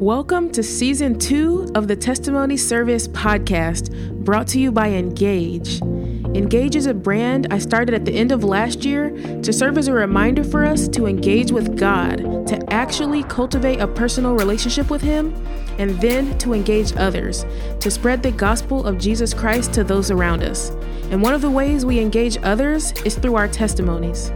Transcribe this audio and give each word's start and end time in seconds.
Welcome 0.00 0.50
to 0.52 0.62
season 0.62 1.18
two 1.18 1.70
of 1.74 1.86
the 1.86 1.94
Testimony 1.94 2.56
Service 2.56 3.06
podcast, 3.06 4.24
brought 4.24 4.48
to 4.48 4.58
you 4.58 4.72
by 4.72 4.88
Engage. 4.88 5.82
Engage 5.82 6.74
is 6.74 6.86
a 6.86 6.94
brand 6.94 7.48
I 7.50 7.58
started 7.58 7.94
at 7.94 8.06
the 8.06 8.14
end 8.14 8.32
of 8.32 8.42
last 8.42 8.82
year 8.86 9.10
to 9.42 9.52
serve 9.52 9.76
as 9.76 9.88
a 9.88 9.92
reminder 9.92 10.42
for 10.42 10.64
us 10.64 10.88
to 10.88 11.06
engage 11.06 11.52
with 11.52 11.78
God, 11.78 12.46
to 12.46 12.72
actually 12.72 13.24
cultivate 13.24 13.80
a 13.80 13.86
personal 13.86 14.32
relationship 14.32 14.88
with 14.88 15.02
Him, 15.02 15.34
and 15.78 15.90
then 16.00 16.38
to 16.38 16.54
engage 16.54 16.96
others, 16.96 17.44
to 17.80 17.90
spread 17.90 18.22
the 18.22 18.32
gospel 18.32 18.86
of 18.86 18.96
Jesus 18.96 19.34
Christ 19.34 19.74
to 19.74 19.84
those 19.84 20.10
around 20.10 20.42
us. 20.42 20.70
And 21.10 21.20
one 21.20 21.34
of 21.34 21.42
the 21.42 21.50
ways 21.50 21.84
we 21.84 22.00
engage 22.00 22.38
others 22.42 22.92
is 23.04 23.16
through 23.16 23.36
our 23.36 23.48
testimonies. 23.48 24.32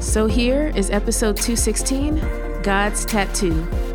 So 0.00 0.26
here 0.26 0.72
is 0.74 0.90
episode 0.90 1.36
216 1.36 2.62
God's 2.64 3.04
Tattoo. 3.04 3.87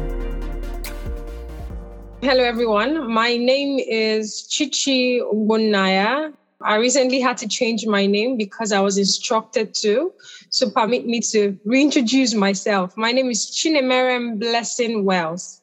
Hello, 2.23 2.41
everyone. 2.41 3.11
My 3.11 3.35
name 3.35 3.79
is 3.79 4.47
Chichi 4.47 5.19
Bunaya. 5.19 6.31
I 6.61 6.75
recently 6.77 7.19
had 7.19 7.35
to 7.39 7.49
change 7.49 7.85
my 7.85 8.05
name 8.05 8.37
because 8.37 8.71
I 8.71 8.79
was 8.79 8.97
instructed 8.97 9.73
to. 9.83 10.13
So 10.53 10.69
permit 10.69 11.07
me 11.07 11.19
to 11.31 11.57
reintroduce 11.65 12.35
myself. 12.35 12.95
My 12.95 13.11
name 13.11 13.31
is 13.31 13.49
Chinemerem 13.49 14.39
Blessing 14.39 15.03
Wells, 15.03 15.59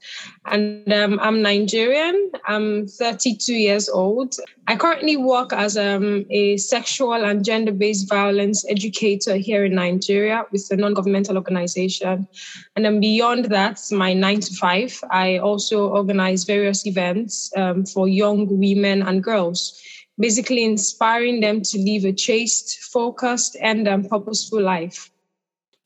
and 0.46 0.92
um, 0.92 1.20
I'm 1.22 1.42
Nigerian. 1.42 2.32
I'm 2.48 2.88
32 2.88 3.54
years 3.54 3.88
old. 3.88 4.34
I 4.66 4.74
currently 4.74 5.16
work 5.16 5.52
as 5.52 5.76
um, 5.76 6.26
a 6.30 6.56
sexual 6.56 7.24
and 7.24 7.44
gender-based 7.44 8.08
violence 8.08 8.68
educator 8.68 9.36
here 9.36 9.64
in 9.64 9.76
Nigeria 9.76 10.44
with 10.50 10.66
a 10.72 10.76
non-governmental 10.76 11.36
organization. 11.36 12.26
And 12.74 12.84
then 12.84 12.98
beyond 12.98 13.44
that, 13.44 13.80
my 13.92 14.12
nine 14.12 14.40
to 14.40 14.52
five, 14.54 15.00
I 15.08 15.38
also 15.38 15.86
organize 15.86 16.42
various 16.42 16.84
events 16.84 17.52
um, 17.56 17.86
for 17.86 18.08
young 18.08 18.58
women 18.58 19.02
and 19.02 19.22
girls 19.22 19.80
basically 20.20 20.64
inspiring 20.64 21.40
them 21.40 21.62
to 21.62 21.78
live 21.78 22.04
a 22.04 22.12
chaste, 22.12 22.78
focused, 22.92 23.56
and 23.60 23.88
um, 23.88 24.04
purposeful 24.04 24.62
life. 24.62 25.10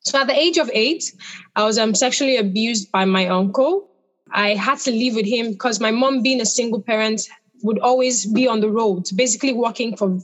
So 0.00 0.20
at 0.20 0.27
the 0.27 0.38
age 0.38 0.58
of 0.58 0.70
eight, 0.74 1.14
I 1.56 1.64
was 1.64 1.78
um, 1.78 1.94
sexually 1.94 2.36
abused 2.36 2.92
by 2.92 3.05
my 3.05 3.27
uncle. 3.28 3.88
I 4.32 4.50
had 4.55 4.78
to 4.80 4.90
live 4.90 5.14
with 5.14 5.27
him 5.27 5.52
because 5.52 5.80
my 5.80 5.90
mom, 5.90 6.22
being 6.22 6.40
a 6.40 6.46
single 6.46 6.82
parent, 6.82 7.22
would 7.62 7.78
always 7.78 8.27
be 8.27 8.46
on 8.46 8.60
the 8.60 8.70
road, 8.70 9.05
basically 9.16 9.55
working 9.55 9.96
for 9.96 10.18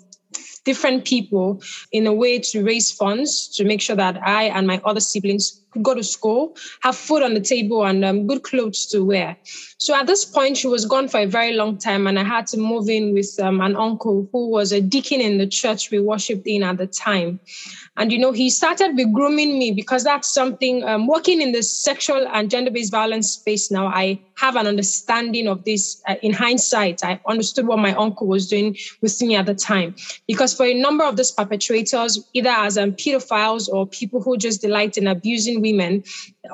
different 0.64 1.05
people 1.06 1.62
in 1.92 2.06
a 2.06 2.12
way 2.12 2.38
to 2.38 2.62
raise 2.62 2.92
funds 2.92 3.48
to 3.56 3.64
make 3.64 3.81
sure 3.81 3.97
that 3.97 4.20
I 4.22 4.44
and 4.44 4.66
my 4.66 4.81
other 4.84 5.00
siblings 5.00 5.62
go 5.82 5.94
to 5.94 6.02
school, 6.02 6.56
have 6.80 6.96
food 6.96 7.22
on 7.22 7.34
the 7.34 7.40
table, 7.40 7.84
and 7.84 8.04
um, 8.04 8.26
good 8.26 8.42
clothes 8.42 8.86
to 8.86 9.04
wear. 9.04 9.36
So 9.78 9.94
at 9.94 10.06
this 10.06 10.24
point, 10.24 10.56
she 10.56 10.66
was 10.66 10.84
gone 10.84 11.08
for 11.08 11.20
a 11.20 11.26
very 11.26 11.54
long 11.54 11.78
time, 11.78 12.06
and 12.06 12.18
I 12.18 12.24
had 12.24 12.46
to 12.48 12.58
move 12.58 12.88
in 12.88 13.14
with 13.14 13.38
um, 13.40 13.60
an 13.60 13.76
uncle 13.76 14.28
who 14.32 14.48
was 14.48 14.72
a 14.72 14.80
deacon 14.80 15.20
in 15.20 15.38
the 15.38 15.46
church 15.46 15.91
we 15.91 16.00
worshipped 16.00 16.46
in 16.46 16.62
at 16.62 16.78
the 16.78 16.86
time. 16.86 17.41
And, 17.96 18.12
you 18.12 18.18
know, 18.18 18.32
he 18.32 18.50
started 18.50 18.96
with 18.96 19.12
grooming 19.12 19.58
me 19.58 19.72
because 19.72 20.04
that's 20.04 20.32
something, 20.32 20.82
um, 20.84 21.06
working 21.06 21.41
in 21.42 21.52
the 21.52 21.62
sexual 21.62 22.26
and 22.32 22.50
gender 22.50 22.70
based 22.70 22.91
violence 22.91 23.32
space 23.32 23.70
now, 23.70 23.88
I 23.88 24.20
have 24.36 24.56
an 24.56 24.66
understanding 24.66 25.46
of 25.48 25.64
this 25.64 26.00
uh, 26.08 26.14
in 26.22 26.32
hindsight. 26.32 27.04
I 27.04 27.20
understood 27.26 27.66
what 27.66 27.78
my 27.78 27.94
uncle 27.94 28.26
was 28.26 28.48
doing 28.48 28.76
with 29.02 29.20
me 29.20 29.36
at 29.36 29.46
the 29.46 29.54
time. 29.54 29.94
Because 30.26 30.54
for 30.54 30.64
a 30.64 30.74
number 30.74 31.04
of 31.04 31.16
these 31.16 31.30
perpetrators, 31.30 32.18
either 32.32 32.50
as 32.50 32.78
um, 32.78 32.92
pedophiles 32.92 33.68
or 33.68 33.86
people 33.86 34.22
who 34.22 34.36
just 34.38 34.62
delight 34.62 34.96
in 34.96 35.06
abusing 35.06 35.59
women 35.61 36.05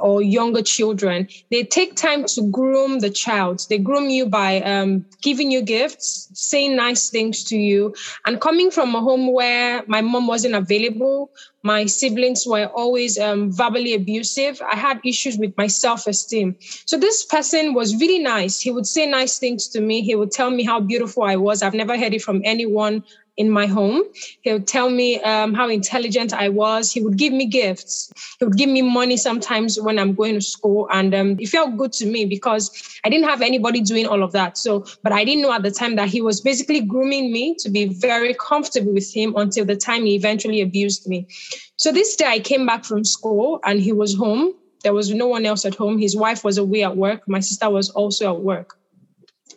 or 0.01 0.23
younger 0.23 0.63
children, 0.63 1.29
they 1.51 1.63
take 1.65 1.97
time 1.97 2.25
to 2.25 2.51
groom 2.51 3.01
the 3.01 3.11
child. 3.11 3.65
They 3.69 3.79
groom 3.79 4.11
you 4.11 4.27
by 4.27 4.61
um, 4.61 5.07
giving 5.23 5.51
you 5.51 5.63
gifts, 5.63 6.29
saying 6.35 6.77
nice 6.77 7.11
things 7.11 7.45
to 7.45 7.57
you. 7.57 7.95
And 8.27 8.41
coming 8.41 8.71
from 8.71 8.95
a 8.95 9.01
home 9.01 9.33
where 9.33 9.83
my 9.87 10.01
mom 10.01 10.27
wasn't 10.27 10.55
available, 10.55 11.31
my 11.63 11.87
siblings 11.87 12.47
were 12.47 12.67
always 12.67 13.19
um, 13.19 13.51
verbally 13.53 13.95
abusive. 13.95 14.63
I 14.63 14.77
had 14.77 15.01
issues 15.05 15.37
with 15.37 15.53
my 15.57 15.67
self 15.67 16.07
esteem. 16.07 16.57
So 16.61 16.97
this 16.97 17.25
person 17.25 17.75
was 17.75 17.97
really 17.97 18.21
nice. 18.21 18.61
He 18.61 18.71
would 18.71 18.87
say 18.87 19.07
nice 19.07 19.39
things 19.39 19.69
to 19.71 19.81
me. 19.81 20.03
He 20.03 20.15
would 20.15 20.31
tell 20.31 20.51
me 20.51 20.65
how 20.65 20.81
beautiful 20.81 21.25
I 21.25 21.35
was. 21.37 21.63
I've 21.63 21.75
never 21.75 21.99
heard 21.99 22.15
it 22.15 22.23
from 22.23 22.41
anyone 22.45 23.03
in 23.37 23.51
my 23.51 23.67
home. 23.67 24.03
He 24.43 24.53
would 24.53 24.67
tell 24.67 24.89
me 24.91 25.21
um, 25.21 25.55
how 25.55 25.69
intelligent 25.69 26.33
I 26.33 26.49
was. 26.49 26.93
He 26.93 27.01
would 27.03 27.17
give 27.17 27.33
me 27.33 27.47
gifts. 27.47 28.13
He 28.39 28.45
would 28.45 28.57
give 28.57 28.71
me 28.71 28.83
money 28.83 29.17
sometimes 29.17 29.81
when 29.81 29.99
I'm 29.99 30.15
going 30.15 30.35
to 30.35 30.41
school. 30.41 30.89
And 30.93 31.15
um, 31.15 31.37
it 31.39 31.49
felt 31.49 31.77
good 31.77 31.93
to 31.95 32.07
me 32.07 32.25
because 32.25 32.71
I 33.05 33.09
didn't 33.09 33.29
have 33.29 33.43
anybody 33.43 33.81
doing 33.81 34.07
all 34.07 34.23
of 34.23 34.33
that. 34.33 34.57
So, 34.57 34.87
but 35.03 35.13
I 35.13 35.25
didn't 35.25 35.43
know 35.43 35.53
at 35.53 35.63
the 35.63 35.71
time 35.71 35.97
that 35.97 36.09
he 36.09 36.21
was 36.21 36.41
basically 36.41 36.81
grooming 36.81 37.33
me 37.33 37.55
to 37.61 37.69
be 37.69 37.87
very 37.87 38.35
comfortable 38.35 38.93
with 38.93 39.13
him 39.13 39.35
until 39.37 39.65
the 39.65 39.77
time 39.77 40.05
he 40.05 40.15
eventually 40.15 40.61
abused 40.61 41.07
me. 41.07 41.27
So 41.77 41.93
this 41.93 42.17
day 42.17 42.27
I 42.27 42.39
came 42.39 42.65
back 42.65 42.85
from 42.85 43.05
school 43.05 43.61
and 43.65 43.81
he 43.81 43.93
was 43.93 44.15
home. 44.15 44.55
There 44.83 44.95
was 44.95 45.13
no 45.13 45.27
one 45.27 45.45
else 45.45 45.65
at 45.65 45.75
home. 45.75 45.99
His 45.99 46.17
wife 46.17 46.45
was 46.45 46.59
away 46.59 46.85
at 46.85 46.97
work. 46.97 47.23
My 47.27 47.41
sister 47.41 47.69
was 47.69 47.91
also 47.91 48.35
at 48.35 48.41
work. 48.41 48.79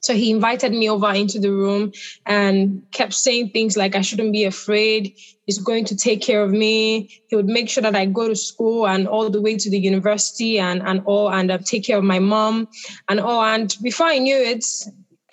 So 0.01 0.13
he 0.13 0.31
invited 0.31 0.71
me 0.71 0.89
over 0.89 1.13
into 1.13 1.39
the 1.39 1.51
room 1.51 1.91
and 2.25 2.81
kept 2.91 3.13
saying 3.13 3.49
things 3.49 3.75
like, 3.75 3.95
I 3.95 4.01
shouldn't 4.01 4.31
be 4.31 4.45
afraid. 4.45 5.13
He's 5.45 5.57
going 5.57 5.85
to 5.85 5.95
take 5.95 6.21
care 6.21 6.43
of 6.43 6.51
me. 6.51 7.09
He 7.27 7.35
would 7.35 7.47
make 7.47 7.69
sure 7.69 7.81
that 7.81 7.95
I 7.95 8.05
go 8.05 8.27
to 8.27 8.35
school 8.35 8.87
and 8.87 9.07
all 9.07 9.29
the 9.29 9.41
way 9.41 9.57
to 9.57 9.69
the 9.69 9.79
university 9.79 10.59
and, 10.59 10.81
and 10.81 11.01
all, 11.05 11.31
and 11.31 11.51
uh, 11.51 11.57
take 11.57 11.85
care 11.85 11.97
of 11.97 12.03
my 12.03 12.19
mom 12.19 12.67
and 13.09 13.19
all. 13.19 13.43
And 13.43 13.75
before 13.81 14.07
I 14.07 14.19
knew 14.19 14.37
it, 14.37 14.65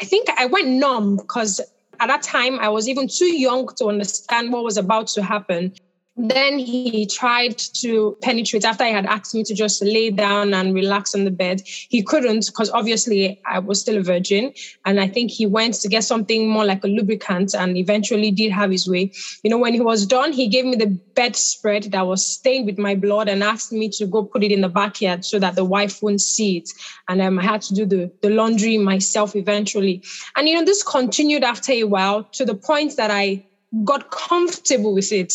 I 0.00 0.04
think 0.04 0.28
I 0.36 0.46
went 0.46 0.68
numb 0.68 1.16
because 1.16 1.60
at 2.00 2.08
that 2.08 2.22
time 2.22 2.58
I 2.58 2.68
was 2.68 2.88
even 2.88 3.08
too 3.08 3.26
young 3.26 3.68
to 3.76 3.86
understand 3.86 4.52
what 4.52 4.64
was 4.64 4.76
about 4.76 5.06
to 5.08 5.22
happen. 5.22 5.72
Then 6.16 6.58
he 6.58 7.06
tried 7.06 7.58
to 7.80 8.16
penetrate 8.22 8.64
after 8.64 8.84
I 8.84 8.88
had 8.88 9.04
asked 9.04 9.34
me 9.34 9.44
to 9.44 9.54
just 9.54 9.84
lay 9.84 10.10
down 10.10 10.54
and 10.54 10.74
relax 10.74 11.14
on 11.14 11.24
the 11.24 11.30
bed. 11.30 11.60
He 11.66 12.02
couldn't 12.02 12.46
because 12.46 12.70
obviously 12.70 13.38
I 13.46 13.58
was 13.58 13.80
still 13.80 13.98
a 13.98 14.02
virgin. 14.02 14.52
And 14.86 14.98
I 14.98 15.08
think 15.08 15.30
he 15.30 15.44
went 15.44 15.74
to 15.74 15.88
get 15.88 16.04
something 16.04 16.48
more 16.48 16.64
like 16.64 16.82
a 16.84 16.88
lubricant 16.88 17.54
and 17.54 17.76
eventually 17.76 18.30
did 18.30 18.50
have 18.52 18.70
his 18.70 18.88
way. 18.88 19.12
You 19.42 19.50
know, 19.50 19.58
when 19.58 19.74
he 19.74 19.80
was 19.80 20.06
done, 20.06 20.32
he 20.32 20.48
gave 20.48 20.64
me 20.64 20.76
the 20.76 20.98
bedspread 21.14 21.84
that 21.84 22.06
was 22.06 22.26
stained 22.26 22.64
with 22.64 22.78
my 22.78 22.94
blood 22.94 23.28
and 23.28 23.42
asked 23.42 23.72
me 23.72 23.90
to 23.90 24.06
go 24.06 24.24
put 24.24 24.42
it 24.42 24.52
in 24.52 24.62
the 24.62 24.70
backyard 24.70 25.24
so 25.24 25.38
that 25.38 25.54
the 25.54 25.64
wife 25.64 26.02
wouldn't 26.02 26.22
see 26.22 26.58
it. 26.58 26.70
And 27.08 27.20
um, 27.20 27.38
I 27.38 27.42
had 27.42 27.60
to 27.62 27.74
do 27.74 27.84
the, 27.84 28.10
the 28.22 28.30
laundry 28.30 28.78
myself 28.78 29.36
eventually. 29.36 30.02
And, 30.34 30.48
you 30.48 30.54
know, 30.54 30.64
this 30.64 30.82
continued 30.82 31.44
after 31.44 31.72
a 31.72 31.84
while 31.84 32.24
to 32.32 32.46
the 32.46 32.54
point 32.54 32.96
that 32.96 33.10
I 33.10 33.44
got 33.84 34.10
comfortable 34.10 34.94
with 34.94 35.12
it. 35.12 35.32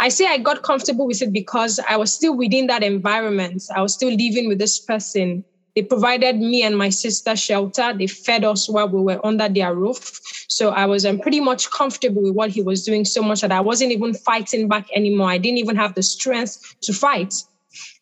I 0.00 0.08
say 0.08 0.26
I 0.26 0.38
got 0.38 0.62
comfortable 0.62 1.06
with 1.06 1.22
it 1.22 1.32
because 1.32 1.80
I 1.88 1.96
was 1.96 2.12
still 2.12 2.36
within 2.36 2.66
that 2.68 2.82
environment. 2.82 3.62
I 3.74 3.82
was 3.82 3.94
still 3.94 4.10
living 4.10 4.48
with 4.48 4.58
this 4.58 4.78
person. 4.78 5.44
They 5.74 5.82
provided 5.82 6.38
me 6.38 6.62
and 6.62 6.78
my 6.78 6.88
sister 6.88 7.34
shelter. 7.34 7.92
They 7.92 8.06
fed 8.06 8.44
us 8.44 8.68
while 8.68 8.88
we 8.88 9.00
were 9.00 9.24
under 9.26 9.48
their 9.48 9.74
roof. 9.74 10.20
So 10.48 10.70
I 10.70 10.86
was 10.86 11.04
um, 11.04 11.18
pretty 11.18 11.40
much 11.40 11.68
comfortable 11.70 12.22
with 12.22 12.34
what 12.34 12.50
he 12.50 12.62
was 12.62 12.84
doing 12.84 13.04
so 13.04 13.22
much 13.22 13.40
that 13.40 13.50
I 13.50 13.60
wasn't 13.60 13.90
even 13.90 14.14
fighting 14.14 14.68
back 14.68 14.86
anymore. 14.94 15.30
I 15.30 15.38
didn't 15.38 15.58
even 15.58 15.76
have 15.76 15.94
the 15.94 16.02
strength 16.02 16.76
to 16.82 16.92
fight 16.92 17.34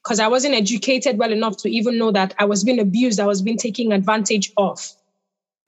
because 0.02 0.20
I 0.20 0.28
wasn't 0.28 0.54
educated 0.54 1.16
well 1.16 1.32
enough 1.32 1.56
to 1.58 1.70
even 1.70 1.96
know 1.96 2.10
that 2.12 2.34
I 2.38 2.44
was 2.44 2.62
being 2.62 2.78
abused, 2.78 3.20
I 3.20 3.26
was 3.26 3.40
being 3.40 3.56
taken 3.56 3.92
advantage 3.92 4.52
of. 4.58 4.78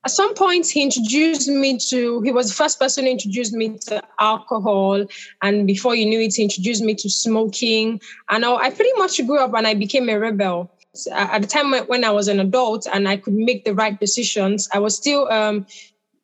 At 0.05 0.11
some 0.11 0.35
point, 0.35 0.67
he 0.67 0.83
introduced 0.83 1.47
me 1.47 1.79
to, 1.89 2.21
he 2.21 2.31
was 2.31 2.49
the 2.49 2.53
first 2.53 2.77
person 2.77 3.05
who 3.05 3.11
introduced 3.11 3.53
me 3.53 3.75
to 3.87 4.03
alcohol. 4.19 5.03
And 5.41 5.65
before 5.65 5.95
you 5.95 6.05
knew 6.05 6.19
it, 6.19 6.35
he 6.35 6.43
introduced 6.43 6.83
me 6.83 6.93
to 6.93 7.09
smoking. 7.09 7.99
And 8.29 8.45
I 8.45 8.69
pretty 8.69 8.93
much 8.97 9.25
grew 9.25 9.39
up 9.39 9.55
and 9.55 9.65
I 9.65 9.73
became 9.73 10.07
a 10.09 10.19
rebel. 10.19 10.71
At 11.11 11.41
the 11.41 11.47
time 11.47 11.73
when 11.87 12.03
I 12.03 12.11
was 12.11 12.27
an 12.27 12.39
adult 12.39 12.85
and 12.93 13.07
I 13.07 13.17
could 13.17 13.33
make 13.33 13.65
the 13.65 13.73
right 13.73 13.99
decisions, 13.99 14.69
I 14.71 14.77
was 14.77 14.95
still 14.95 15.27
um, 15.31 15.65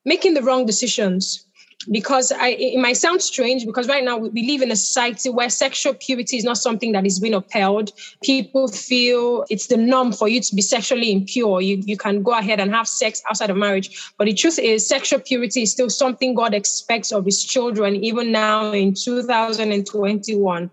making 0.06 0.36
the 0.36 0.44
wrong 0.44 0.68
decisions 0.68 1.46
because 1.90 2.32
I, 2.32 2.50
it 2.50 2.80
might 2.80 2.98
sound 2.98 3.22
strange 3.22 3.66
because 3.66 3.88
right 3.88 4.04
now 4.04 4.18
we 4.18 4.46
live 4.48 4.62
in 4.62 4.72
a 4.72 4.76
society 4.76 5.30
where 5.30 5.50
sexual 5.50 5.94
purity 5.94 6.38
is 6.38 6.44
not 6.44 6.58
something 6.58 6.92
that 6.92 7.06
is 7.06 7.20
being 7.20 7.34
upheld. 7.34 7.92
People 8.24 8.68
feel 8.68 9.46
it's 9.50 9.68
the 9.68 9.78
norm 9.78 10.14
for 10.14 10.28
you 10.28 10.42
to 10.42 10.56
be 10.56 10.62
sexually 10.62 11.12
impure. 11.12 11.62
You, 11.62 11.82
you 11.86 11.98
can 11.98 12.24
go 12.24 12.38
ahead 12.38 12.60
and 12.60 12.72
have 12.72 12.88
sex 12.88 13.22
outside 13.30 13.50
of 13.50 13.58
marriage. 13.58 14.12
But 14.18 14.26
the 14.26 14.34
truth 14.34 14.60
is, 14.60 14.88
sexual 14.88 15.20
purity 15.20 15.64
is 15.64 15.72
still 15.72 15.90
something 15.90 16.36
God 16.36 16.54
expects 16.54 17.12
of 17.12 17.26
his 17.26 17.44
children, 17.44 17.96
even 18.04 18.32
now 18.32 18.72
in 18.72 18.94
2021. 18.94 20.70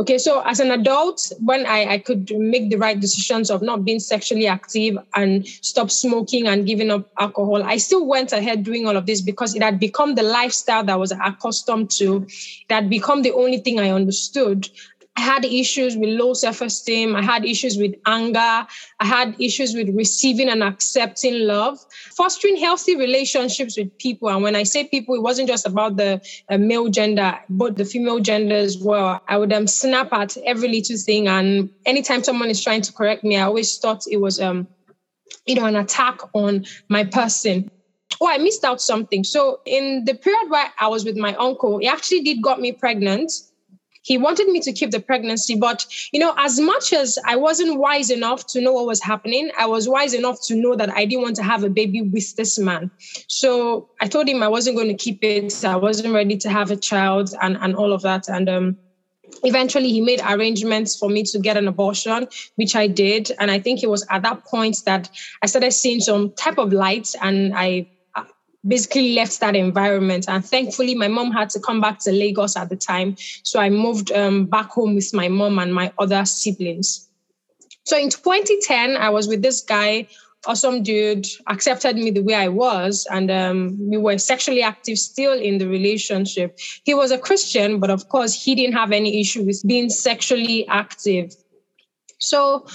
Okay, 0.00 0.18
so 0.18 0.40
as 0.40 0.60
an 0.60 0.70
adult, 0.70 1.32
when 1.40 1.66
I, 1.66 1.92
I 1.92 1.98
could 1.98 2.30
make 2.36 2.70
the 2.70 2.76
right 2.76 2.98
decisions 2.98 3.50
of 3.50 3.62
not 3.62 3.84
being 3.84 4.00
sexually 4.00 4.46
active 4.46 4.98
and 5.14 5.46
stop 5.46 5.90
smoking 5.90 6.46
and 6.46 6.66
giving 6.66 6.90
up 6.90 7.10
alcohol, 7.18 7.62
I 7.62 7.76
still 7.76 8.06
went 8.06 8.32
ahead 8.32 8.64
doing 8.64 8.86
all 8.86 8.96
of 8.96 9.06
this 9.06 9.20
because 9.20 9.54
it 9.54 9.62
had 9.62 9.78
become 9.78 10.14
the 10.14 10.22
life 10.22 10.49
lifestyle 10.50 10.84
that 10.84 10.92
I 10.92 10.96
was 10.96 11.12
accustomed 11.12 11.90
to 11.98 12.26
that 12.68 12.90
become 12.90 13.22
the 13.22 13.32
only 13.32 13.58
thing 13.58 13.78
I 13.78 13.90
understood. 13.90 14.68
I 15.16 15.22
had 15.22 15.44
issues 15.44 15.96
with 15.96 16.08
low 16.10 16.34
self 16.34 16.60
esteem. 16.60 17.14
I 17.14 17.22
had 17.22 17.44
issues 17.44 17.76
with 17.76 17.94
anger. 18.06 18.66
I 19.00 19.04
had 19.04 19.36
issues 19.38 19.74
with 19.74 19.88
receiving 19.90 20.48
and 20.48 20.62
accepting 20.62 21.46
love, 21.46 21.78
fostering 22.16 22.56
healthy 22.56 22.96
relationships 22.96 23.76
with 23.76 23.96
people. 23.98 24.28
And 24.28 24.42
when 24.42 24.56
I 24.56 24.64
say 24.64 24.84
people, 24.84 25.14
it 25.14 25.22
wasn't 25.22 25.48
just 25.48 25.66
about 25.66 25.96
the 25.96 26.20
uh, 26.48 26.58
male 26.58 26.88
gender, 26.88 27.38
but 27.48 27.76
the 27.76 27.84
female 27.84 28.20
gender 28.20 28.56
as 28.56 28.78
well. 28.78 29.20
I 29.28 29.36
would 29.36 29.52
um, 29.52 29.66
snap 29.66 30.12
at 30.12 30.36
every 30.46 30.68
little 30.68 30.96
thing. 30.96 31.28
And 31.28 31.70
anytime 31.84 32.24
someone 32.24 32.48
is 32.50 32.62
trying 32.62 32.82
to 32.82 32.92
correct 32.92 33.22
me, 33.22 33.36
I 33.36 33.42
always 33.42 33.78
thought 33.78 34.04
it 34.10 34.20
was, 34.20 34.40
um, 34.40 34.66
you 35.46 35.54
know, 35.56 35.66
an 35.66 35.76
attack 35.76 36.18
on 36.34 36.64
my 36.88 37.04
person 37.04 37.70
oh, 38.20 38.28
I 38.28 38.38
missed 38.38 38.64
out 38.64 38.80
something. 38.80 39.24
So 39.24 39.60
in 39.64 40.04
the 40.04 40.14
period 40.14 40.50
where 40.50 40.72
I 40.78 40.88
was 40.88 41.04
with 41.04 41.16
my 41.16 41.34
uncle, 41.36 41.78
he 41.78 41.88
actually 41.88 42.20
did 42.20 42.42
got 42.42 42.60
me 42.60 42.72
pregnant. 42.72 43.32
He 44.02 44.16
wanted 44.16 44.48
me 44.48 44.60
to 44.60 44.72
keep 44.72 44.92
the 44.92 45.00
pregnancy 45.00 45.56
but 45.56 45.84
you 46.12 46.20
know 46.20 46.32
as 46.38 46.58
much 46.58 46.94
as 46.94 47.18
i 47.26 47.36
wasn't 47.36 47.78
wise 47.78 48.10
enough 48.10 48.46
to 48.46 48.60
know 48.60 48.72
what 48.72 48.86
was 48.86 49.02
happening 49.02 49.50
i 49.58 49.66
was 49.66 49.90
wise 49.90 50.14
enough 50.14 50.38
to 50.46 50.54
know 50.54 50.74
that 50.74 50.88
i 50.96 51.04
didn't 51.04 51.22
want 51.22 51.36
to 51.36 51.42
have 51.42 51.64
a 51.64 51.68
baby 51.68 52.00
with 52.00 52.34
this 52.36 52.58
man. 52.58 52.90
So 53.28 53.90
i 54.00 54.06
told 54.06 54.26
him 54.26 54.42
i 54.42 54.48
wasn't 54.48 54.76
going 54.76 54.88
to 54.88 54.94
keep 54.94 55.22
it 55.22 55.64
i 55.64 55.76
wasn't 55.76 56.14
ready 56.14 56.38
to 56.38 56.48
have 56.48 56.70
a 56.70 56.76
child 56.76 57.34
and 57.42 57.58
and 57.60 57.76
all 57.76 57.92
of 57.92 58.00
that. 58.02 58.28
And 58.28 58.48
um 58.48 58.76
eventually 59.44 59.90
he 59.92 60.00
made 60.00 60.20
arrangements 60.26 60.96
for 60.96 61.08
me 61.08 61.22
to 61.22 61.38
get 61.38 61.56
an 61.58 61.68
abortion 61.68 62.26
which 62.56 62.74
i 62.74 62.86
did. 62.86 63.30
And 63.38 63.50
i 63.50 63.58
think 63.58 63.82
it 63.82 63.90
was 63.90 64.06
at 64.08 64.22
that 64.22 64.44
point 64.46 64.78
that 64.86 65.10
i 65.42 65.46
started 65.46 65.72
seeing 65.72 66.00
some 66.00 66.32
type 66.32 66.58
of 66.58 66.72
light 66.72 67.14
and 67.20 67.52
i 67.54 67.86
basically 68.66 69.14
left 69.14 69.40
that 69.40 69.56
environment. 69.56 70.26
And 70.28 70.44
thankfully, 70.44 70.94
my 70.94 71.08
mom 71.08 71.32
had 71.32 71.50
to 71.50 71.60
come 71.60 71.80
back 71.80 71.98
to 72.00 72.12
Lagos 72.12 72.56
at 72.56 72.68
the 72.68 72.76
time. 72.76 73.16
So 73.42 73.60
I 73.60 73.70
moved 73.70 74.12
um, 74.12 74.46
back 74.46 74.70
home 74.70 74.94
with 74.94 75.12
my 75.14 75.28
mom 75.28 75.58
and 75.58 75.74
my 75.74 75.92
other 75.98 76.24
siblings. 76.24 77.08
So 77.84 77.98
in 77.98 78.10
2010, 78.10 78.96
I 78.96 79.08
was 79.08 79.26
with 79.26 79.42
this 79.42 79.62
guy, 79.62 80.06
awesome 80.46 80.82
dude, 80.82 81.26
accepted 81.46 81.96
me 81.96 82.10
the 82.10 82.22
way 82.22 82.34
I 82.34 82.48
was. 82.48 83.06
And 83.10 83.30
um, 83.30 83.78
we 83.90 83.96
were 83.96 84.18
sexually 84.18 84.62
active 84.62 84.98
still 84.98 85.32
in 85.32 85.58
the 85.58 85.66
relationship. 85.66 86.58
He 86.84 86.94
was 86.94 87.10
a 87.10 87.18
Christian, 87.18 87.80
but 87.80 87.90
of 87.90 88.08
course, 88.08 88.34
he 88.34 88.54
didn't 88.54 88.74
have 88.74 88.92
any 88.92 89.20
issue 89.20 89.42
with 89.42 89.62
being 89.66 89.88
sexually 89.88 90.68
active. 90.68 91.34
So 92.18 92.66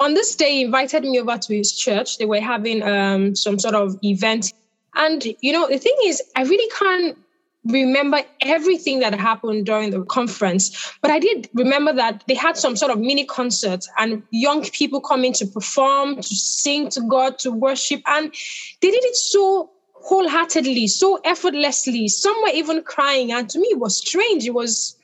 on 0.00 0.14
this 0.14 0.34
day, 0.34 0.52
he 0.52 0.62
invited 0.62 1.02
me 1.02 1.20
over 1.20 1.36
to 1.36 1.54
his 1.54 1.76
church. 1.76 2.16
They 2.16 2.24
were 2.24 2.40
having 2.40 2.82
um, 2.82 3.36
some 3.36 3.58
sort 3.58 3.74
of 3.74 3.98
event 4.02 4.52
and, 4.94 5.24
you 5.40 5.52
know, 5.52 5.68
the 5.68 5.78
thing 5.78 5.96
is, 6.04 6.22
I 6.36 6.42
really 6.42 6.70
can't 6.78 7.18
remember 7.66 8.20
everything 8.42 9.00
that 9.00 9.14
happened 9.14 9.66
during 9.66 9.90
the 9.90 10.02
conference, 10.04 10.92
but 11.00 11.10
I 11.10 11.18
did 11.18 11.48
remember 11.54 11.92
that 11.94 12.22
they 12.28 12.34
had 12.34 12.56
some 12.56 12.76
sort 12.76 12.92
of 12.92 12.98
mini 12.98 13.24
concert 13.24 13.86
and 13.98 14.22
young 14.30 14.64
people 14.64 15.00
coming 15.00 15.32
to 15.34 15.46
perform, 15.46 16.16
to 16.16 16.22
sing 16.22 16.90
to 16.90 17.00
God, 17.02 17.38
to 17.40 17.50
worship. 17.50 18.02
And 18.06 18.32
they 18.80 18.90
did 18.90 19.04
it 19.04 19.16
so 19.16 19.70
wholeheartedly, 19.94 20.86
so 20.88 21.20
effortlessly. 21.24 22.08
Some 22.08 22.36
were 22.42 22.50
even 22.50 22.82
crying. 22.82 23.32
And 23.32 23.48
to 23.50 23.58
me, 23.58 23.68
it 23.68 23.78
was 23.78 23.96
strange. 23.96 24.44
It 24.46 24.52
was, 24.52 24.96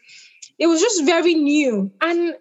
it 0.58 0.66
was 0.66 0.81
just 0.81 1.04
very 1.04 1.34
new. 1.34 1.90
And 2.02 2.34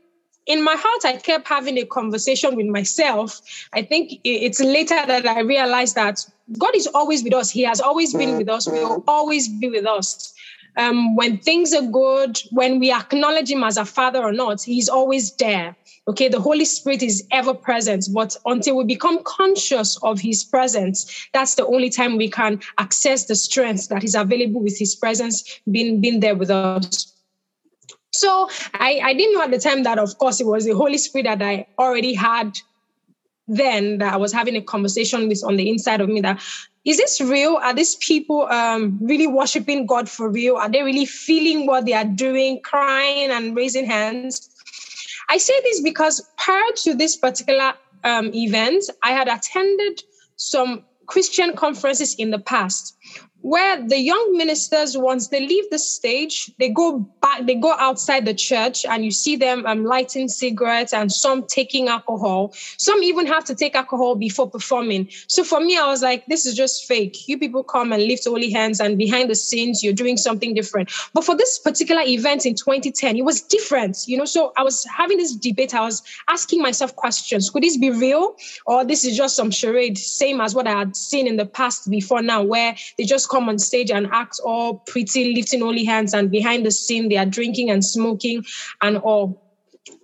in 0.45 0.63
my 0.63 0.75
heart, 0.75 1.05
I 1.05 1.17
kept 1.17 1.47
having 1.47 1.77
a 1.77 1.85
conversation 1.85 2.55
with 2.55 2.65
myself. 2.65 3.41
I 3.73 3.83
think 3.83 4.19
it's 4.23 4.59
later 4.59 4.99
that 5.05 5.27
I 5.27 5.41
realized 5.41 5.95
that 5.95 6.25
God 6.57 6.75
is 6.75 6.87
always 6.87 7.23
with 7.23 7.33
us. 7.33 7.51
He 7.51 7.63
has 7.63 7.79
always 7.79 8.13
been 8.13 8.37
with 8.37 8.49
us. 8.49 8.67
Will 8.67 9.03
always 9.07 9.47
be 9.47 9.69
with 9.69 9.85
us. 9.85 10.33
Um, 10.77 11.15
when 11.15 11.37
things 11.37 11.73
are 11.73 11.85
good, 11.85 12.41
when 12.51 12.79
we 12.79 12.91
acknowledge 12.91 13.51
Him 13.51 13.63
as 13.63 13.77
a 13.77 13.85
father 13.85 14.23
or 14.23 14.31
not, 14.31 14.61
He's 14.61 14.89
always 14.89 15.33
there. 15.33 15.75
Okay, 16.07 16.27
the 16.27 16.39
Holy 16.39 16.65
Spirit 16.65 17.03
is 17.03 17.27
ever 17.31 17.53
present, 17.53 18.07
but 18.13 18.35
until 18.45 18.77
we 18.77 18.85
become 18.85 19.21
conscious 19.23 19.97
of 20.03 20.19
His 20.19 20.43
presence, 20.43 21.27
that's 21.33 21.55
the 21.55 21.67
only 21.67 21.89
time 21.89 22.17
we 22.17 22.29
can 22.29 22.59
access 22.77 23.25
the 23.25 23.35
strength 23.35 23.89
that 23.89 24.03
is 24.03 24.15
available 24.15 24.61
with 24.61 24.77
His 24.79 24.95
presence 24.95 25.59
being, 25.69 26.01
being 26.01 26.21
there 26.21 26.35
with 26.35 26.49
us. 26.49 27.13
So 28.11 28.49
I, 28.73 28.99
I 29.03 29.13
didn't 29.13 29.35
know 29.35 29.43
at 29.43 29.51
the 29.51 29.59
time 29.59 29.83
that, 29.83 29.99
of 29.99 30.17
course, 30.17 30.39
it 30.39 30.47
was 30.47 30.65
the 30.65 30.75
Holy 30.75 30.97
Spirit 30.97 31.25
that 31.25 31.41
I 31.41 31.67
already 31.77 32.13
had 32.13 32.57
then 33.49 33.97
that 33.97 34.13
I 34.13 34.17
was 34.17 34.31
having 34.31 34.55
a 34.55 34.61
conversation 34.61 35.27
with 35.27 35.43
on 35.43 35.57
the 35.57 35.69
inside 35.69 36.01
of 36.01 36.09
me 36.09 36.21
that 36.21 36.41
is 36.85 36.97
this 36.97 37.19
real? 37.19 37.57
Are 37.61 37.73
these 37.73 37.95
people 37.95 38.47
um, 38.47 38.97
really 39.01 39.27
worshiping 39.27 39.85
God 39.85 40.07
for 40.07 40.29
real? 40.29 40.55
Are 40.55 40.69
they 40.69 40.81
really 40.81 41.05
feeling 41.05 41.65
what 41.65 41.85
they 41.85 41.93
are 41.93 42.05
doing, 42.05 42.61
crying 42.63 43.31
and 43.31 43.55
raising 43.55 43.85
hands? 43.85 44.49
I 45.29 45.37
say 45.37 45.53
this 45.63 45.81
because 45.81 46.25
prior 46.37 46.71
to 46.83 46.95
this 46.95 47.17
particular 47.17 47.73
um, 48.03 48.33
event, 48.33 48.85
I 49.03 49.11
had 49.11 49.27
attended 49.27 50.01
some 50.37 50.85
Christian 51.07 51.55
conferences 51.55 52.15
in 52.15 52.31
the 52.31 52.39
past 52.39 52.95
where 53.41 53.87
the 53.87 53.97
young 53.97 54.35
ministers 54.37 54.97
once 54.97 55.29
they 55.29 55.39
leave 55.39 55.69
the 55.69 55.79
stage 55.79 56.51
they 56.59 56.69
go 56.69 56.99
back 57.21 57.45
they 57.45 57.55
go 57.55 57.73
outside 57.77 58.25
the 58.25 58.33
church 58.33 58.85
and 58.85 59.05
you 59.05 59.11
see 59.11 59.35
them 59.35 59.65
um, 59.65 59.85
lighting 59.85 60.27
cigarettes 60.27 60.93
and 60.93 61.11
some 61.11 61.45
taking 61.47 61.87
alcohol. 61.87 62.51
Some 62.77 63.01
even 63.03 63.25
have 63.27 63.45
to 63.45 63.55
take 63.55 63.75
alcohol 63.75 64.15
before 64.15 64.49
performing. 64.49 65.09
So 65.27 65.43
for 65.43 65.59
me 65.59 65.77
i 65.77 65.87
was 65.87 66.01
like 66.01 66.25
this 66.25 66.45
is 66.45 66.55
just 66.55 66.85
fake. 66.85 67.27
You 67.27 67.37
people 67.37 67.63
come 67.63 67.93
and 67.93 68.03
lift 68.03 68.25
holy 68.25 68.51
hands 68.51 68.79
and 68.79 68.97
behind 68.97 69.29
the 69.29 69.35
scenes 69.35 69.83
you're 69.83 69.93
doing 69.93 70.17
something 70.17 70.53
different. 70.53 70.91
But 71.13 71.23
for 71.23 71.35
this 71.35 71.59
particular 71.59 72.01
event 72.01 72.45
in 72.45 72.55
2010 72.55 73.15
it 73.15 73.23
was 73.23 73.41
different 73.41 73.97
you 74.07 74.17
know? 74.17 74.25
So 74.25 74.51
i 74.57 74.63
was 74.63 74.85
having 74.85 75.17
this 75.17 75.33
debate. 75.35 75.73
I 75.73 75.81
was 75.81 76.03
asking 76.29 76.61
myself 76.61 76.95
questions. 76.95 77.49
Could 77.49 77.63
this 77.63 77.77
be 77.77 77.89
real? 77.89 78.35
Or 78.65 78.83
this 78.83 79.05
is 79.05 79.15
just 79.15 79.35
some 79.35 79.51
charade 79.51 79.97
same 79.97 80.41
as 80.41 80.53
what 80.53 80.67
i 80.67 80.77
had 80.77 80.95
seen 80.95 81.25
in 81.25 81.37
the 81.37 81.45
past 81.45 81.89
before 81.89 82.21
now 82.21 82.43
where 82.43 82.75
they 82.97 83.05
just 83.05 83.28
come 83.29 83.49
on 83.49 83.59
stage 83.59 83.91
and 83.91 84.07
act 84.11 84.39
all 84.43 84.81
pretty, 84.87 85.33
lifting 85.33 85.61
holy 85.61 85.83
hands, 85.83 86.13
and 86.13 86.31
behind 86.31 86.65
the 86.65 86.71
scene, 86.71 87.09
they 87.09 87.17
are 87.17 87.25
drinking 87.25 87.69
and 87.69 87.83
smoking 87.83 88.43
and 88.81 88.97
all. 88.97 89.39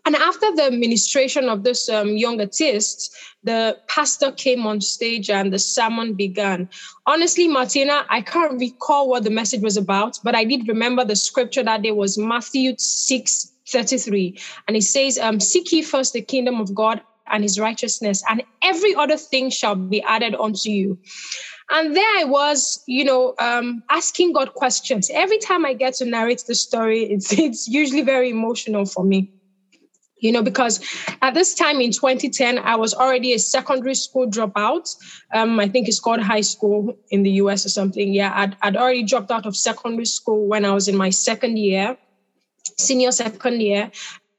And 0.05 0.15
after 0.15 0.55
the 0.55 0.71
ministration 0.71 1.49
of 1.49 1.63
this 1.63 1.89
um, 1.89 2.09
young 2.09 2.39
artist, 2.39 3.15
the 3.43 3.77
pastor 3.87 4.31
came 4.31 4.65
on 4.65 4.81
stage 4.81 5.29
and 5.29 5.51
the 5.51 5.59
sermon 5.59 6.13
began. 6.13 6.69
Honestly, 7.07 7.47
Martina, 7.47 8.05
I 8.09 8.21
can't 8.21 8.59
recall 8.59 9.09
what 9.09 9.23
the 9.23 9.31
message 9.31 9.61
was 9.61 9.77
about, 9.77 10.17
but 10.23 10.35
I 10.35 10.43
did 10.43 10.67
remember 10.67 11.03
the 11.03 11.15
scripture 11.15 11.63
that 11.63 11.81
day 11.81 11.91
was 11.91 12.17
Matthew 12.17 12.75
6 12.77 13.51
33. 13.67 14.37
And 14.67 14.77
it 14.77 14.83
says, 14.83 15.17
um, 15.17 15.39
Seek 15.39 15.71
ye 15.71 15.81
first 15.81 16.13
the 16.13 16.21
kingdom 16.21 16.61
of 16.61 16.73
God 16.73 17.01
and 17.27 17.43
his 17.43 17.59
righteousness, 17.59 18.23
and 18.29 18.43
every 18.63 18.93
other 18.93 19.17
thing 19.17 19.49
shall 19.49 19.75
be 19.75 20.01
added 20.03 20.35
unto 20.35 20.69
you. 20.69 20.99
And 21.71 21.95
there 21.95 22.17
I 22.17 22.23
was, 22.25 22.81
you 22.85 23.03
know, 23.03 23.33
um, 23.39 23.83
asking 23.89 24.33
God 24.33 24.53
questions. 24.53 25.09
Every 25.13 25.39
time 25.39 25.65
I 25.65 25.73
get 25.73 25.95
to 25.95 26.05
narrate 26.05 26.43
the 26.47 26.55
story, 26.55 27.03
it's, 27.11 27.31
it's 27.33 27.67
usually 27.67 28.01
very 28.01 28.29
emotional 28.29 28.85
for 28.85 29.03
me. 29.03 29.29
You 30.17 30.31
know, 30.31 30.41
because 30.41 30.79
at 31.21 31.33
this 31.33 31.53
time 31.53 31.81
in 31.81 31.91
2010, 31.91 32.57
I 32.59 32.75
was 32.77 32.93
already 32.93 33.33
a 33.33 33.39
secondary 33.39 33.95
school 33.95 34.27
dropout. 34.27 34.95
Um, 35.33 35.59
I 35.59 35.67
think 35.67 35.87
it's 35.87 35.99
called 35.99 36.21
high 36.21 36.41
school 36.41 36.97
in 37.11 37.23
the 37.23 37.31
US 37.31 37.65
or 37.65 37.69
something. 37.69 38.13
Yeah, 38.13 38.31
I'd, 38.33 38.55
I'd 38.61 38.77
already 38.77 39.03
dropped 39.03 39.29
out 39.29 39.45
of 39.45 39.55
secondary 39.55 40.05
school 40.05 40.47
when 40.47 40.65
I 40.65 40.71
was 40.71 40.87
in 40.87 40.95
my 40.95 41.09
second 41.09 41.57
year, 41.57 41.97
senior 42.77 43.11
second 43.11 43.61
year. 43.61 43.91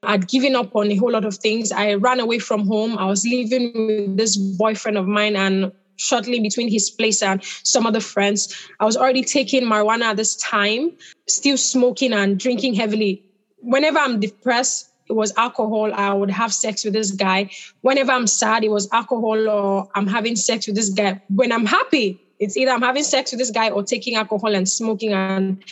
I'd 0.03 0.27
given 0.27 0.55
up 0.55 0.75
on 0.75 0.91
a 0.91 0.95
whole 0.95 1.11
lot 1.11 1.25
of 1.25 1.37
things. 1.37 1.71
I 1.71 1.93
ran 1.93 2.19
away 2.19 2.39
from 2.39 2.67
home. 2.67 2.97
I 2.97 3.05
was 3.05 3.25
living 3.25 3.71
with 3.73 4.17
this 4.17 4.35
boyfriend 4.35 4.97
of 4.97 5.07
mine, 5.07 5.35
and 5.35 5.71
shortly 5.97 6.39
between 6.39 6.69
his 6.71 6.89
place 6.89 7.21
and 7.21 7.43
some 7.43 7.85
other 7.85 7.99
friends. 7.99 8.55
I 8.79 8.85
was 8.85 8.97
already 8.97 9.23
taking 9.23 9.63
marijuana 9.63 10.03
at 10.03 10.17
this 10.17 10.35
time, 10.37 10.91
still 11.27 11.57
smoking 11.57 12.13
and 12.13 12.39
drinking 12.39 12.75
heavily. 12.75 13.23
Whenever 13.59 13.99
I'm 13.99 14.19
depressed, 14.19 14.89
it 15.09 15.13
was 15.13 15.33
alcohol. 15.37 15.93
I 15.93 16.13
would 16.13 16.31
have 16.31 16.53
sex 16.53 16.83
with 16.83 16.93
this 16.93 17.11
guy. 17.11 17.49
Whenever 17.81 18.11
I'm 18.11 18.27
sad, 18.27 18.63
it 18.63 18.69
was 18.69 18.89
alcohol 18.91 19.49
or 19.49 19.89
I'm 19.95 20.07
having 20.07 20.35
sex 20.35 20.67
with 20.67 20.75
this 20.75 20.89
guy. 20.89 21.21
When 21.29 21.51
I'm 21.51 21.65
happy, 21.65 22.21
it's 22.39 22.57
either 22.57 22.71
I'm 22.71 22.81
having 22.81 23.03
sex 23.03 23.31
with 23.31 23.39
this 23.39 23.51
guy 23.51 23.69
or 23.69 23.83
taking 23.83 24.15
alcohol 24.15 24.53
and 24.53 24.67
smoking. 24.67 25.13
And 25.13 25.63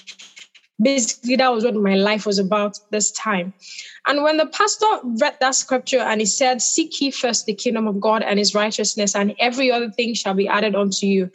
basically, 0.82 1.36
that 1.36 1.54
was 1.54 1.64
what 1.64 1.76
my 1.76 1.96
life 1.96 2.26
was 2.26 2.40
about 2.40 2.78
this 2.92 3.12
time. 3.12 3.54
And 4.08 4.24
when 4.24 4.38
the 4.38 4.48
pastor 4.48 4.86
read 5.04 5.38
that 5.40 5.56
scripture 5.56 6.00
and 6.00 6.22
he 6.22 6.26
said, 6.26 6.62
Seek 6.62 7.00
ye 7.02 7.12
first 7.12 7.46
the 7.46 7.54
kingdom 7.54 7.88
of 7.88 8.00
God 8.00 8.24
and 8.24 8.40
his 8.40 8.54
righteousness, 8.54 9.16
and 9.16 9.34
every 9.40 9.72
other 9.72 9.90
thing 9.90 10.14
shall 10.14 10.34
be 10.34 10.48
added 10.48 10.76
unto 10.76 11.06
you. 11.06 11.32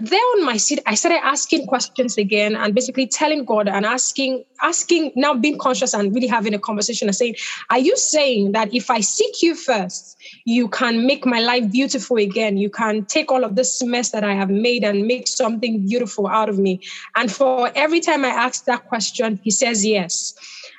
There 0.00 0.20
on 0.36 0.44
my 0.44 0.56
seat, 0.56 0.78
I 0.86 0.94
started 0.94 1.24
asking 1.24 1.66
questions 1.66 2.16
again 2.18 2.54
and 2.54 2.72
basically 2.74 3.08
telling 3.08 3.44
God 3.44 3.68
and 3.68 3.84
asking, 3.84 4.44
asking, 4.62 5.12
now 5.16 5.34
being 5.34 5.58
conscious 5.58 5.92
and 5.92 6.14
really 6.14 6.28
having 6.28 6.54
a 6.54 6.58
conversation 6.58 7.08
and 7.08 7.16
saying, 7.16 7.34
Are 7.70 7.78
you 7.78 7.96
saying 7.96 8.52
that 8.52 8.72
if 8.72 8.90
I 8.90 9.00
seek 9.00 9.42
you 9.42 9.56
first, 9.56 10.16
you 10.44 10.68
can 10.68 11.04
make 11.06 11.26
my 11.26 11.40
life 11.40 11.70
beautiful 11.72 12.16
again? 12.16 12.56
You 12.56 12.70
can 12.70 13.06
take 13.06 13.32
all 13.32 13.42
of 13.42 13.56
this 13.56 13.82
mess 13.82 14.10
that 14.10 14.22
I 14.22 14.34
have 14.34 14.50
made 14.50 14.84
and 14.84 15.06
make 15.06 15.26
something 15.26 15.84
beautiful 15.86 16.28
out 16.28 16.48
of 16.48 16.58
me. 16.58 16.80
And 17.16 17.30
for 17.32 17.72
every 17.74 18.00
time 18.00 18.24
I 18.24 18.28
ask 18.28 18.64
that 18.66 18.84
question, 18.84 19.40
he 19.42 19.50
says 19.50 19.84
yes. 19.84 20.32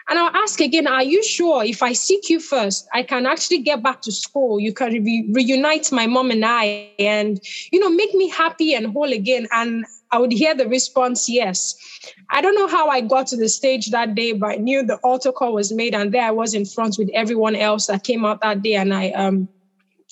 And 0.09 0.17
I'll 0.17 0.35
ask 0.35 0.59
again, 0.59 0.87
are 0.87 1.03
you 1.03 1.23
sure 1.23 1.63
if 1.63 1.83
I 1.83 1.93
seek 1.93 2.29
you 2.29 2.39
first, 2.39 2.87
I 2.93 3.03
can 3.03 3.27
actually 3.27 3.59
get 3.59 3.83
back 3.83 4.01
to 4.01 4.11
school? 4.11 4.59
You 4.59 4.73
can 4.73 4.91
re- 4.91 5.29
reunite 5.31 5.91
my 5.91 6.07
mom 6.07 6.31
and 6.31 6.43
I 6.43 6.89
and, 6.97 7.39
you 7.71 7.79
know, 7.79 7.91
make 7.91 8.15
me 8.15 8.27
happy 8.27 8.73
and 8.73 8.87
whole 8.87 9.13
again. 9.13 9.47
And 9.51 9.85
I 10.11 10.17
would 10.17 10.31
hear 10.31 10.55
the 10.55 10.67
response, 10.67 11.29
yes. 11.29 11.75
I 12.31 12.41
don't 12.41 12.55
know 12.55 12.67
how 12.67 12.87
I 12.87 13.01
got 13.01 13.27
to 13.27 13.37
the 13.37 13.47
stage 13.47 13.91
that 13.91 14.15
day, 14.15 14.31
but 14.31 14.47
I 14.47 14.55
knew 14.55 14.83
the 14.83 14.97
altar 15.03 15.31
call 15.31 15.53
was 15.53 15.71
made. 15.71 15.93
And 15.93 16.11
there 16.11 16.23
I 16.23 16.31
was 16.31 16.55
in 16.55 16.65
front 16.65 16.95
with 16.97 17.11
everyone 17.13 17.55
else 17.55 17.85
that 17.85 18.03
came 18.03 18.25
out 18.25 18.41
that 18.41 18.63
day. 18.63 18.73
And 18.73 18.93
I, 18.93 19.11
um, 19.11 19.47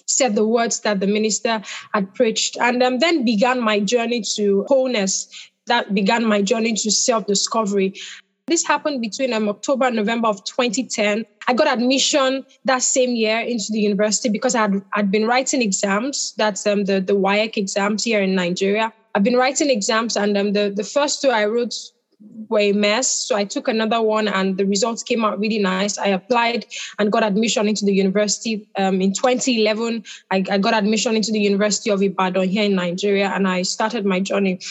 said 0.09 0.35
the 0.35 0.47
words 0.47 0.79
that 0.81 0.99
the 0.99 1.07
minister 1.07 1.61
had 1.93 2.13
preached, 2.13 2.57
and 2.61 2.81
um, 2.81 2.99
then 2.99 3.25
began 3.25 3.61
my 3.61 3.79
journey 3.79 4.23
to 4.35 4.65
wholeness. 4.69 5.27
That 5.65 5.93
began 5.93 6.23
my 6.23 6.41
journey 6.41 6.73
to 6.75 6.91
self 6.91 7.25
discovery. 7.27 7.93
This 8.47 8.65
happened 8.65 9.01
between 9.01 9.33
um, 9.33 9.49
October 9.49 9.87
and 9.87 9.97
November 9.97 10.29
of 10.29 10.41
2010. 10.45 11.25
I 11.49 11.53
got 11.53 11.67
admission 11.67 12.45
that 12.63 12.81
same 12.81 13.09
year 13.13 13.39
into 13.41 13.65
the 13.71 13.79
university 13.81 14.29
because 14.29 14.55
I 14.55 14.61
had 14.61 14.81
I'd 14.93 15.11
been 15.11 15.27
writing 15.27 15.61
exams. 15.61 16.33
That's 16.37 16.65
um, 16.65 16.85
the, 16.85 17.01
the 17.01 17.11
WAEC 17.11 17.57
exams 17.57 18.05
here 18.05 18.21
in 18.21 18.35
Nigeria. 18.35 18.93
I've 19.13 19.23
been 19.23 19.35
writing 19.35 19.69
exams, 19.69 20.15
and 20.15 20.37
um, 20.37 20.53
the, 20.53 20.71
the 20.73 20.85
first 20.85 21.21
two 21.21 21.29
I 21.29 21.43
wrote 21.43 21.73
were 22.47 22.59
a 22.59 22.71
mess. 22.71 23.11
So 23.11 23.35
I 23.35 23.43
took 23.43 23.67
another 23.67 24.01
one, 24.01 24.29
and 24.29 24.57
the 24.57 24.65
results 24.65 25.03
came 25.03 25.25
out 25.25 25.39
really 25.39 25.59
nice. 25.59 25.97
I 25.97 26.07
applied 26.07 26.67
and 26.99 27.11
got 27.11 27.23
admission 27.23 27.67
into 27.67 27.83
the 27.83 27.93
university 27.93 28.65
um, 28.77 29.01
in 29.01 29.11
2011. 29.11 30.05
I, 30.31 30.45
I 30.49 30.57
got 30.57 30.73
admission 30.73 31.17
into 31.17 31.33
the 31.33 31.41
University 31.41 31.89
of 31.89 32.01
Ibadan 32.01 32.47
here 32.47 32.63
in 32.63 32.75
Nigeria, 32.75 33.27
and 33.27 33.45
I 33.45 33.63
started 33.63 34.05
my 34.05 34.21
journey. 34.21 34.61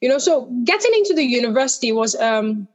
You 0.00 0.08
know, 0.08 0.18
so 0.18 0.46
getting 0.64 0.94
into 0.94 1.12
the 1.12 1.24
university 1.24 1.92
was 1.92 2.14
um, 2.16 2.66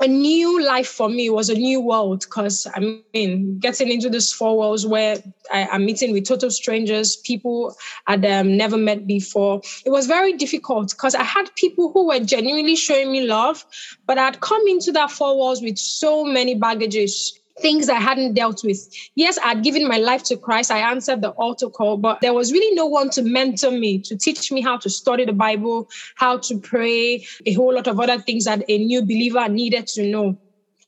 a 0.00 0.06
new 0.06 0.62
life 0.64 0.88
for 0.88 1.08
me 1.08 1.30
was 1.30 1.48
a 1.48 1.54
new 1.54 1.80
world 1.80 2.20
because 2.20 2.66
I 2.74 2.80
mean, 3.12 3.58
getting 3.58 3.90
into 3.90 4.10
these 4.10 4.32
four 4.32 4.56
walls 4.56 4.86
where 4.86 5.16
I, 5.52 5.68
am 5.72 5.86
meeting 5.86 6.12
with 6.12 6.26
total 6.26 6.50
strangers, 6.50 7.16
people 7.16 7.74
I'd 8.06 8.24
um, 8.24 8.56
never 8.56 8.76
met 8.76 9.06
before. 9.06 9.60
It 9.84 9.90
was 9.90 10.06
very 10.06 10.32
difficult 10.34 10.90
because 10.90 11.14
I 11.14 11.22
had 11.22 11.54
people 11.54 11.92
who 11.92 12.08
were 12.08 12.20
genuinely 12.20 12.76
showing 12.76 13.12
me 13.12 13.22
love, 13.22 13.64
but 14.06 14.18
I'd 14.18 14.40
come 14.40 14.66
into 14.68 14.92
that 14.92 15.10
four 15.10 15.36
walls 15.36 15.62
with 15.62 15.78
so 15.78 16.24
many 16.24 16.54
baggages 16.54 17.38
things 17.60 17.88
I 17.88 18.00
hadn't 18.00 18.34
dealt 18.34 18.62
with. 18.64 18.78
Yes, 19.14 19.38
I'd 19.44 19.62
given 19.62 19.88
my 19.88 19.98
life 19.98 20.22
to 20.24 20.36
Christ. 20.36 20.70
I 20.70 20.90
answered 20.90 21.22
the 21.22 21.30
altar 21.30 21.70
call, 21.70 21.96
but 21.96 22.20
there 22.20 22.34
was 22.34 22.52
really 22.52 22.74
no 22.74 22.86
one 22.86 23.10
to 23.10 23.22
mentor 23.22 23.70
me, 23.70 23.98
to 24.00 24.16
teach 24.16 24.52
me 24.52 24.60
how 24.60 24.76
to 24.78 24.90
study 24.90 25.24
the 25.24 25.32
Bible, 25.32 25.88
how 26.16 26.38
to 26.38 26.58
pray, 26.58 27.26
a 27.46 27.52
whole 27.54 27.74
lot 27.74 27.86
of 27.86 27.98
other 27.98 28.18
things 28.18 28.44
that 28.44 28.62
a 28.68 28.78
new 28.78 29.02
believer 29.02 29.48
needed 29.48 29.86
to 29.88 30.06
know. 30.06 30.38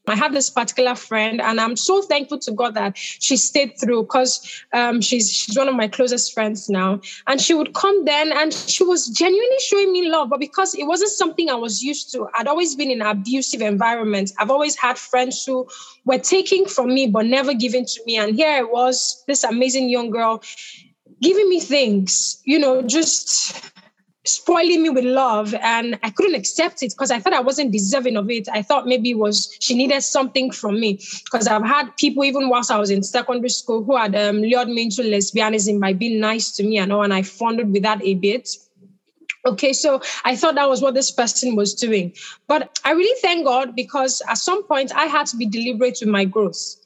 I 0.09 0.17
have 0.17 0.33
this 0.33 0.51
particular 0.51 0.95
friend, 0.95 1.41
and 1.41 1.61
I'm 1.61 1.77
so 1.77 2.03
thankful 2.03 2.39
to 2.41 2.53
God 2.53 2.75
that 2.75 2.97
she 2.97 3.37
stayed 3.37 3.79
through 3.79 4.03
because 4.03 4.65
um, 4.73 5.01
she's 5.01 5.33
she's 5.33 5.57
one 5.57 5.69
of 5.69 5.75
my 5.75 5.89
closest 5.89 6.33
friends 6.35 6.69
now. 6.69 7.01
And 7.27 7.41
she 7.41 7.55
would 7.55 7.75
come 7.75 8.05
then, 8.05 8.33
and 8.33 8.53
she 8.53 8.85
was 8.85 9.09
genuinely 9.09 9.61
showing 9.61 9.93
me 9.93 10.09
love, 10.11 10.31
but 10.31 10.41
because 10.41 10.75
it 10.75 10.85
wasn't 10.85 11.11
something 11.11 11.51
I 11.51 11.55
was 11.55 11.83
used 11.83 12.13
to, 12.13 12.29
I'd 12.35 12.47
always 12.47 12.75
been 12.75 12.91
in 12.91 13.03
abusive 13.03 13.61
environment. 13.61 14.33
I've 14.39 14.51
always 14.51 14.77
had 14.77 14.99
friends 14.99 15.45
who 15.45 15.69
were 16.05 16.19
taking 16.19 16.67
from 16.67 16.95
me 16.95 17.07
but 17.07 17.27
never 17.27 17.55
giving 17.55 17.85
to 17.85 18.01
me, 18.07 18.17
and 18.17 18.35
here 18.35 18.51
I 18.51 18.63
was, 18.63 19.25
this 19.27 19.45
amazing 19.45 19.89
young 19.89 20.11
girl, 20.11 20.43
giving 21.21 21.49
me 21.49 21.61
things, 21.61 22.41
you 22.45 22.59
know, 22.59 22.83
just 22.83 23.73
spoiling 24.29 24.83
me 24.83 24.91
with 24.91 25.05
love 25.05 25.55
and 25.55 25.99
I 26.03 26.11
couldn't 26.11 26.35
accept 26.35 26.83
it 26.83 26.93
because 26.93 27.11
I 27.11 27.19
thought 27.19 27.33
I 27.33 27.41
wasn't 27.41 27.73
deserving 27.73 28.17
of 28.17 28.31
it. 28.31 28.49
I 28.53 28.63
thought 28.63 28.87
maybe 28.87 29.15
was 29.15 29.57
she 29.61 29.75
needed 29.75 30.03
something 30.03 30.51
from 30.51 30.79
me 30.81 31.01
because 31.25 31.47
I've 31.47 31.65
had 31.65 31.97
people 31.97 32.25
even 32.25 32.49
whilst 32.49 32.71
I 32.71 32.79
was 32.79 32.91
in 32.91 33.03
secondary 33.03 33.49
school 33.49 33.83
who 33.85 33.97
had 33.97 34.15
um, 34.15 34.43
lured 34.43 34.69
me 34.69 34.83
into 34.85 35.03
lesbianism 35.03 35.81
by 35.81 35.93
being 35.93 36.21
nice 36.21 36.53
to 36.53 36.63
me 36.63 36.79
and 36.79 36.93
all, 36.93 37.03
and 37.03 37.15
I 37.15 37.23
funded 37.23 37.73
with 37.73 37.83
that 37.83 38.03
a 38.03 38.15
bit. 38.15 38.49
Okay, 39.47 39.73
so 39.73 40.03
I 40.25 40.37
thought 40.37 40.57
that 40.57 40.69
was 40.69 40.83
what 40.83 40.95
this 40.95 41.11
person 41.11 41.57
was 41.57 41.75
doing. 41.75 42.13
But 42.49 42.79
I 42.85 42.93
really 42.93 43.19
thank 43.23 43.47
God 43.47 43.75
because 43.75 44.21
at 44.29 44.39
some 44.39 44.65
point 44.65 44.93
I 44.95 45.05
had 45.05 45.27
to 45.29 45.37
be 45.37 45.47
deliberate 45.47 45.99
with 46.01 46.09
my 46.09 46.25
growth 46.25 46.77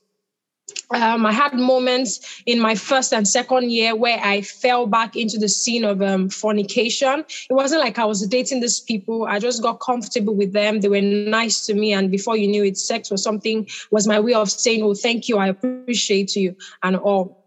um, 0.95 1.27
I 1.27 1.33
had 1.33 1.55
moments 1.55 2.43
in 2.47 2.61
my 2.61 2.75
first 2.75 3.13
and 3.13 3.27
second 3.27 3.71
year 3.71 3.95
where 3.97 4.19
I 4.23 4.43
fell 4.43 4.87
back 4.87 5.17
into 5.17 5.39
the 5.39 5.49
scene 5.49 5.85
of 5.85 6.03
um, 6.03 6.29
fornication. 6.29 7.25
It 7.51 7.55
wasn't 7.55 7.81
like 7.81 7.99
I 7.99 8.05
was 8.05 8.27
dating 8.27 8.61
these 8.61 8.81
people. 8.81 9.25
I 9.25 9.39
just 9.39 9.63
got 9.63 9.81
comfortable 9.81 10.35
with 10.35 10.53
them. 10.53 10.81
They 10.81 10.89
were 10.89 11.01
nice 11.01 11.67
to 11.67 11.75
me. 11.75 11.93
And 11.93 12.11
before 12.11 12.37
you 12.37 12.49
knew 12.49 12.65
it, 12.65 12.77
sex 12.77 13.11
was 13.11 13.23
something, 13.23 13.69
was 13.91 14.07
my 14.07 14.21
way 14.21 14.35
of 14.35 14.51
saying, 14.51 14.83
oh, 14.83 14.95
thank 14.95 15.29
you. 15.29 15.39
I 15.39 15.49
appreciate 15.49 16.37
you 16.37 16.57
and 16.83 16.97
all. 16.97 17.42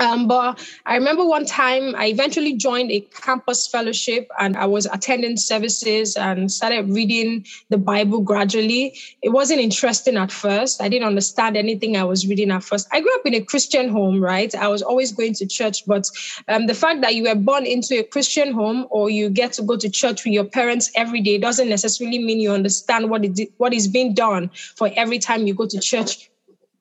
Um, 0.00 0.28
but 0.28 0.62
I 0.84 0.96
remember 0.96 1.24
one 1.24 1.46
time 1.46 1.94
I 1.96 2.06
eventually 2.06 2.56
joined 2.56 2.90
a 2.90 3.00
campus 3.00 3.66
fellowship 3.66 4.28
and 4.38 4.56
I 4.56 4.66
was 4.66 4.86
attending 4.86 5.36
services 5.36 6.16
and 6.16 6.50
started 6.50 6.88
reading 6.90 7.46
the 7.70 7.78
Bible 7.78 8.20
gradually. 8.20 8.98
It 9.22 9.30
wasn't 9.30 9.60
interesting 9.60 10.16
at 10.16 10.30
first. 10.30 10.82
I 10.82 10.88
didn't 10.88 11.06
understand 11.06 11.56
anything 11.56 11.96
I 11.96 12.04
was 12.04 12.26
reading 12.26 12.50
at 12.50 12.62
first. 12.62 12.88
I 12.92 13.00
grew 13.00 13.14
up 13.14 13.26
in 13.26 13.34
a 13.34 13.40
Christian 13.40 13.88
home, 13.88 14.20
right? 14.20 14.54
I 14.54 14.68
was 14.68 14.82
always 14.82 15.12
going 15.12 15.34
to 15.34 15.46
church, 15.46 15.86
but 15.86 16.08
um, 16.48 16.66
the 16.66 16.74
fact 16.74 17.00
that 17.00 17.14
you 17.14 17.24
were 17.24 17.34
born 17.34 17.66
into 17.66 17.98
a 17.98 18.02
Christian 18.02 18.52
home 18.52 18.86
or 18.90 19.10
you 19.10 19.30
get 19.30 19.52
to 19.54 19.62
go 19.62 19.76
to 19.76 19.88
church 19.88 20.24
with 20.24 20.32
your 20.32 20.44
parents 20.44 20.90
every 20.94 21.20
day 21.20 21.38
doesn't 21.38 21.68
necessarily 21.68 22.18
mean 22.18 22.40
you 22.40 22.52
understand 22.52 23.10
what 23.10 23.24
is, 23.24 23.46
what 23.56 23.72
is 23.72 23.88
being 23.88 24.14
done 24.14 24.50
for 24.76 24.90
every 24.96 25.18
time 25.18 25.46
you 25.46 25.54
go 25.54 25.66
to 25.66 25.80
church 25.80 26.30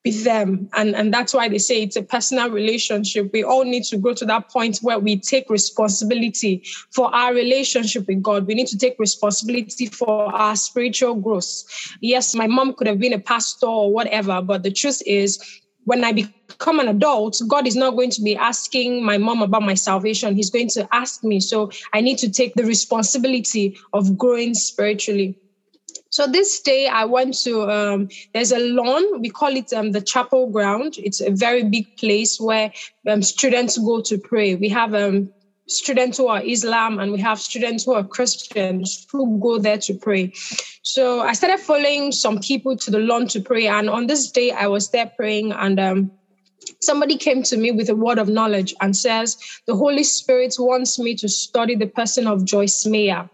with 0.06 0.24
them. 0.24 0.70
And, 0.74 0.96
and 0.96 1.14
that's 1.14 1.34
why 1.34 1.50
they 1.50 1.58
say 1.58 1.82
it's 1.82 1.96
a 1.96 2.04
personal 2.04 2.50
relationship. 2.52 3.32
We 3.34 3.44
all 3.44 3.66
need 3.66 3.84
to 3.86 3.98
go 3.98 4.14
to 4.14 4.26
that 4.26 4.50
point 4.50 4.78
where 4.82 5.00
we 5.00 5.20
take 5.20 5.50
responsibility 5.50 6.62
for 6.92 7.14
our 7.14 7.34
relationship 7.34 8.06
with 8.08 8.22
God. 8.22 8.46
We 8.46 8.54
need 8.54 8.68
to 8.68 8.78
take 8.78 8.96
responsibility 9.00 9.88
for 9.88 10.34
our 10.34 10.56
spiritual 10.56 11.16
growth. 11.16 11.64
Yes, 12.02 12.36
my 12.36 12.48
mom 12.48 12.74
could 12.76 12.88
have 12.88 13.00
been 13.00 13.14
a 13.14 13.20
pastor 13.20 13.66
or 13.66 13.92
whatever, 13.92 14.42
but 14.42 14.64
the 14.64 14.72
truth 14.72 15.02
is, 15.06 15.40
when 15.86 16.04
I 16.04 16.12
become 16.12 16.80
an 16.80 16.88
adult, 16.88 17.40
God 17.48 17.68
is 17.68 17.76
not 17.76 17.92
going 17.92 18.10
to 18.12 18.22
be 18.22 18.36
asking 18.36 19.06
my 19.06 19.18
mom 19.18 19.44
about 19.44 19.62
my 19.62 19.76
salvation. 19.76 20.36
He's 20.36 20.50
going 20.50 20.70
to 20.70 20.88
ask 20.92 21.24
me. 21.24 21.40
So 21.40 21.70
I 21.94 22.02
need 22.02 22.18
to 22.20 22.32
take 22.32 22.56
the 22.56 22.66
responsibility 22.66 23.78
of 23.94 24.18
growing 24.18 24.56
spiritually. 24.56 25.36
So 26.16 26.28
this 26.28 26.62
day 26.62 26.88
I 26.88 27.04
went 27.04 27.34
to 27.44 27.70
um, 27.70 28.08
there's 28.34 28.54
a 28.54 28.60
lawn 28.60 29.20
we 29.20 29.30
call 29.30 29.54
it 29.54 29.74
um, 29.74 29.92
the 29.92 30.00
chapel 30.00 30.50
ground. 30.50 30.94
It's 30.98 31.20
a 31.20 31.30
very 31.30 31.64
big 31.66 31.88
place 32.00 32.40
where 32.40 32.72
um, 33.06 33.22
students 33.22 33.78
go 33.78 34.00
to 34.00 34.18
pray. 34.18 34.56
We 34.56 34.70
have 34.70 34.94
um, 34.94 35.30
students 35.68 36.18
who 36.18 36.28
are 36.28 36.42
Islam 36.42 37.00
and 37.00 37.12
we 37.12 37.20
have 37.20 37.38
students 37.38 37.84
who 37.84 37.96
are 37.96 38.04
Christians 38.06 39.06
who 39.12 39.38
go 39.42 39.60
there 39.60 39.78
to 39.80 39.94
pray. 39.94 40.32
So 40.84 41.20
I 41.20 41.34
started 41.34 41.60
following 41.60 42.14
some 42.14 42.40
people 42.40 42.78
to 42.78 42.92
the 42.92 43.00
lawn 43.00 43.28
to 43.28 43.42
pray, 43.42 43.68
and 43.68 43.90
on 43.90 44.08
this 44.08 44.32
day 44.32 44.52
I 44.52 44.68
was 44.68 44.92
there 44.92 45.12
praying 45.18 45.52
and. 45.52 45.80
Um, 45.82 46.12
somebody 46.82 47.16
came 47.18 47.44
to 47.44 47.58
me 47.58 47.72
with 47.72 47.90
a 47.90 47.96
word 47.96 48.18
of 48.18 48.28
knowledge 48.28 48.74
and 48.82 48.96
says 48.96 49.38
the 49.68 49.76
holy 49.76 50.04
spirit 50.04 50.56
wants 50.58 50.98
me 50.98 51.14
to 51.14 51.28
study 51.28 51.76
the 51.76 51.86
person 51.86 52.26
of 52.26 52.44
joyce 52.44 52.86
meyer 52.88 53.30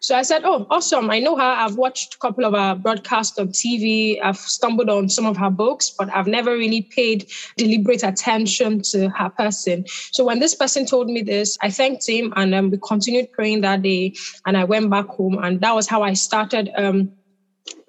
so 0.00 0.16
I 0.16 0.22
said, 0.22 0.42
Oh, 0.44 0.66
awesome. 0.70 1.10
I 1.10 1.18
know 1.18 1.36
her. 1.36 1.42
I've 1.42 1.76
watched 1.76 2.14
a 2.14 2.18
couple 2.18 2.44
of 2.44 2.54
her 2.54 2.74
broadcasts 2.74 3.38
on 3.38 3.48
TV. 3.48 4.18
I've 4.22 4.36
stumbled 4.36 4.88
on 4.88 5.08
some 5.08 5.26
of 5.26 5.36
her 5.36 5.50
books, 5.50 5.90
but 5.90 6.08
I've 6.14 6.26
never 6.26 6.52
really 6.52 6.82
paid 6.82 7.30
deliberate 7.56 8.02
attention 8.02 8.82
to 8.92 9.08
her 9.10 9.30
person. 9.30 9.84
So 10.12 10.24
when 10.24 10.38
this 10.38 10.54
person 10.54 10.86
told 10.86 11.08
me 11.08 11.22
this, 11.22 11.56
I 11.62 11.70
thanked 11.70 12.08
him 12.08 12.32
and 12.36 12.54
um, 12.54 12.70
we 12.70 12.78
continued 12.78 13.32
praying 13.32 13.62
that 13.62 13.82
day. 13.82 14.14
And 14.46 14.56
I 14.56 14.64
went 14.64 14.90
back 14.90 15.06
home. 15.06 15.38
And 15.42 15.60
that 15.60 15.74
was 15.74 15.88
how 15.88 16.02
I 16.02 16.14
started 16.14 16.70
um, 16.76 17.12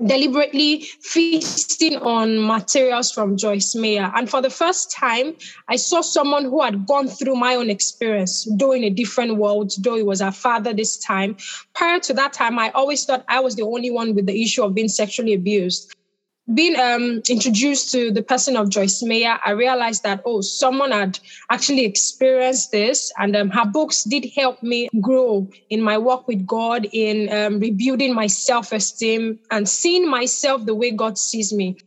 deliberately 0.05 0.81
feasting 1.01 1.97
on 1.97 2.45
materials 2.45 3.11
from 3.11 3.37
Joyce 3.37 3.75
Meyer. 3.75 4.11
And 4.15 4.29
for 4.29 4.41
the 4.41 4.49
first 4.49 4.91
time, 4.91 5.35
I 5.67 5.75
saw 5.75 6.01
someone 6.01 6.45
who 6.45 6.61
had 6.61 6.87
gone 6.87 7.07
through 7.07 7.35
my 7.35 7.55
own 7.55 7.69
experience, 7.69 8.47
though 8.57 8.71
in 8.71 8.83
a 8.83 8.89
different 8.89 9.37
world, 9.37 9.73
though 9.79 9.97
it 9.97 10.05
was 10.05 10.21
her 10.21 10.31
father 10.31 10.73
this 10.73 10.97
time. 10.97 11.35
Prior 11.73 11.99
to 11.99 12.13
that 12.13 12.33
time, 12.33 12.57
I 12.57 12.69
always 12.71 13.03
thought 13.05 13.25
I 13.27 13.39
was 13.39 13.55
the 13.55 13.63
only 13.63 13.91
one 13.91 14.15
with 14.15 14.25
the 14.25 14.41
issue 14.41 14.63
of 14.63 14.73
being 14.73 14.87
sexually 14.87 15.33
abused 15.33 15.93
being 16.53 16.79
um, 16.79 17.21
introduced 17.29 17.91
to 17.91 18.11
the 18.11 18.23
person 18.23 18.55
of 18.55 18.69
Joyce 18.69 19.03
Meyer, 19.03 19.39
I 19.45 19.51
realized 19.51 20.03
that, 20.03 20.21
oh, 20.25 20.41
someone 20.41 20.91
had 20.91 21.19
actually 21.49 21.85
experienced 21.85 22.71
this. 22.71 23.11
And 23.17 23.35
um, 23.35 23.49
her 23.49 23.65
books 23.65 24.03
did 24.03 24.25
help 24.35 24.61
me 24.63 24.89
grow 24.99 25.47
in 25.69 25.81
my 25.81 25.97
work 25.97 26.27
with 26.27 26.45
God, 26.45 26.87
in 26.91 27.31
um, 27.31 27.59
rebuilding 27.59 28.13
my 28.13 28.27
self 28.27 28.71
esteem 28.71 29.39
and 29.51 29.67
seeing 29.67 30.09
myself 30.09 30.65
the 30.65 30.75
way 30.75 30.91
God 30.91 31.17
sees 31.17 31.53
me. 31.53 31.77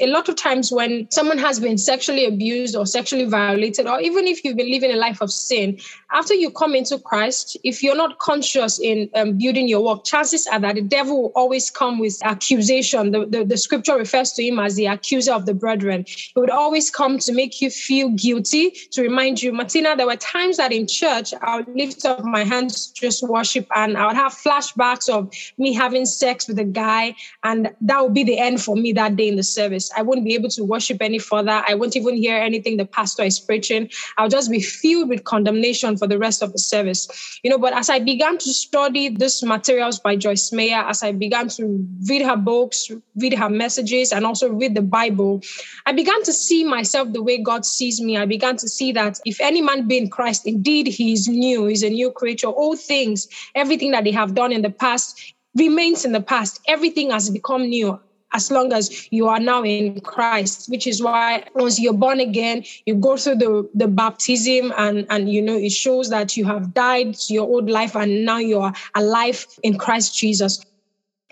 A 0.00 0.08
lot 0.08 0.28
of 0.28 0.34
times 0.34 0.72
when 0.72 1.08
someone 1.12 1.38
has 1.38 1.60
been 1.60 1.78
sexually 1.78 2.24
abused 2.24 2.74
or 2.74 2.84
sexually 2.84 3.26
violated, 3.26 3.86
or 3.86 4.00
even 4.00 4.26
if 4.26 4.42
you've 4.42 4.56
been 4.56 4.70
living 4.70 4.90
a 4.90 4.96
life 4.96 5.20
of 5.20 5.30
sin, 5.30 5.78
after 6.10 6.34
you 6.34 6.50
come 6.50 6.74
into 6.74 6.98
Christ, 6.98 7.56
if 7.62 7.80
you're 7.80 7.94
not 7.94 8.18
conscious 8.18 8.80
in 8.80 9.08
um, 9.14 9.38
building 9.38 9.68
your 9.68 9.84
work, 9.84 10.02
chances 10.02 10.48
are 10.48 10.58
that 10.58 10.74
the 10.74 10.80
devil 10.80 11.22
will 11.22 11.32
always 11.36 11.70
come 11.70 12.00
with 12.00 12.18
accusation. 12.24 13.12
The, 13.12 13.26
the, 13.26 13.44
the 13.44 13.56
scripture 13.56 13.96
refers 13.96 14.32
to 14.32 14.42
him 14.42 14.58
as 14.58 14.74
the 14.74 14.86
accuser 14.86 15.32
of 15.32 15.46
the 15.46 15.54
brethren. 15.54 16.04
He 16.08 16.32
would 16.34 16.50
always 16.50 16.90
come 16.90 17.20
to 17.20 17.32
make 17.32 17.62
you 17.62 17.70
feel 17.70 18.08
guilty, 18.08 18.70
to 18.90 19.02
remind 19.02 19.44
you, 19.44 19.52
Martina, 19.52 19.94
there 19.94 20.06
were 20.06 20.16
times 20.16 20.56
that 20.56 20.72
in 20.72 20.88
church, 20.88 21.32
I 21.40 21.58
would 21.58 21.68
lift 21.68 22.04
up 22.04 22.24
my 22.24 22.42
hands, 22.42 22.88
just 22.88 23.22
worship, 23.22 23.68
and 23.76 23.96
I 23.96 24.08
would 24.08 24.16
have 24.16 24.32
flashbacks 24.32 25.08
of 25.08 25.32
me 25.56 25.72
having 25.72 26.04
sex 26.04 26.48
with 26.48 26.58
a 26.58 26.64
guy, 26.64 27.14
and 27.44 27.72
that 27.82 28.02
would 28.02 28.14
be 28.14 28.24
the 28.24 28.40
end 28.40 28.60
for 28.60 28.74
me 28.74 28.92
that 28.94 29.14
day 29.14 29.28
in 29.28 29.36
the 29.36 29.44
service 29.44 29.83
service. 29.84 29.98
I 29.98 30.02
wouldn't 30.02 30.26
be 30.26 30.34
able 30.34 30.50
to 30.50 30.64
worship 30.64 30.98
any 31.00 31.18
further. 31.18 31.62
I 31.66 31.74
won't 31.74 31.96
even 31.96 32.16
hear 32.16 32.36
anything 32.36 32.76
the 32.76 32.84
pastor 32.84 33.22
is 33.22 33.40
preaching. 33.40 33.90
I'll 34.16 34.28
just 34.28 34.50
be 34.50 34.60
filled 34.60 35.08
with 35.08 35.24
condemnation 35.24 35.96
for 35.96 36.06
the 36.06 36.18
rest 36.18 36.42
of 36.42 36.52
the 36.52 36.58
service. 36.58 37.08
You 37.42 37.50
know, 37.50 37.58
but 37.58 37.72
as 37.74 37.90
I 37.90 37.98
began 37.98 38.38
to 38.38 38.52
study 38.52 39.08
these 39.08 39.42
materials 39.42 39.98
by 40.00 40.16
Joyce 40.16 40.52
Meyer, 40.52 40.84
as 40.88 41.02
I 41.02 41.12
began 41.12 41.48
to 41.48 41.86
read 42.08 42.22
her 42.22 42.36
books, 42.36 42.90
read 43.16 43.34
her 43.34 43.50
messages, 43.50 44.12
and 44.12 44.24
also 44.24 44.48
read 44.48 44.74
the 44.74 44.82
Bible, 44.82 45.40
I 45.86 45.92
began 45.92 46.22
to 46.24 46.32
see 46.32 46.64
myself 46.64 47.12
the 47.12 47.22
way 47.22 47.38
God 47.38 47.64
sees 47.64 48.00
me. 48.00 48.16
I 48.16 48.26
began 48.26 48.56
to 48.56 48.68
see 48.68 48.92
that 48.92 49.18
if 49.24 49.40
any 49.40 49.62
man 49.62 49.86
be 49.88 49.98
in 49.98 50.10
Christ, 50.10 50.46
indeed 50.46 50.86
he 50.86 51.12
is 51.12 51.28
new, 51.28 51.66
he's 51.66 51.82
a 51.82 51.90
new 51.90 52.10
creature. 52.10 52.48
All 52.48 52.76
things, 52.76 53.28
everything 53.54 53.92
that 53.92 54.04
they 54.04 54.12
have 54.12 54.34
done 54.34 54.52
in 54.52 54.62
the 54.62 54.70
past 54.70 55.34
remains 55.56 56.04
in 56.04 56.12
the 56.12 56.20
past. 56.20 56.60
Everything 56.66 57.10
has 57.10 57.30
become 57.30 57.62
new 57.68 57.98
as 58.34 58.50
long 58.50 58.72
as 58.72 59.08
you 59.10 59.28
are 59.28 59.40
now 59.40 59.62
in 59.64 60.00
Christ, 60.00 60.68
which 60.68 60.86
is 60.86 61.02
why 61.02 61.44
once 61.54 61.80
you're 61.80 61.94
born 61.94 62.20
again, 62.20 62.64
you 62.84 62.96
go 62.96 63.16
through 63.16 63.36
the, 63.36 63.68
the 63.74 63.88
baptism 63.88 64.72
and, 64.76 65.06
and 65.08 65.30
you 65.32 65.40
know 65.40 65.56
it 65.56 65.72
shows 65.72 66.10
that 66.10 66.36
you 66.36 66.44
have 66.44 66.74
died 66.74 67.14
to 67.14 67.32
your 67.32 67.46
old 67.46 67.70
life 67.70 67.96
and 67.96 68.24
now 68.24 68.38
you 68.38 68.60
are 68.60 68.74
alive 68.94 69.46
in 69.62 69.78
Christ 69.78 70.16
Jesus 70.16 70.60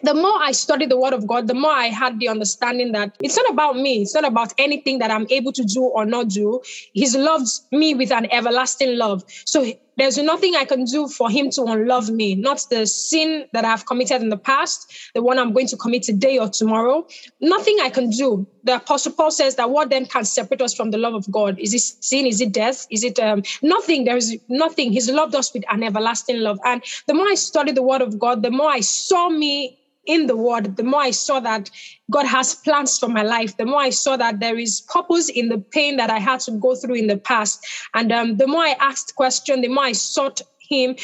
the 0.02 0.14
more 0.14 0.42
I 0.42 0.52
studied 0.52 0.90
the 0.90 0.98
word 0.98 1.12
of 1.12 1.26
God, 1.26 1.46
the 1.46 1.54
more 1.54 1.70
I 1.70 1.86
had 1.86 2.18
the 2.18 2.28
understanding 2.28 2.92
that 2.92 3.16
it's 3.22 3.36
not 3.36 3.50
about 3.50 3.76
me. 3.76 4.02
It's 4.02 4.14
not 4.14 4.24
about 4.24 4.52
anything 4.58 4.98
that 4.98 5.10
I'm 5.10 5.26
able 5.30 5.52
to 5.52 5.64
do 5.64 5.82
or 5.82 6.04
not 6.04 6.28
do. 6.28 6.60
He's 6.92 7.16
loved 7.16 7.48
me 7.70 7.94
with 7.94 8.10
an 8.10 8.30
everlasting 8.32 8.98
love. 8.98 9.22
So 9.46 9.72
there's 9.96 10.18
nothing 10.18 10.54
I 10.56 10.64
can 10.64 10.84
do 10.84 11.08
for 11.08 11.30
him 11.30 11.50
to 11.50 11.64
unlove 11.64 12.10
me, 12.10 12.34
not 12.34 12.64
the 12.70 12.86
sin 12.86 13.46
that 13.52 13.64
I've 13.64 13.86
committed 13.86 14.22
in 14.22 14.30
the 14.30 14.36
past, 14.36 15.10
the 15.14 15.22
one 15.22 15.38
I'm 15.38 15.52
going 15.52 15.66
to 15.68 15.76
commit 15.76 16.02
today 16.02 16.38
or 16.38 16.48
tomorrow. 16.48 17.06
Nothing 17.40 17.76
I 17.82 17.90
can 17.90 18.10
do. 18.10 18.46
The 18.64 18.76
Apostle 18.76 19.12
Paul 19.12 19.30
says 19.30 19.56
that 19.56 19.70
what 19.70 19.90
then 19.90 20.06
can 20.06 20.24
separate 20.24 20.62
us 20.62 20.74
from 20.74 20.90
the 20.90 20.98
love 20.98 21.14
of 21.14 21.30
God? 21.30 21.58
Is 21.58 21.74
it 21.74 21.80
sin? 21.80 22.26
Is 22.26 22.40
it 22.40 22.52
death? 22.52 22.86
Is 22.90 23.04
it 23.04 23.18
um, 23.18 23.42
nothing? 23.62 24.04
There 24.04 24.16
is 24.16 24.36
nothing. 24.48 24.92
He's 24.92 25.10
loved 25.10 25.34
us 25.34 25.52
with 25.52 25.64
an 25.70 25.82
everlasting 25.82 26.40
love. 26.40 26.58
And 26.64 26.82
the 27.06 27.14
more 27.14 27.28
I 27.28 27.34
studied 27.34 27.74
the 27.74 27.82
word 27.82 28.02
of 28.02 28.18
God, 28.18 28.42
the 28.42 28.50
more 28.50 28.70
I 28.70 28.80
saw 28.80 29.28
me 29.28 29.78
in 30.06 30.26
the 30.26 30.36
word, 30.36 30.76
the 30.76 30.82
more 30.82 31.02
I 31.02 31.10
saw 31.10 31.40
that 31.40 31.70
God 32.10 32.26
has 32.26 32.54
plans 32.54 32.98
for 32.98 33.08
my 33.08 33.22
life, 33.22 33.56
the 33.56 33.66
more 33.66 33.80
I 33.80 33.90
saw 33.90 34.16
that 34.16 34.40
there 34.40 34.58
is 34.58 34.80
purpose 34.80 35.28
in 35.28 35.48
the 35.48 35.58
pain 35.58 35.96
that 35.96 36.10
I 36.10 36.18
had 36.18 36.40
to 36.40 36.52
go 36.52 36.74
through 36.74 36.96
in 36.96 37.06
the 37.06 37.16
past. 37.16 37.64
And 37.94 38.10
um, 38.12 38.36
the 38.36 38.46
more 38.46 38.62
I 38.62 38.76
asked 38.80 39.14
questions, 39.14 39.62
the 39.62 39.68
more 39.68 39.84
I 39.84 39.92
sought 39.92 40.40
Him. 40.58 40.96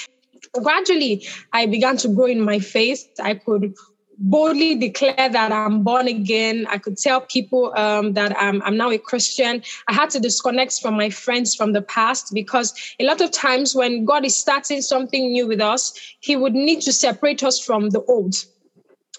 Gradually, 0.63 1.27
I 1.53 1.67
began 1.67 1.97
to 1.99 2.09
grow 2.09 2.27
in 2.27 2.41
my 2.41 2.59
faith. 2.59 3.09
I 3.23 3.35
could 3.35 3.75
boldly 4.21 4.75
declare 4.75 5.29
that 5.29 5.53
I'm 5.53 5.85
born 5.85 6.09
again. 6.09 6.67
I 6.69 6.79
could 6.79 6.97
tell 6.97 7.21
people 7.21 7.73
um, 7.77 8.15
that 8.15 8.37
I'm, 8.37 8.61
I'm 8.63 8.77
now 8.77 8.91
a 8.91 8.99
Christian. 8.99 9.63
I 9.87 9.93
had 9.93 10.11
to 10.11 10.21
disconnect 10.21 10.81
from 10.81 10.97
my 10.97 11.11
friends 11.11 11.55
from 11.55 11.73
the 11.73 11.83
past 11.83 12.35
because 12.35 12.75
a 12.99 13.05
lot 13.05 13.21
of 13.21 13.31
times 13.31 13.77
when 13.77 14.05
God 14.05 14.25
is 14.25 14.37
starting 14.37 14.83
something 14.83 15.31
new 15.31 15.47
with 15.47 15.61
us, 15.61 15.93
He 16.21 16.35
would 16.35 16.55
need 16.55 16.81
to 16.83 16.93
separate 16.93 17.45
us 17.45 17.61
from 17.61 17.91
the 17.91 18.03
old 18.03 18.35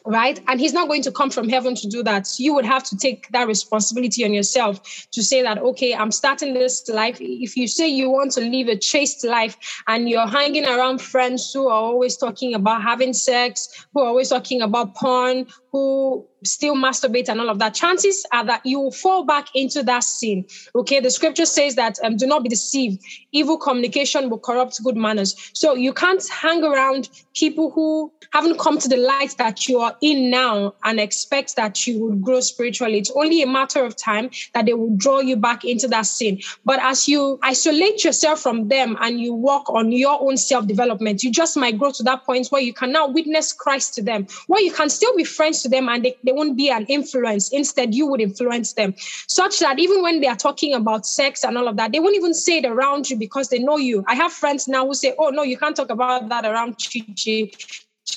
right? 0.10 0.42
And 0.48 0.60
he's 0.60 0.74
not 0.74 0.88
going 0.88 1.04
to 1.04 1.12
come 1.12 1.30
from 1.30 1.48
heaven 1.48 1.76
to 1.76 1.88
do 1.88 2.02
that. 2.04 2.28
You 2.40 2.54
would 2.56 2.66
have 2.66 2.84
to 2.86 2.98
take 2.98 3.30
that 3.30 3.48
responsibility 3.48 4.26
on 4.26 4.34
yourself 4.34 4.82
to 5.12 5.24
say 5.24 5.44
that, 5.44 5.60
okay, 5.60 5.94
I'm 5.94 6.12
starting 6.12 6.56
this 6.56 6.90
life. 6.90 7.18
If 7.22 7.56
you 7.56 7.68
say 7.68 7.88
you 7.88 8.10
want 8.10 8.32
to 8.32 8.42
live 8.42 8.68
a 8.68 8.76
chaste 8.76 9.24
life 9.24 9.56
and 9.88 10.10
you're 10.10 10.28
hanging 10.28 10.66
around 10.66 11.00
friends 11.00 11.54
who 11.54 11.68
are 11.68 11.82
always 11.82 12.18
talking 12.18 12.56
about 12.56 12.82
having 12.82 13.14
sex, 13.14 13.86
who 13.94 14.02
are 14.02 14.08
always 14.08 14.30
talking 14.30 14.64
about 14.64 14.96
porn, 14.96 15.46
who 15.72 16.26
still 16.44 16.76
masturbate 16.76 17.30
and 17.30 17.40
all 17.40 17.50
of 17.50 17.60
that, 17.60 17.74
chances 17.74 18.26
are 18.32 18.46
that 18.46 18.66
you 18.66 18.80
will 18.80 18.92
fall 18.92 19.26
back 19.26 19.48
into 19.54 19.84
that 19.84 20.04
sin. 20.04 20.46
Okay, 20.76 21.00
the 21.00 21.12
scripture 21.12 21.46
says 21.46 21.76
that 21.76 21.98
um, 22.04 22.18
do 22.18 22.26
not 22.26 22.44
be 22.44 22.50
deceived. 22.50 23.04
Evil 23.32 23.58
communication 23.58 24.30
will 24.30 24.40
corrupt 24.40 24.82
good 24.84 24.98
manners. 24.98 25.36
So 25.54 25.76
you 25.76 25.94
can't 25.94 26.26
hang 26.30 26.64
around 26.64 27.10
people 27.34 27.72
who 27.72 28.12
haven't 28.32 28.60
come 28.60 28.78
to 28.80 28.88
the 28.88 28.98
light 28.98 29.36
that 29.38 29.68
you 29.68 29.80
are 29.80 29.96
in 30.02 30.30
now 30.30 30.74
and 30.84 31.00
expect 31.00 31.56
that 31.56 31.86
you 31.88 32.00
would 32.00 32.22
grow 32.22 32.40
spiritually. 32.40 33.00
It's 33.00 33.12
only 33.16 33.42
a 33.42 33.48
matter 33.48 33.84
of 33.84 33.96
time 33.96 34.30
that 34.54 34.66
they 34.66 34.74
will 34.74 34.96
draw 34.96 35.20
you 35.20 35.36
back 35.36 35.66
into 35.66 35.88
that 35.90 36.06
sin. 36.06 36.40
But 36.66 36.80
as 36.82 37.08
you 37.08 37.40
isolate 37.42 38.04
yourself 38.04 38.40
from 38.42 38.68
them 38.68 38.98
and 39.02 39.20
you 39.20 39.34
work 39.34 39.70
on 39.70 39.92
your 39.92 40.22
own 40.22 40.38
self 40.38 40.68
development, 40.68 41.24
you 41.24 41.32
just 41.32 41.58
might 41.58 41.78
grow 41.78 41.92
to 41.92 42.04
that 42.04 42.26
point 42.26 42.48
where 42.50 42.62
you 42.62 42.74
can 42.74 42.92
now 42.92 43.08
witness 43.08 43.52
Christ 43.52 43.94
to 43.96 44.04
them, 44.04 44.28
where 44.48 44.62
you 44.62 44.72
can 44.72 44.90
still 44.90 45.16
be 45.16 45.24
friends 45.24 45.59
to 45.62 45.70
them 45.70 45.90
and 45.90 46.06
they, 46.06 46.16
they 46.24 46.32
won't 46.32 46.58
be 46.58 46.70
an 46.70 46.86
influence. 46.86 47.50
Instead, 47.50 47.94
you 47.96 48.08
would 48.08 48.22
influence 48.22 48.74
them 48.74 48.94
such 49.28 49.60
that 49.60 49.80
even 49.80 50.02
when 50.02 50.22
they 50.22 50.28
are 50.28 50.36
talking 50.36 50.74
about 50.74 51.06
sex 51.06 51.44
and 51.44 51.58
all 51.58 51.68
of 51.68 51.78
that, 51.78 51.92
they 51.92 52.00
won't 52.00 52.16
even 52.16 52.34
say 52.34 52.60
it 52.60 52.66
around 52.66 53.10
you 53.10 53.18
because 53.18 53.50
they 53.50 53.60
know 53.60 53.78
you. 53.78 54.04
I 54.08 54.16
have 54.16 54.32
friends 54.32 54.68
now 54.68 54.86
who 54.86 54.94
say, 54.94 55.14
Oh, 55.18 55.30
no, 55.30 55.44
you 55.44 55.58
can't 55.58 55.76
talk 55.76 55.90
about 55.90 56.30
that 56.30 56.46
around 56.46 56.78
Chichi 56.78 57.52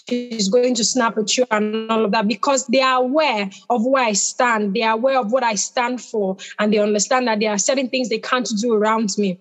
she's 0.08 0.48
going 0.48 0.74
to 0.74 0.84
snap 0.84 1.18
at 1.18 1.36
you 1.36 1.44
and 1.50 1.90
all 1.90 2.04
of 2.04 2.12
that 2.12 2.26
because 2.26 2.66
they 2.66 2.80
are 2.80 3.02
aware 3.02 3.50
of 3.70 3.84
where 3.84 4.04
I 4.04 4.12
stand. 4.12 4.74
They 4.74 4.82
are 4.82 4.94
aware 4.94 5.18
of 5.18 5.32
what 5.32 5.42
I 5.42 5.54
stand 5.54 6.00
for, 6.00 6.36
and 6.58 6.72
they 6.72 6.78
understand 6.78 7.28
that 7.28 7.40
there 7.40 7.50
are 7.50 7.58
certain 7.58 7.88
things 7.88 8.08
they 8.08 8.18
can't 8.18 8.48
do 8.60 8.72
around 8.74 9.10
me. 9.18 9.38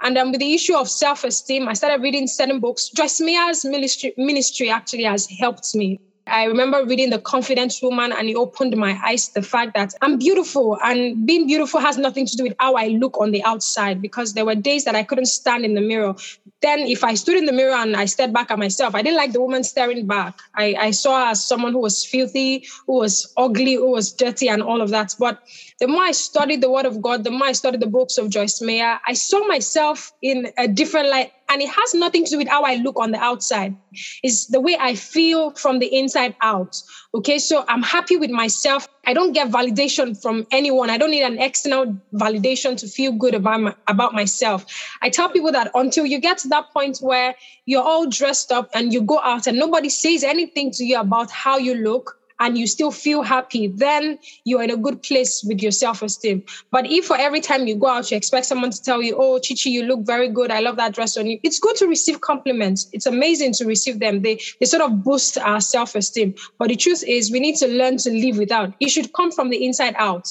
And 0.00 0.16
um, 0.16 0.30
with 0.30 0.40
the 0.40 0.54
issue 0.54 0.76
of 0.76 0.88
self-esteem, 0.88 1.68
I 1.68 1.72
started 1.72 2.02
reading 2.02 2.28
certain 2.28 2.60
books. 2.60 2.88
Joyce 2.90 3.20
Meyer's 3.20 3.64
ministry, 3.64 4.14
ministry 4.16 4.70
actually 4.70 5.04
has 5.04 5.28
helped 5.28 5.74
me 5.74 6.00
I 6.30 6.44
remember 6.44 6.84
reading 6.84 7.10
The 7.10 7.18
Confident 7.18 7.74
Woman 7.82 8.12
and 8.12 8.28
it 8.28 8.36
opened 8.36 8.76
my 8.76 8.98
eyes 9.04 9.28
to 9.28 9.40
the 9.40 9.46
fact 9.46 9.74
that 9.74 9.94
I'm 10.02 10.18
beautiful 10.18 10.78
and 10.84 11.26
being 11.26 11.46
beautiful 11.46 11.80
has 11.80 11.96
nothing 11.98 12.26
to 12.26 12.36
do 12.36 12.44
with 12.44 12.54
how 12.58 12.74
I 12.74 12.88
look 12.88 13.20
on 13.20 13.30
the 13.30 13.42
outside 13.44 14.02
because 14.02 14.34
there 14.34 14.44
were 14.44 14.54
days 14.54 14.84
that 14.84 14.94
I 14.94 15.02
couldn't 15.02 15.26
stand 15.26 15.64
in 15.64 15.74
the 15.74 15.80
mirror. 15.80 16.14
Then 16.60 16.80
if 16.80 17.04
I 17.04 17.14
stood 17.14 17.36
in 17.36 17.46
the 17.46 17.52
mirror 17.52 17.74
and 17.74 17.96
I 17.96 18.04
stared 18.04 18.32
back 18.32 18.50
at 18.50 18.58
myself, 18.58 18.94
I 18.94 19.02
didn't 19.02 19.16
like 19.16 19.32
the 19.32 19.40
woman 19.40 19.64
staring 19.64 20.06
back. 20.06 20.38
I, 20.54 20.74
I 20.78 20.90
saw 20.90 21.24
her 21.24 21.30
as 21.30 21.44
someone 21.44 21.72
who 21.72 21.80
was 21.80 22.04
filthy, 22.04 22.66
who 22.86 22.94
was 22.98 23.32
ugly, 23.36 23.74
who 23.74 23.90
was 23.90 24.12
dirty 24.12 24.48
and 24.48 24.62
all 24.62 24.82
of 24.82 24.90
that. 24.90 25.14
But 25.18 25.40
the 25.80 25.88
more 25.88 26.02
I 26.02 26.12
studied 26.12 26.60
the 26.60 26.70
word 26.70 26.86
of 26.86 27.00
God, 27.00 27.24
the 27.24 27.30
more 27.30 27.48
I 27.48 27.52
studied 27.52 27.80
the 27.80 27.86
books 27.86 28.18
of 28.18 28.30
Joyce 28.30 28.60
Meyer, 28.60 28.98
I 29.06 29.12
saw 29.14 29.46
myself 29.46 30.12
in 30.22 30.52
a 30.58 30.68
different 30.68 31.08
light. 31.08 31.32
And 31.50 31.62
it 31.62 31.68
has 31.70 31.94
nothing 31.94 32.24
to 32.24 32.30
do 32.30 32.38
with 32.38 32.48
how 32.48 32.62
I 32.62 32.76
look 32.76 32.98
on 32.98 33.10
the 33.10 33.18
outside. 33.18 33.74
It's 34.22 34.46
the 34.46 34.60
way 34.60 34.76
I 34.78 34.94
feel 34.94 35.50
from 35.52 35.78
the 35.78 35.86
inside 35.86 36.36
out. 36.42 36.80
Okay. 37.14 37.38
So 37.38 37.64
I'm 37.68 37.82
happy 37.82 38.16
with 38.16 38.30
myself. 38.30 38.86
I 39.06 39.14
don't 39.14 39.32
get 39.32 39.48
validation 39.50 40.20
from 40.20 40.46
anyone. 40.52 40.90
I 40.90 40.98
don't 40.98 41.10
need 41.10 41.22
an 41.22 41.38
external 41.38 41.96
validation 42.12 42.76
to 42.76 42.86
feel 42.86 43.12
good 43.12 43.34
about, 43.34 43.60
my, 43.60 43.74
about 43.86 44.12
myself. 44.12 44.66
I 45.00 45.08
tell 45.08 45.30
people 45.30 45.50
that 45.52 45.70
until 45.74 46.04
you 46.04 46.20
get 46.20 46.36
to 46.38 46.48
that 46.48 46.70
point 46.74 46.98
where 46.98 47.34
you're 47.64 47.82
all 47.82 48.06
dressed 48.06 48.52
up 48.52 48.68
and 48.74 48.92
you 48.92 49.00
go 49.00 49.18
out 49.20 49.46
and 49.46 49.58
nobody 49.58 49.88
says 49.88 50.22
anything 50.22 50.70
to 50.72 50.84
you 50.84 51.00
about 51.00 51.30
how 51.30 51.56
you 51.56 51.74
look, 51.74 52.17
and 52.40 52.56
you 52.56 52.66
still 52.66 52.90
feel 52.90 53.22
happy, 53.22 53.68
then 53.68 54.18
you're 54.44 54.62
in 54.62 54.70
a 54.70 54.76
good 54.76 55.02
place 55.02 55.44
with 55.44 55.62
your 55.62 55.72
self 55.72 56.02
esteem. 56.02 56.42
But 56.70 56.86
if 56.86 57.06
for 57.06 57.16
every 57.16 57.40
time 57.40 57.66
you 57.66 57.76
go 57.76 57.88
out, 57.88 58.10
you 58.10 58.16
expect 58.16 58.46
someone 58.46 58.70
to 58.70 58.82
tell 58.82 59.02
you, 59.02 59.16
Oh, 59.18 59.38
Chichi, 59.38 59.70
you 59.70 59.84
look 59.84 60.00
very 60.06 60.28
good. 60.28 60.50
I 60.50 60.60
love 60.60 60.76
that 60.76 60.94
dress 60.94 61.16
on 61.16 61.26
you. 61.26 61.38
It's 61.42 61.58
good 61.58 61.76
to 61.76 61.86
receive 61.86 62.20
compliments. 62.20 62.88
It's 62.92 63.06
amazing 63.06 63.52
to 63.54 63.66
receive 63.66 63.98
them. 63.98 64.22
They, 64.22 64.38
they 64.60 64.66
sort 64.66 64.82
of 64.82 65.02
boost 65.02 65.38
our 65.38 65.60
self 65.60 65.94
esteem. 65.94 66.34
But 66.58 66.68
the 66.68 66.76
truth 66.76 67.04
is, 67.06 67.30
we 67.32 67.40
need 67.40 67.56
to 67.56 67.68
learn 67.68 67.96
to 67.98 68.10
live 68.10 68.38
without. 68.38 68.74
It 68.80 68.88
should 68.88 69.12
come 69.12 69.32
from 69.32 69.50
the 69.50 69.64
inside 69.64 69.94
out. 69.98 70.28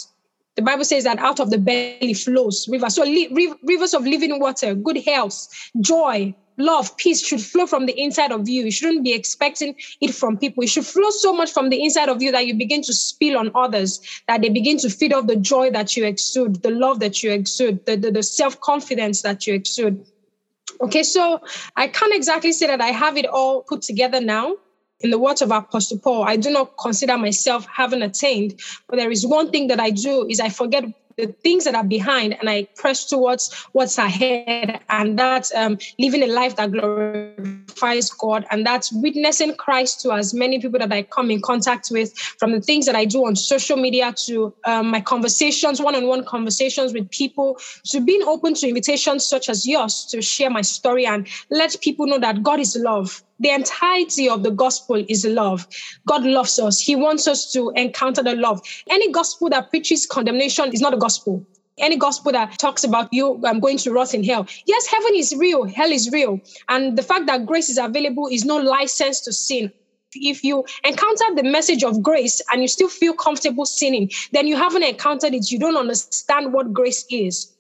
The 0.58 0.63
Bible 0.63 0.86
says 0.86 1.04
that 1.04 1.20
out 1.20 1.39
of 1.39 1.52
the 1.52 1.60
belly 1.60 2.13
flows 2.13 2.67
rivers. 2.67 2.96
So 2.96 3.04
li- 3.04 3.54
rivers 3.63 3.93
of 3.93 4.06
living 4.06 4.39
water, 4.39 4.74
good 4.74 4.98
health, 5.06 5.48
joy, 5.80 6.34
love, 6.58 6.98
peace 6.98 7.26
should 7.26 7.41
flow 7.41 7.67
from 7.67 7.86
the 7.86 7.93
inside 8.00 8.32
of 8.32 8.50
you. 8.50 8.65
You 8.65 8.72
shouldn't 8.72 9.04
be 9.04 9.13
expecting 9.13 9.76
it 10.02 10.15
from 10.15 10.38
people. 10.38 10.63
It 10.63 10.70
should 10.70 10.86
flow 10.86 11.12
so 11.12 11.32
much 11.32 11.52
from 11.52 11.70
the 11.70 11.84
inside 11.84 12.10
of 12.10 12.24
you 12.24 12.32
that 12.32 12.48
you 12.48 12.56
begin 12.56 12.82
to 12.84 12.93
spill 12.93 13.38
on 13.38 13.52
others, 13.54 14.00
that 14.28 14.41
they 14.41 14.50
begin 14.50 14.78
to 14.80 14.89
feed 14.89 15.13
off 15.13 15.28
the 15.28 15.36
joy 15.36 15.70
that 15.72 15.96
you 15.96 16.06
exude, 16.06 16.63
the 16.63 16.72
love 16.72 17.00
that 17.00 17.22
you 17.22 17.32
exude, 17.32 17.86
the, 17.86 17.96
the, 17.96 18.12
the 18.12 18.24
self 18.24 18.60
confidence 18.60 19.22
that 19.22 19.46
you 19.46 19.54
exude. 19.54 20.04
Okay, 20.82 21.04
so 21.04 21.39
I 21.76 21.88
can't 21.88 22.13
exactly 22.13 22.52
say 22.52 22.67
that 22.67 22.82
I 22.82 22.88
have 22.88 23.17
it 23.17 23.26
all 23.26 23.62
put 23.62 23.84
together 23.84 24.22
now. 24.22 24.56
In 25.02 25.12
the 25.12 25.20
words 25.20 25.42
of 25.42 25.52
Apostle 25.52 26.00
Paul, 26.00 26.24
I 26.24 26.38
do 26.38 26.50
not 26.50 26.72
consider 26.80 27.18
myself 27.18 27.66
having 27.74 28.02
attained, 28.02 28.60
but 28.88 28.98
there 28.98 29.12
is 29.12 29.26
one 29.26 29.52
thing 29.52 29.68
that 29.68 29.80
I 29.80 29.92
do 29.92 30.28
is 30.28 30.40
I 30.40 30.50
forget 30.50 30.86
the 31.18 31.28
things 31.44 31.66
that 31.66 31.76
are 31.76 31.84
behind 31.84 32.38
and 32.40 32.50
I 32.50 32.68
press 32.76 33.06
towards 33.06 33.52
what's 33.72 33.98
ahead. 33.98 34.80
And 34.90 35.18
that's 35.18 35.54
um, 35.56 35.78
living 35.98 36.22
a 36.22 36.28
life 36.28 36.56
that 36.58 36.72
glorifies 36.72 38.10
God. 38.12 38.46
And 38.52 38.66
that's 38.66 38.92
witnessing 38.94 39.56
Christ 39.56 40.02
to 40.02 40.12
as 40.12 40.34
many 40.34 40.62
people 40.62 40.80
that 40.80 40.94
I 40.94 41.04
come 41.04 41.32
in 41.32 41.42
contact 41.42 41.88
with, 41.90 42.16
from 42.40 42.52
the 42.52 42.62
things 42.62 42.86
that 42.86 42.96
I 42.96 43.06
do 43.06 43.26
on 43.26 43.36
social 43.36 43.78
media 43.78 44.14
to 44.26 44.54
um, 44.66 44.92
my 44.92 45.02
conversations, 45.02 45.82
one 45.82 45.96
on 45.96 46.08
one 46.08 46.24
conversations 46.24 46.94
with 46.94 47.10
people, 47.10 47.58
to 47.86 48.00
being 48.00 48.22
open 48.24 48.54
to 48.56 48.68
invitations 48.68 49.28
such 49.28 49.50
as 49.50 49.66
yours 49.66 50.06
to 50.12 50.22
share 50.22 50.52
my 50.52 50.62
story 50.62 51.06
and 51.06 51.28
let 51.50 51.76
people 51.82 52.06
know 52.06 52.20
that 52.20 52.44
God 52.44 52.60
is 52.60 52.76
love 52.80 53.24
the 53.39 53.50
entirety 53.50 54.28
of 54.30 54.43
the 54.43 54.52
gospel 54.52 55.04
is 55.08 55.26
love. 55.26 55.67
God 56.08 56.23
loves 56.23 56.58
us. 56.60 56.80
He 56.80 56.95
wants 56.95 57.28
us 57.28 57.52
to 57.52 57.71
encounter 57.76 58.23
the 58.23 58.36
love. 58.36 58.62
Any 58.89 59.12
gospel 59.12 59.50
that 59.50 59.69
preaches 59.69 60.06
condemnation 60.06 60.71
is 60.73 60.82
not 60.82 60.93
a 60.93 60.97
gospel. 60.97 61.45
Any 61.80 61.95
gospel 61.97 62.32
that 62.32 62.58
talks 62.58 62.84
about 62.84 63.08
you 63.12 63.39
um, 63.45 63.60
going 63.60 63.78
to 63.80 63.91
rot 63.91 64.13
in 64.13 64.23
hell. 64.23 64.47
Yes, 64.65 64.88
heaven 64.88 65.12
is 65.13 65.36
real, 65.38 65.65
hell 65.65 65.91
is 65.91 66.10
real. 66.12 66.39
And 66.69 66.97
the 66.97 67.04
fact 67.04 67.28
that 67.28 67.45
grace 67.45 67.69
is 67.69 67.78
available 67.78 68.28
is 68.28 68.45
no 68.45 68.58
license 68.58 69.21
to 69.21 69.34
sin. 69.34 69.71
If 70.13 70.43
you 70.43 70.63
encounter 70.84 71.36
the 71.36 71.43
message 71.43 71.84
of 71.84 72.02
grace 72.02 72.41
and 72.52 72.62
you 72.62 72.67
still 72.67 72.89
feel 72.89 73.13
comfortable 73.13 73.65
sinning, 73.65 74.10
then 74.32 74.47
you 74.47 74.56
haven't 74.56 74.84
encountered 74.84 75.36
it. 75.36 75.52
You 75.52 75.60
don't 75.60 75.78
understand 75.78 76.54
what 76.54 76.73
grace 76.73 77.06
is. 77.12 77.54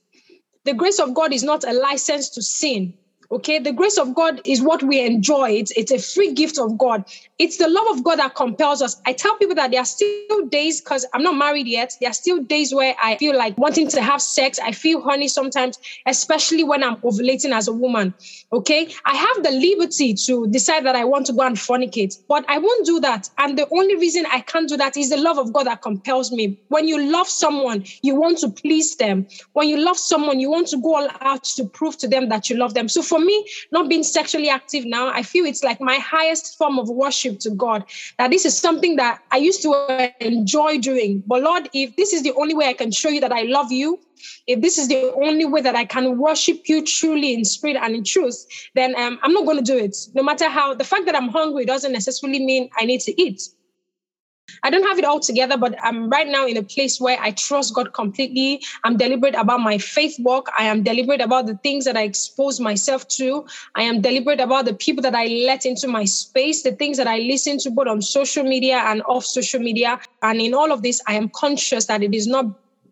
The 0.63 0.73
grace 0.73 0.99
of 0.99 1.13
God 1.13 1.31
is 1.31 1.43
not 1.43 1.63
a 1.63 1.73
license 1.73 2.29
to 2.31 2.41
sin. 2.41 2.93
Okay, 3.29 3.59
the 3.59 3.73
grace 3.73 3.97
of 3.97 4.15
God 4.15 4.39
is 4.45 4.61
what 4.61 4.81
we 4.83 5.05
enjoy. 5.05 5.49
It's, 5.51 5.71
it's 5.71 5.91
a 5.91 5.99
free 5.99 6.33
gift 6.33 6.57
of 6.57 6.77
God. 6.77 7.03
It's 7.37 7.57
the 7.57 7.67
love 7.67 7.97
of 7.97 8.03
God 8.03 8.19
that 8.19 8.35
compels 8.35 8.81
us. 8.81 8.95
I 9.05 9.11
tell 9.11 9.35
people 9.37 9.55
that 9.55 9.71
there 9.71 9.81
are 9.81 9.85
still 9.85 10.47
days, 10.47 10.81
because 10.81 11.05
I'm 11.13 11.23
not 11.23 11.35
married 11.35 11.67
yet, 11.67 11.91
there 11.99 12.09
are 12.09 12.13
still 12.13 12.39
days 12.39 12.73
where 12.73 12.95
I 13.03 13.17
feel 13.17 13.37
like 13.37 13.57
wanting 13.57 13.89
to 13.89 14.01
have 14.01 14.21
sex. 14.21 14.59
I 14.63 14.71
feel 14.71 15.01
horny 15.01 15.27
sometimes, 15.27 15.77
especially 16.05 16.63
when 16.63 16.83
I'm 16.83 16.95
ovulating 16.97 17.51
as 17.51 17.67
a 17.67 17.73
woman. 17.73 18.15
Okay, 18.53 18.87
I 19.05 19.15
have 19.15 19.43
the 19.43 19.51
liberty 19.51 20.13
to 20.25 20.47
decide 20.47 20.85
that 20.85 20.95
I 20.95 21.03
want 21.03 21.25
to 21.25 21.33
go 21.33 21.41
and 21.41 21.57
fornicate, 21.57 22.17
but 22.29 22.45
I 22.47 22.59
won't 22.59 22.85
do 22.85 23.01
that. 23.01 23.27
And 23.37 23.57
the 23.57 23.67
only 23.71 23.97
reason 23.97 24.25
I 24.31 24.39
can't 24.39 24.69
do 24.69 24.77
that 24.77 24.95
is 24.95 25.09
the 25.09 25.17
love 25.17 25.37
of 25.37 25.51
God 25.51 25.67
that 25.67 25.81
compels 25.81 26.31
me. 26.31 26.57
When 26.69 26.87
you 26.87 27.11
love 27.11 27.27
someone, 27.27 27.83
you 28.01 28.15
want 28.15 28.37
to 28.39 28.49
please 28.49 28.95
them. 28.95 29.27
When 29.51 29.67
you 29.67 29.77
love 29.83 29.97
someone, 29.97 30.39
you 30.39 30.49
want 30.49 30.67
to 30.69 30.77
go 30.77 30.95
all 30.95 31.09
out 31.19 31.43
to 31.43 31.65
prove 31.65 31.97
to 31.97 32.07
them 32.07 32.29
that 32.29 32.49
you 32.49 32.55
love 32.55 32.73
them. 32.73 32.87
So 32.87 33.01
for 33.01 33.16
for 33.17 33.25
me, 33.25 33.47
not 33.71 33.89
being 33.89 34.03
sexually 34.03 34.49
active 34.49 34.85
now, 34.85 35.07
I 35.07 35.23
feel 35.23 35.45
it's 35.45 35.63
like 35.63 35.81
my 35.81 35.95
highest 35.95 36.57
form 36.57 36.77
of 36.77 36.89
worship 36.89 37.39
to 37.39 37.49
God. 37.49 37.83
That 38.17 38.31
this 38.31 38.45
is 38.45 38.57
something 38.57 38.95
that 38.97 39.21
I 39.31 39.37
used 39.37 39.61
to 39.63 40.11
enjoy 40.19 40.77
doing. 40.79 41.23
But 41.25 41.41
Lord, 41.41 41.69
if 41.73 41.95
this 41.95 42.13
is 42.13 42.23
the 42.23 42.33
only 42.33 42.53
way 42.53 42.67
I 42.67 42.73
can 42.73 42.91
show 42.91 43.09
you 43.09 43.21
that 43.21 43.31
I 43.31 43.43
love 43.43 43.71
you, 43.71 43.99
if 44.47 44.61
this 44.61 44.77
is 44.77 44.87
the 44.87 45.13
only 45.13 45.45
way 45.45 45.61
that 45.61 45.75
I 45.75 45.85
can 45.85 46.17
worship 46.17 46.67
you 46.67 46.83
truly 46.83 47.33
in 47.33 47.45
spirit 47.45 47.77
and 47.81 47.95
in 47.95 48.03
truth, 48.03 48.45
then 48.75 48.95
um, 48.95 49.19
I'm 49.23 49.33
not 49.33 49.45
going 49.45 49.57
to 49.57 49.63
do 49.63 49.77
it. 49.77 49.95
No 50.13 50.23
matter 50.23 50.49
how, 50.49 50.73
the 50.73 50.83
fact 50.83 51.05
that 51.05 51.15
I'm 51.15 51.29
hungry 51.29 51.65
doesn't 51.65 51.91
necessarily 51.91 52.43
mean 52.43 52.69
I 52.79 52.85
need 52.85 53.01
to 53.01 53.21
eat. 53.21 53.41
I 54.63 54.69
don't 54.69 54.87
have 54.87 54.97
it 54.97 55.05
all 55.05 55.19
together, 55.19 55.57
but 55.57 55.75
I'm 55.83 56.09
right 56.09 56.27
now 56.27 56.45
in 56.45 56.57
a 56.57 56.63
place 56.63 56.99
where 56.99 57.19
I 57.19 57.31
trust 57.31 57.73
God 57.73 57.93
completely. 57.93 58.61
I'm 58.83 58.97
deliberate 58.97 59.35
about 59.35 59.59
my 59.61 59.77
faith 59.77 60.15
walk. 60.19 60.49
I 60.57 60.63
am 60.63 60.83
deliberate 60.83 61.21
about 61.21 61.45
the 61.45 61.57
things 61.57 61.85
that 61.85 61.97
I 61.97 62.03
expose 62.03 62.59
myself 62.59 63.07
to. 63.09 63.45
I 63.75 63.83
am 63.83 64.01
deliberate 64.01 64.39
about 64.39 64.65
the 64.65 64.73
people 64.73 65.01
that 65.03 65.15
I 65.15 65.25
let 65.27 65.65
into 65.65 65.87
my 65.87 66.05
space, 66.05 66.63
the 66.63 66.71
things 66.71 66.97
that 66.97 67.07
I 67.07 67.19
listen 67.19 67.57
to 67.59 67.71
both 67.71 67.87
on 67.87 68.01
social 68.01 68.43
media 68.43 68.83
and 68.85 69.01
off 69.03 69.25
social 69.25 69.59
media. 69.59 69.99
And 70.21 70.41
in 70.41 70.53
all 70.53 70.71
of 70.71 70.81
this, 70.81 71.01
I 71.07 71.13
am 71.13 71.29
conscious 71.29 71.85
that 71.85 72.03
it 72.03 72.13
is 72.13 72.27
not 72.27 72.45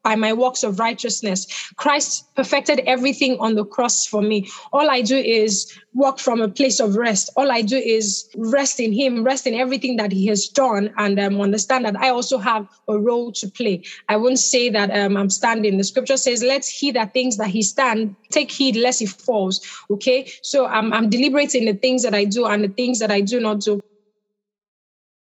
by 0.05 0.15
my 0.15 0.31
works 0.31 0.61
of 0.63 0.79
righteousness. 0.79 1.47
Christ 1.77 2.33
perfected 2.35 2.79
everything 2.85 3.37
on 3.39 3.55
the 3.55 3.65
cross 3.65 4.05
for 4.05 4.21
me. 4.21 4.47
All 4.71 4.87
I 4.89 5.01
do 5.01 5.17
is 5.17 5.73
walk 5.95 6.19
from 6.19 6.41
a 6.41 6.47
place 6.47 6.79
of 6.79 6.95
rest. 6.95 7.31
All 7.35 7.51
I 7.51 7.63
do 7.63 7.75
is 7.75 8.29
rest 8.37 8.79
in 8.79 8.93
Him, 8.93 9.23
rest 9.23 9.47
in 9.47 9.55
everything 9.55 9.97
that 9.97 10.11
He 10.11 10.27
has 10.27 10.47
done, 10.47 10.93
and 10.97 11.19
um, 11.19 11.41
understand 11.41 11.85
that 11.85 11.95
I 11.95 12.09
also 12.09 12.37
have 12.37 12.67
a 12.87 12.99
role 12.99 13.31
to 13.31 13.47
play. 13.49 13.81
I 14.07 14.17
won't 14.17 14.37
say 14.37 14.69
that 14.69 14.95
um, 14.95 15.17
I'm 15.17 15.31
standing. 15.31 15.77
The 15.77 15.83
scripture 15.83 16.17
says, 16.17 16.43
Let's 16.43 16.69
he 16.69 16.91
that 16.91 17.11
thinks 17.13 17.37
that 17.37 17.47
he 17.47 17.63
stand, 17.63 18.15
take 18.29 18.51
heed 18.51 18.75
lest 18.75 18.99
he 18.99 19.07
falls. 19.07 19.65
Okay. 19.89 20.31
So 20.43 20.67
I'm, 20.67 20.93
I'm 20.93 21.09
deliberating 21.09 21.65
the 21.65 21.73
things 21.73 22.03
that 22.03 22.13
I 22.13 22.25
do 22.25 22.45
and 22.45 22.63
the 22.63 22.69
things 22.69 22.99
that 22.99 23.09
I 23.09 23.21
do 23.21 23.39
not 23.39 23.61
do. 23.61 23.79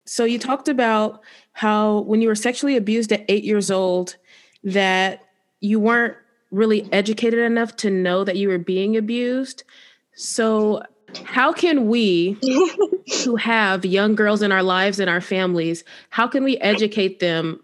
So 0.05 0.25
you 0.25 0.37
talked 0.37 0.67
about 0.67 1.21
how 1.53 1.99
when 1.99 2.21
you 2.21 2.27
were 2.27 2.35
sexually 2.35 2.75
abused 2.75 3.13
at 3.13 3.23
eight 3.29 3.43
years 3.43 3.71
old, 3.71 4.17
that 4.63 5.27
you 5.59 5.79
weren't 5.79 6.15
really 6.51 6.87
educated 6.91 7.39
enough 7.39 7.75
to 7.77 7.89
know 7.89 8.23
that 8.23 8.35
you 8.37 8.47
were 8.47 8.57
being 8.57 8.95
abused. 8.95 9.63
So, 10.15 10.83
how 11.25 11.51
can 11.51 11.87
we 11.87 12.37
who 13.23 13.35
have 13.35 13.85
young 13.85 14.15
girls 14.15 14.41
in 14.41 14.51
our 14.51 14.63
lives 14.63 14.99
and 14.99 15.09
our 15.09 15.21
families, 15.21 15.83
how 16.09 16.27
can 16.27 16.43
we 16.43 16.57
educate 16.57 17.19
them? 17.19 17.59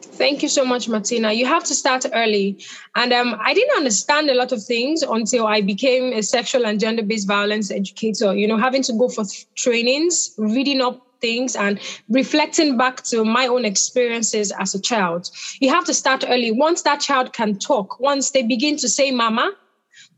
Thank 0.00 0.42
you 0.42 0.48
so 0.48 0.64
much, 0.64 0.88
Martina. 0.88 1.32
You 1.32 1.46
have 1.46 1.64
to 1.64 1.74
start 1.74 2.04
early. 2.12 2.64
And 2.96 3.12
um, 3.12 3.36
I 3.40 3.54
didn't 3.54 3.76
understand 3.76 4.28
a 4.30 4.34
lot 4.34 4.50
of 4.50 4.62
things 4.62 5.02
until 5.02 5.46
I 5.46 5.60
became 5.60 6.12
a 6.12 6.22
sexual 6.22 6.66
and 6.66 6.80
gender 6.80 7.04
based 7.04 7.28
violence 7.28 7.70
educator. 7.70 8.34
You 8.34 8.48
know, 8.48 8.56
having 8.56 8.82
to 8.84 8.92
go 8.94 9.08
for 9.08 9.24
trainings, 9.54 10.34
reading 10.38 10.80
up 10.80 11.06
things 11.22 11.56
and 11.56 11.80
reflecting 12.10 12.76
back 12.76 13.02
to 13.04 13.24
my 13.24 13.46
own 13.46 13.64
experiences 13.64 14.52
as 14.58 14.74
a 14.74 14.80
child. 14.80 15.30
You 15.60 15.70
have 15.70 15.86
to 15.86 15.94
start 15.94 16.24
early. 16.28 16.52
Once 16.52 16.82
that 16.82 17.00
child 17.00 17.32
can 17.32 17.58
talk, 17.58 17.98
once 17.98 18.32
they 18.32 18.42
begin 18.42 18.76
to 18.76 18.88
say 18.88 19.10
mama, 19.10 19.52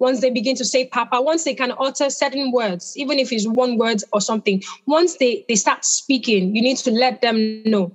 once 0.00 0.20
they 0.20 0.30
begin 0.30 0.56
to 0.56 0.64
say 0.64 0.86
papa, 0.86 1.20
once 1.20 1.44
they 1.44 1.54
can 1.54 1.72
utter 1.78 2.10
certain 2.10 2.50
words, 2.50 2.96
even 2.96 3.18
if 3.18 3.32
it's 3.32 3.46
one 3.46 3.78
word 3.78 4.02
or 4.12 4.20
something, 4.20 4.62
once 4.86 5.16
they, 5.18 5.44
they 5.48 5.54
start 5.54 5.84
speaking, 5.84 6.56
you 6.56 6.62
need 6.62 6.78
to 6.78 6.90
let 6.90 7.20
them 7.20 7.62
know. 7.64 7.92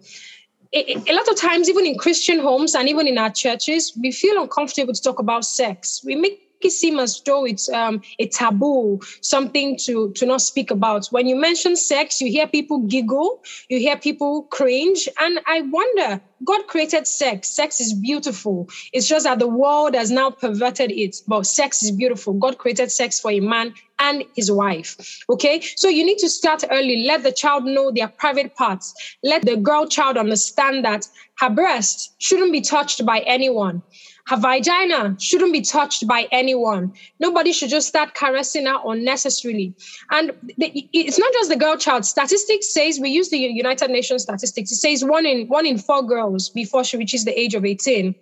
A, 0.71 0.95
a 1.09 1.13
lot 1.13 1.27
of 1.27 1.35
times, 1.35 1.67
even 1.67 1.85
in 1.85 1.97
Christian 1.97 2.39
homes 2.39 2.75
and 2.75 2.87
even 2.87 3.07
in 3.07 3.17
our 3.17 3.31
churches, 3.31 3.91
we 3.99 4.11
feel 4.11 4.41
uncomfortable 4.41 4.93
to 4.93 5.01
talk 5.01 5.19
about 5.19 5.43
sex. 5.43 6.01
We 6.05 6.15
make 6.15 6.48
it 6.61 6.71
seem 6.71 6.99
as 6.99 7.21
though 7.25 7.45
it's 7.45 7.69
um, 7.69 8.01
a 8.19 8.27
taboo, 8.27 8.99
something 9.21 9.77
to, 9.85 10.11
to 10.13 10.25
not 10.25 10.41
speak 10.41 10.71
about. 10.71 11.07
When 11.07 11.27
you 11.27 11.35
mention 11.35 11.75
sex, 11.75 12.21
you 12.21 12.31
hear 12.31 12.47
people 12.47 12.79
giggle, 12.79 13.41
you 13.69 13.79
hear 13.79 13.97
people 13.97 14.43
cringe. 14.43 15.07
And 15.19 15.39
I 15.45 15.61
wonder, 15.61 16.21
God 16.43 16.67
created 16.67 17.07
sex. 17.07 17.49
Sex 17.49 17.79
is 17.79 17.93
beautiful. 17.93 18.69
It's 18.93 19.07
just 19.07 19.25
that 19.25 19.39
the 19.39 19.47
world 19.47 19.95
has 19.95 20.11
now 20.11 20.31
perverted 20.31 20.91
it. 20.91 21.17
But 21.27 21.45
sex 21.45 21.83
is 21.83 21.91
beautiful. 21.91 22.33
God 22.33 22.57
created 22.57 22.91
sex 22.91 23.19
for 23.19 23.31
a 23.31 23.39
man 23.39 23.73
and 23.99 24.23
his 24.35 24.51
wife. 24.51 25.23
Okay. 25.29 25.61
So 25.75 25.89
you 25.89 26.05
need 26.05 26.19
to 26.19 26.29
start 26.29 26.63
early. 26.71 27.03
Let 27.05 27.23
the 27.23 27.31
child 27.31 27.65
know 27.65 27.91
their 27.91 28.07
private 28.07 28.55
parts. 28.55 28.93
Let 29.23 29.45
the 29.45 29.57
girl 29.57 29.87
child 29.87 30.17
understand 30.17 30.85
that 30.85 31.07
her 31.39 31.49
breast 31.49 32.15
shouldn't 32.19 32.51
be 32.51 32.61
touched 32.61 33.05
by 33.05 33.19
anyone. 33.19 33.81
Her 34.29 34.37
vagina 34.37 35.15
shouldn't 35.19 35.53
be 35.53 35.61
touched 35.61 36.05
by 36.05 36.27
anyone. 36.31 36.93
Nobody 37.19 37.51
should 37.51 37.69
just 37.69 37.87
start 37.87 38.13
caressing 38.13 38.67
her 38.67 38.77
unnecessarily. 38.85 39.73
And 40.11 40.33
the, 40.57 40.87
it's 40.93 41.17
not 41.17 41.33
just 41.33 41.49
the 41.49 41.55
girl 41.55 41.77
child. 41.77 42.05
Statistics 42.05 42.71
says 42.71 42.99
we 42.99 43.09
use 43.09 43.29
the 43.29 43.39
United 43.39 43.89
Nations 43.89 44.21
statistics. 44.21 44.71
It 44.71 44.75
says 44.75 45.03
one 45.03 45.25
in 45.25 45.47
one 45.47 45.65
in 45.65 45.79
four 45.79 46.03
girls 46.03 46.28
before 46.53 46.83
she 46.83 46.97
reaches 46.97 47.25
the 47.25 47.39
age 47.39 47.55
of 47.55 47.65
18 47.65 48.15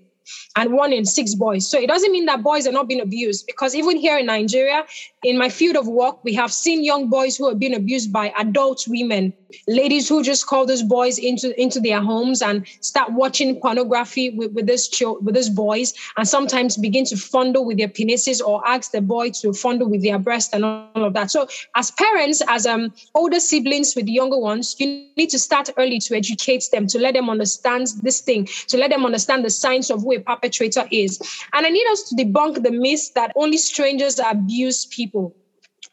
and 0.55 0.73
one 0.73 0.93
in 0.93 1.05
six 1.05 1.35
boys. 1.35 1.69
So 1.69 1.79
it 1.79 1.87
doesn't 1.87 2.11
mean 2.11 2.25
that 2.25 2.43
boys 2.43 2.67
are 2.67 2.71
not 2.71 2.87
being 2.87 3.01
abused 3.01 3.45
because 3.45 3.75
even 3.75 3.97
here 3.97 4.17
in 4.17 4.25
Nigeria, 4.25 4.83
in 5.23 5.37
my 5.37 5.49
field 5.49 5.75
of 5.75 5.87
work, 5.87 6.17
we 6.23 6.33
have 6.33 6.51
seen 6.51 6.83
young 6.83 7.09
boys 7.09 7.37
who 7.37 7.47
have 7.47 7.59
been 7.59 7.73
abused 7.73 8.11
by 8.11 8.33
adult 8.37 8.83
women, 8.87 9.33
ladies 9.67 10.09
who 10.09 10.23
just 10.23 10.45
call 10.47 10.65
those 10.65 10.83
boys 10.83 11.17
into, 11.17 11.59
into 11.59 11.79
their 11.79 12.01
homes 12.01 12.41
and 12.41 12.67
start 12.81 13.11
watching 13.13 13.59
pornography 13.59 14.29
with, 14.31 14.51
with 14.53 14.67
this 14.67 14.89
with 15.21 15.35
these 15.35 15.49
boys 15.49 15.93
and 16.17 16.27
sometimes 16.27 16.77
begin 16.77 17.05
to 17.05 17.17
fondle 17.17 17.65
with 17.65 17.77
their 17.77 17.87
penises 17.87 18.41
or 18.41 18.65
ask 18.67 18.91
the 18.91 19.01
boy 19.01 19.29
to 19.29 19.53
fondle 19.53 19.89
with 19.89 20.03
their 20.03 20.19
breast 20.19 20.53
and 20.53 20.65
all 20.65 20.89
of 20.95 21.13
that. 21.13 21.31
So 21.31 21.47
as 21.75 21.91
parents, 21.91 22.41
as 22.47 22.65
um 22.65 22.93
older 23.15 23.39
siblings 23.39 23.95
with 23.95 24.07
younger 24.07 24.37
ones, 24.37 24.75
you 24.79 25.07
need 25.17 25.29
to 25.29 25.39
start 25.39 25.69
early 25.77 25.99
to 25.99 26.15
educate 26.15 26.65
them, 26.71 26.87
to 26.87 26.99
let 26.99 27.13
them 27.13 27.29
understand 27.29 27.87
this 28.01 28.21
thing, 28.21 28.47
to 28.67 28.77
let 28.77 28.89
them 28.89 29.05
understand 29.05 29.45
the 29.45 29.49
signs 29.49 29.89
of 29.89 30.01
who 30.01 30.15
a 30.15 30.19
perpetrator 30.19 30.87
is. 30.91 31.19
And 31.53 31.65
I 31.65 31.69
need 31.69 31.87
us 31.87 32.03
to 32.09 32.15
debunk 32.15 32.63
the 32.63 32.71
myth 32.71 33.13
that 33.15 33.31
only 33.35 33.57
strangers 33.57 34.19
abuse 34.19 34.85
people. 34.85 35.35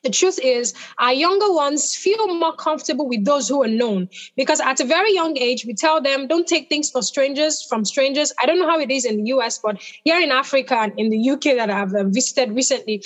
The 0.04 0.10
truth 0.10 0.38
is, 0.38 0.74
our 0.98 1.14
younger 1.14 1.50
ones 1.50 1.96
feel 1.96 2.28
more 2.34 2.54
comfortable 2.54 3.08
with 3.08 3.24
those 3.24 3.48
who 3.48 3.62
are 3.62 3.68
known 3.68 4.10
because 4.36 4.60
at 4.60 4.78
a 4.80 4.84
very 4.84 5.14
young 5.14 5.38
age, 5.38 5.64
we 5.64 5.72
tell 5.72 6.02
them, 6.02 6.26
don't 6.26 6.46
take 6.46 6.68
things 6.68 6.90
for 6.90 7.00
strangers 7.00 7.62
from 7.62 7.86
strangers. 7.86 8.30
I 8.40 8.44
don't 8.44 8.58
know 8.58 8.68
how 8.68 8.78
it 8.78 8.90
is 8.90 9.06
in 9.06 9.16
the 9.16 9.30
US, 9.30 9.58
but 9.58 9.80
here 10.04 10.20
in 10.20 10.30
Africa 10.30 10.76
and 10.76 10.92
in 10.98 11.08
the 11.08 11.30
UK 11.30 11.56
that 11.56 11.70
I've 11.70 11.94
uh, 11.94 12.04
visited 12.04 12.50
recently, 12.54 13.02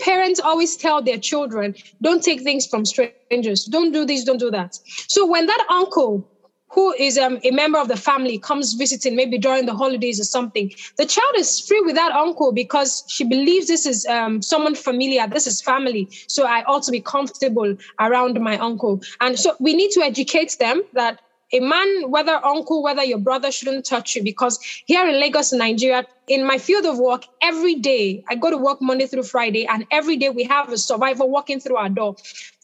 parents 0.00 0.38
always 0.38 0.76
tell 0.76 1.02
their 1.02 1.18
children, 1.18 1.74
don't 2.00 2.22
take 2.22 2.42
things 2.42 2.64
from 2.64 2.84
strangers, 2.84 3.64
don't 3.64 3.90
do 3.90 4.04
this, 4.04 4.22
don't 4.22 4.38
do 4.38 4.52
that. 4.52 4.78
So 5.08 5.26
when 5.26 5.46
that 5.46 5.66
uncle 5.68 6.30
who 6.70 6.92
is 6.94 7.16
um, 7.16 7.38
a 7.44 7.50
member 7.50 7.78
of 7.78 7.88
the 7.88 7.96
family 7.96 8.38
comes 8.38 8.74
visiting 8.74 9.16
maybe 9.16 9.38
during 9.38 9.66
the 9.66 9.74
holidays 9.74 10.20
or 10.20 10.24
something 10.24 10.70
the 10.96 11.06
child 11.06 11.34
is 11.36 11.60
free 11.60 11.80
with 11.80 11.94
that 11.94 12.12
uncle 12.12 12.52
because 12.52 13.04
she 13.08 13.24
believes 13.24 13.66
this 13.66 13.86
is 13.86 14.04
um, 14.06 14.42
someone 14.42 14.74
familiar 14.74 15.26
this 15.26 15.46
is 15.46 15.60
family. 15.60 16.08
So 16.28 16.46
i 16.46 16.62
ought 16.64 16.82
to 16.84 16.90
be 16.90 17.00
comfortable 17.00 17.74
around 18.00 18.40
my 18.40 18.58
uncle. 18.58 19.00
And 19.20 19.38
so 19.38 19.54
we 19.60 19.74
need 19.74 19.90
to 19.92 20.00
educate 20.02 20.56
them 20.58 20.82
that 20.92 21.20
a 21.52 21.60
man 21.60 22.10
whether 22.10 22.44
uncle 22.44 22.82
whether 22.82 23.02
your 23.02 23.18
brother 23.18 23.50
shouldn't 23.50 23.86
touch 23.86 24.14
you 24.14 24.22
because 24.22 24.58
here 24.84 25.08
in 25.08 25.18
lagos 25.18 25.50
nigeria 25.50 26.04
in 26.26 26.46
my 26.46 26.58
field 26.58 26.84
of 26.84 26.98
work 26.98 27.22
every 27.40 27.74
day 27.74 28.22
i 28.28 28.34
go 28.34 28.50
to 28.50 28.58
work 28.58 28.76
monday 28.82 29.06
through 29.06 29.22
friday 29.22 29.66
and 29.66 29.86
every 29.90 30.18
day 30.18 30.28
we 30.28 30.44
have 30.44 30.70
a 30.70 30.76
survivor 30.76 31.24
walking 31.24 31.58
through 31.58 31.76
our 31.76 31.88
door. 31.88 32.14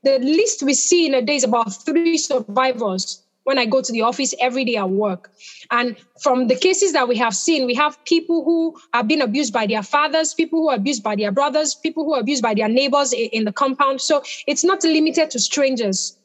The 0.02 0.18
least 0.18 0.62
we 0.62 0.74
see 0.74 1.06
in 1.06 1.14
a 1.14 1.22
day 1.22 1.36
is 1.36 1.44
about 1.44 1.72
three 1.86 2.18
survivors 2.18 3.23
when 3.44 3.59
I 3.59 3.66
go 3.66 3.80
to 3.80 3.92
the 3.92 4.02
office 4.02 4.35
every 4.40 4.64
day 4.64 4.76
at 4.76 4.90
work. 4.90 5.30
And 5.70 5.96
from 6.20 6.48
the 6.48 6.57
cases 6.57 6.92
that 6.92 7.09
we 7.09 7.16
have 7.16 7.35
seen, 7.35 7.66
we 7.66 7.74
have 7.74 8.02
people 8.04 8.44
who 8.44 8.76
have 8.92 9.07
been 9.07 9.22
abused 9.22 9.52
by 9.52 9.66
their 9.66 9.83
fathers, 9.83 10.35
people 10.35 10.61
who 10.61 10.70
are 10.70 10.76
abused 10.76 11.02
by 11.02 11.14
their 11.14 11.30
brothers, 11.30 11.74
people 11.74 12.04
who 12.04 12.14
are 12.14 12.20
abused 12.20 12.42
by 12.42 12.54
their 12.54 12.68
neighbors 12.68 13.12
in 13.12 13.44
the 13.44 13.52
compound. 13.52 14.00
So 14.00 14.22
it's 14.46 14.64
not 14.64 14.83
limited 14.83 15.30
to 15.30 15.38
strangers. 15.38 16.18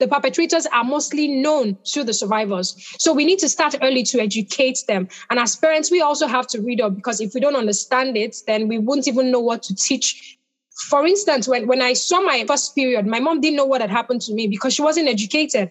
The 0.00 0.08
perpetrators 0.08 0.66
are 0.66 0.82
mostly 0.82 1.28
known 1.28 1.78
to 1.84 2.02
the 2.02 2.12
survivors. 2.12 2.74
So 2.98 3.12
we 3.12 3.24
need 3.24 3.38
to 3.38 3.48
start 3.48 3.76
early 3.80 4.02
to 4.04 4.20
educate 4.20 4.82
them. 4.88 5.08
And 5.30 5.38
as 5.38 5.54
parents, 5.54 5.90
we 5.90 6.02
also 6.02 6.26
have 6.26 6.48
to 6.48 6.60
read 6.60 6.80
up 6.80 6.96
because 6.96 7.20
if 7.20 7.32
we 7.32 7.40
don't 7.40 7.54
understand 7.54 8.16
it, 8.16 8.36
then 8.46 8.66
we 8.66 8.78
won't 8.78 9.06
even 9.06 9.30
know 9.30 9.40
what 9.40 9.62
to 9.64 9.74
teach 9.74 10.36
for 10.88 11.06
instance, 11.06 11.46
when, 11.46 11.68
when 11.68 11.80
I 11.80 11.92
saw 11.92 12.20
my 12.20 12.44
first 12.46 12.74
period, 12.74 13.06
my 13.06 13.20
mom 13.20 13.40
didn't 13.40 13.56
know 13.56 13.64
what 13.64 13.80
had 13.80 13.90
happened 13.90 14.20
to 14.22 14.34
me 14.34 14.48
because 14.48 14.74
she 14.74 14.82
wasn't 14.82 15.08
educated. 15.08 15.70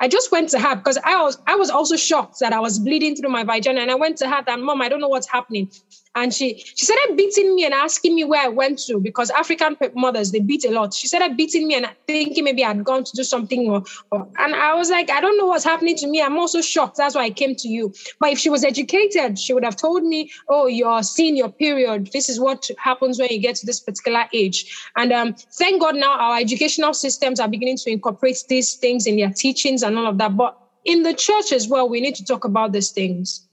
I 0.00 0.08
just 0.08 0.30
went 0.30 0.48
to 0.50 0.60
her 0.60 0.76
because 0.76 0.98
I 1.04 1.20
was 1.22 1.38
I 1.46 1.56
was 1.56 1.70
also 1.70 1.96
shocked 1.96 2.38
that 2.40 2.52
I 2.52 2.60
was 2.60 2.78
bleeding 2.78 3.16
through 3.16 3.30
my 3.30 3.44
vagina, 3.44 3.80
and 3.80 3.90
I 3.90 3.96
went 3.96 4.16
to 4.18 4.28
her 4.28 4.42
that 4.46 4.60
mom, 4.60 4.80
I 4.80 4.88
don't 4.88 5.00
know 5.00 5.08
what's 5.08 5.28
happening, 5.28 5.70
and 6.14 6.32
she 6.32 6.58
she 6.58 6.84
started 6.86 7.16
beating 7.16 7.54
me 7.54 7.64
and 7.64 7.74
asking 7.74 8.14
me 8.14 8.24
where 8.24 8.42
I 8.44 8.48
went 8.48 8.78
to 8.86 9.00
because 9.00 9.30
African 9.30 9.76
mothers 9.94 10.32
they 10.32 10.40
beat 10.40 10.64
a 10.64 10.70
lot. 10.70 10.94
She 10.94 11.08
started 11.08 11.36
beating 11.36 11.66
me 11.66 11.74
and 11.74 11.88
thinking 12.06 12.44
maybe 12.44 12.64
I'd 12.64 12.84
gone 12.84 13.04
to 13.04 13.12
do 13.16 13.24
something 13.24 13.68
or, 13.68 13.82
or 14.10 14.28
and 14.38 14.54
I 14.54 14.74
was 14.74 14.90
like 14.90 15.10
I 15.10 15.20
don't 15.20 15.36
know 15.36 15.46
what's 15.46 15.64
happening 15.64 15.96
to 15.96 16.06
me. 16.06 16.22
I'm 16.22 16.38
also 16.38 16.60
shocked. 16.60 16.96
That's 16.96 17.14
why 17.14 17.24
I 17.24 17.30
came 17.30 17.54
to 17.56 17.68
you. 17.68 17.92
But 18.20 18.30
if 18.30 18.38
she 18.38 18.50
was 18.50 18.64
educated, 18.64 19.38
she 19.38 19.52
would 19.52 19.64
have 19.64 19.76
told 19.76 20.04
me, 20.04 20.30
oh, 20.48 20.66
you're 20.66 21.02
seeing 21.02 21.36
your 21.36 21.50
period. 21.50 22.10
This 22.12 22.28
is 22.28 22.40
what 22.40 22.68
happens 22.78 23.18
when 23.18 23.28
you 23.30 23.40
get 23.40 23.56
to 23.56 23.66
this 23.66 23.80
particular 23.80 24.24
age. 24.32 24.88
And 24.96 25.12
um, 25.12 25.34
thank 25.34 25.80
God 25.80 25.96
now 25.96 26.18
our 26.18 26.38
educational 26.38 26.94
systems 26.94 27.40
are 27.40 27.48
beginning 27.48 27.78
to 27.78 27.90
incorporate 27.90 28.44
these 28.48 28.74
things 28.74 29.06
in 29.06 29.16
their 29.16 29.30
teachings 29.30 29.82
and 29.88 29.98
all 29.98 30.06
of 30.06 30.18
that. 30.18 30.36
But 30.36 30.56
in 30.84 31.02
the 31.02 31.14
church 31.14 31.50
as 31.50 31.66
well, 31.66 31.88
we 31.88 32.00
need 32.00 32.14
to 32.14 32.24
talk 32.24 32.44
about 32.44 32.72
these 32.72 32.90
things. 32.90 33.44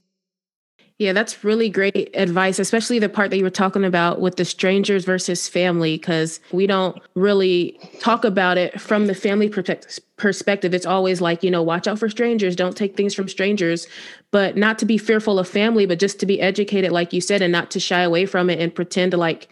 Yeah, 0.98 1.12
that's 1.12 1.44
really 1.44 1.68
great 1.68 2.10
advice, 2.14 2.58
especially 2.58 3.00
the 3.00 3.10
part 3.10 3.30
that 3.32 3.38
you 3.38 3.44
were 3.44 3.50
talking 3.50 3.84
about 3.84 4.22
with 4.22 4.38
the 4.38 4.46
strangers 4.46 5.04
versus 5.04 5.46
family, 5.46 5.98
because 5.98 6.40
we 6.54 6.68
don't 6.68 6.98
really 7.16 7.78
talk 8.00 8.24
about 8.24 8.58
it 8.58 8.80
from 8.80 9.08
the 9.08 9.14
family 9.14 9.50
perspective. 9.50 10.74
It's 10.74 10.86
always 10.86 11.20
like, 11.20 11.44
you 11.44 11.52
know, 11.52 11.62
watch 11.62 11.86
out 11.86 12.00
for 12.00 12.08
strangers, 12.08 12.56
don't 12.56 12.78
take 12.78 12.96
things 12.96 13.14
from 13.14 13.28
strangers, 13.28 13.88
but 14.32 14.56
not 14.56 14.80
to 14.80 14.86
be 14.86 14.98
fearful 14.98 15.38
of 15.38 15.50
family, 15.50 15.86
but 15.86 16.00
just 16.00 16.18
to 16.22 16.26
be 16.26 16.40
educated, 16.40 16.94
like 16.94 17.12
you 17.12 17.20
said, 17.20 17.42
and 17.42 17.52
not 17.52 17.72
to 17.72 17.80
shy 17.82 18.00
away 18.00 18.26
from 18.26 18.50
it 18.50 18.62
and 18.62 18.74
pretend 18.74 19.14
like 19.14 19.50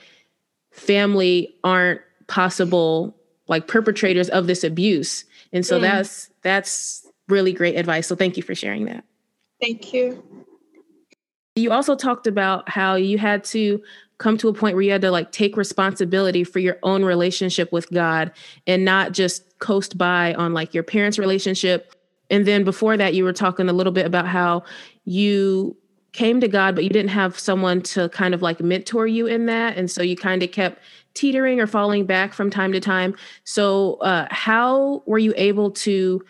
family 0.72 1.54
aren't 1.66 2.00
possible 2.28 3.18
like 3.50 3.68
perpetrators 3.68 4.30
of 4.30 4.48
this 4.48 4.64
abuse. 4.64 5.26
And 5.54 5.66
so 5.66 5.78
mm. 5.78 5.82
that's 5.82 6.30
that's 6.42 7.08
really 7.30 7.54
great 7.54 7.78
advice. 7.78 8.08
So 8.08 8.16
thank 8.16 8.36
you 8.36 8.44
for 8.44 8.56
sharing 8.56 8.86
that. 8.86 9.06
Thank 9.62 9.94
you. 9.94 10.24
You 11.56 11.72
also 11.72 11.96
talked 11.96 12.28
about 12.28 12.68
how 12.68 12.96
you 12.96 13.18
had 13.18 13.44
to 13.46 13.82
come 14.18 14.38
to 14.38 14.48
a 14.48 14.54
point 14.54 14.76
where 14.76 14.82
you 14.82 14.92
had 14.92 15.02
to 15.02 15.12
like 15.12 15.32
take 15.32 15.56
responsibility 15.56 16.44
for 16.44 16.60
your 16.60 16.78
own 16.84 17.06
relationship 17.06 17.72
with 17.72 17.90
God 17.92 18.32
and 18.66 18.84
not 18.84 19.12
just 19.12 19.60
coast 19.60 19.98
by 19.98 20.34
on 20.34 20.54
like 20.54 20.74
your 20.74 20.84
parents' 20.84 21.20
relationship. 21.20 21.94
And 22.30 22.46
then 22.48 22.64
before 22.64 22.98
that, 22.98 23.14
you 23.14 23.24
were 23.24 23.34
talking 23.34 23.70
a 23.70 23.74
little 23.74 23.94
bit 23.94 24.06
about 24.06 24.28
how 24.28 24.64
you 25.06 25.78
came 26.14 26.40
to 26.42 26.48
God, 26.48 26.76
but 26.76 26.84
you 26.84 26.90
didn't 26.90 27.10
have 27.10 27.38
someone 27.38 27.82
to 27.82 28.10
kind 28.10 28.34
of 28.34 28.42
like 28.42 28.60
mentor 28.60 29.08
you 29.08 29.28
in 29.28 29.46
that. 29.48 29.78
And 29.78 29.90
so 29.90 30.02
you 30.02 30.16
kind 30.16 30.42
of 30.42 30.52
kept 30.52 30.80
teetering 31.14 31.60
or 31.60 31.68
falling 31.68 32.06
back 32.06 32.34
from 32.34 32.50
time 32.50 32.72
to 32.72 32.80
time. 32.80 33.16
So, 33.44 33.96
uh, 33.96 34.28
how 34.32 35.04
were 35.06 35.20
you 35.20 35.34
able 35.38 35.72
to 35.72 36.24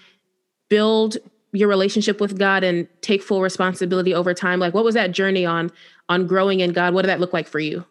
build 0.70 1.18
your 1.52 1.70
relationship 1.70 2.20
with 2.20 2.38
God 2.38 2.64
and 2.64 2.88
take 3.02 3.22
full 3.22 3.42
responsibility 3.42 4.14
over 4.14 4.34
time? 4.34 4.60
Like, 4.60 4.74
what 4.74 4.84
was 4.84 4.96
that 4.96 5.12
journey 5.12 5.46
on 5.46 5.72
on 6.10 6.28
growing 6.28 6.60
in 6.60 6.74
God? 6.74 6.94
What 6.94 7.04
did 7.04 7.10
that 7.10 7.20
look 7.20 7.34
like 7.34 7.48
for 7.48 7.60
you? 7.60 7.86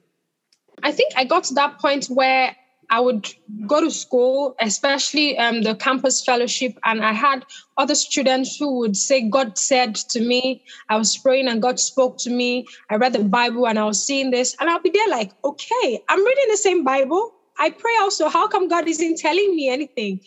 I 0.82 0.92
think 0.92 1.12
I 1.16 1.24
got 1.24 1.44
to 1.44 1.54
that 1.54 1.78
point 1.78 2.06
where 2.06 2.56
I 2.92 3.00
would 3.00 3.26
go 3.66 3.80
to 3.80 3.90
school, 3.90 4.54
especially 4.60 5.38
um, 5.38 5.62
the 5.62 5.74
campus 5.74 6.22
fellowship, 6.22 6.78
and 6.84 7.02
I 7.02 7.12
had 7.14 7.46
other 7.78 7.94
students 7.94 8.58
who 8.58 8.80
would 8.80 8.98
say, 8.98 9.22
God 9.22 9.56
said 9.56 9.94
to 10.10 10.20
me, 10.20 10.62
I 10.90 10.98
was 10.98 11.16
praying 11.16 11.48
and 11.48 11.62
God 11.62 11.80
spoke 11.80 12.18
to 12.18 12.30
me. 12.30 12.66
I 12.90 12.96
read 12.96 13.14
the 13.14 13.24
Bible 13.24 13.66
and 13.66 13.78
I 13.78 13.84
was 13.84 14.04
seeing 14.04 14.30
this, 14.30 14.54
and 14.60 14.68
I'll 14.68 14.82
be 14.82 14.90
there 14.90 15.08
like, 15.08 15.32
okay, 15.42 16.02
I'm 16.10 16.22
reading 16.22 16.44
the 16.50 16.58
same 16.58 16.84
Bible. 16.84 17.32
I 17.58 17.70
pray 17.70 17.92
also. 18.02 18.28
How 18.28 18.46
come 18.46 18.68
God 18.68 18.86
isn't 18.86 19.18
telling 19.18 19.56
me 19.56 19.70
anything? 19.70 20.20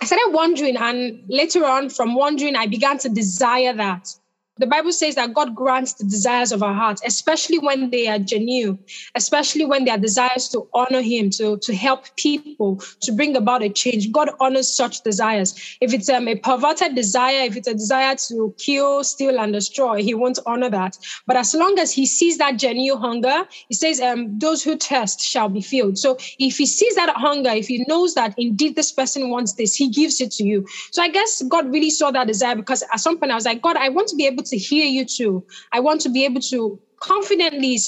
I 0.00 0.04
started 0.04 0.30
wondering, 0.32 0.76
and 0.76 1.20
later 1.28 1.64
on, 1.64 1.88
from 1.88 2.14
wondering, 2.14 2.54
I 2.54 2.68
began 2.68 2.98
to 2.98 3.08
desire 3.08 3.72
that. 3.72 4.14
The 4.56 4.68
Bible 4.68 4.92
says 4.92 5.16
that 5.16 5.34
God 5.34 5.56
grants 5.56 5.94
the 5.94 6.04
desires 6.04 6.52
of 6.52 6.62
our 6.62 6.74
hearts, 6.74 7.02
especially 7.04 7.58
when 7.58 7.90
they 7.90 8.06
are 8.06 8.20
genuine, 8.20 8.78
especially 9.16 9.64
when 9.64 9.84
they 9.84 9.90
are 9.90 9.98
desires 9.98 10.48
to 10.50 10.68
honor 10.72 11.02
Him, 11.02 11.30
to, 11.30 11.58
to 11.58 11.74
help 11.74 12.04
people, 12.16 12.80
to 13.00 13.10
bring 13.10 13.36
about 13.36 13.64
a 13.64 13.68
change. 13.68 14.12
God 14.12 14.30
honors 14.38 14.68
such 14.68 15.02
desires. 15.02 15.76
If 15.80 15.92
it's 15.92 16.08
um, 16.08 16.28
a 16.28 16.36
perverted 16.36 16.94
desire, 16.94 17.46
if 17.46 17.56
it's 17.56 17.66
a 17.66 17.74
desire 17.74 18.14
to 18.28 18.54
kill, 18.56 19.02
steal, 19.02 19.40
and 19.40 19.52
destroy, 19.52 20.04
He 20.04 20.14
won't 20.14 20.38
honor 20.46 20.70
that. 20.70 20.98
But 21.26 21.36
as 21.36 21.52
long 21.52 21.80
as 21.80 21.92
He 21.92 22.06
sees 22.06 22.38
that 22.38 22.56
genuine 22.56 23.00
hunger, 23.02 23.48
He 23.68 23.74
says, 23.74 24.00
um, 24.00 24.38
Those 24.38 24.62
who 24.62 24.76
test 24.76 25.20
shall 25.20 25.48
be 25.48 25.62
filled. 25.62 25.98
So 25.98 26.16
if 26.38 26.58
He 26.58 26.66
sees 26.66 26.94
that 26.94 27.12
hunger, 27.16 27.50
if 27.50 27.66
He 27.66 27.84
knows 27.88 28.14
that 28.14 28.34
indeed 28.38 28.76
this 28.76 28.92
person 28.92 29.30
wants 29.30 29.54
this, 29.54 29.74
He 29.74 29.88
gives 29.88 30.20
it 30.20 30.30
to 30.32 30.44
you. 30.44 30.64
So 30.92 31.02
I 31.02 31.08
guess 31.08 31.42
God 31.48 31.72
really 31.72 31.90
saw 31.90 32.12
that 32.12 32.28
desire 32.28 32.54
because 32.54 32.84
at 32.92 33.00
some 33.00 33.18
point 33.18 33.32
I 33.32 33.34
was 33.34 33.46
like, 33.46 33.60
God, 33.60 33.76
I 33.76 33.88
want 33.88 34.06
to 34.10 34.16
be 34.16 34.28
able 34.28 34.43
to 34.46 34.58
hear 34.58 34.86
you 34.86 35.04
too. 35.04 35.44
I 35.72 35.80
want 35.80 36.00
to 36.02 36.08
be 36.10 36.24
able 36.24 36.40
to 36.42 36.80
confidently, 37.00 37.78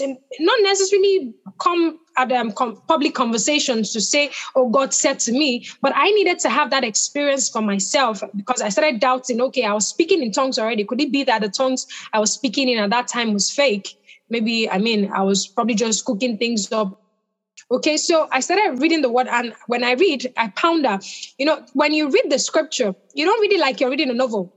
not 0.40 0.58
necessarily 0.62 1.32
come 1.58 1.98
at 2.18 2.30
um, 2.32 2.52
com- 2.52 2.80
public 2.88 3.14
conversations 3.14 3.92
to 3.92 4.00
say, 4.00 4.30
oh, 4.54 4.68
God 4.68 4.92
said 4.92 5.18
to 5.20 5.32
me, 5.32 5.66
but 5.80 5.92
I 5.94 6.10
needed 6.10 6.38
to 6.40 6.50
have 6.50 6.70
that 6.70 6.84
experience 6.84 7.48
for 7.48 7.62
myself 7.62 8.22
because 8.36 8.60
I 8.60 8.68
started 8.68 9.00
doubting, 9.00 9.40
okay, 9.40 9.64
I 9.64 9.72
was 9.72 9.86
speaking 9.86 10.22
in 10.22 10.32
tongues 10.32 10.58
already. 10.58 10.84
Could 10.84 11.00
it 11.00 11.12
be 11.12 11.24
that 11.24 11.40
the 11.42 11.48
tongues 11.48 11.86
I 12.12 12.18
was 12.18 12.32
speaking 12.32 12.68
in 12.68 12.78
at 12.78 12.90
that 12.90 13.08
time 13.08 13.32
was 13.32 13.50
fake? 13.50 13.88
Maybe, 14.28 14.68
I 14.68 14.78
mean, 14.78 15.10
I 15.12 15.22
was 15.22 15.48
probably 15.48 15.74
just 15.74 16.04
cooking 16.04 16.36
things 16.36 16.70
up 16.72 16.98
Okay, 17.70 17.96
so 17.96 18.28
I 18.30 18.40
started 18.40 18.80
reading 18.80 19.02
the 19.02 19.10
word, 19.10 19.26
and 19.28 19.52
when 19.66 19.82
I 19.82 19.92
read, 19.92 20.32
I 20.36 20.48
ponder. 20.54 21.00
You 21.36 21.46
know, 21.46 21.64
when 21.72 21.92
you 21.92 22.08
read 22.08 22.30
the 22.30 22.38
scripture, 22.38 22.94
you 23.14 23.24
don't 23.24 23.40
read 23.40 23.52
it 23.52 23.60
like 23.60 23.80
you're 23.80 23.90
reading 23.90 24.10
a 24.10 24.14
novel 24.14 24.52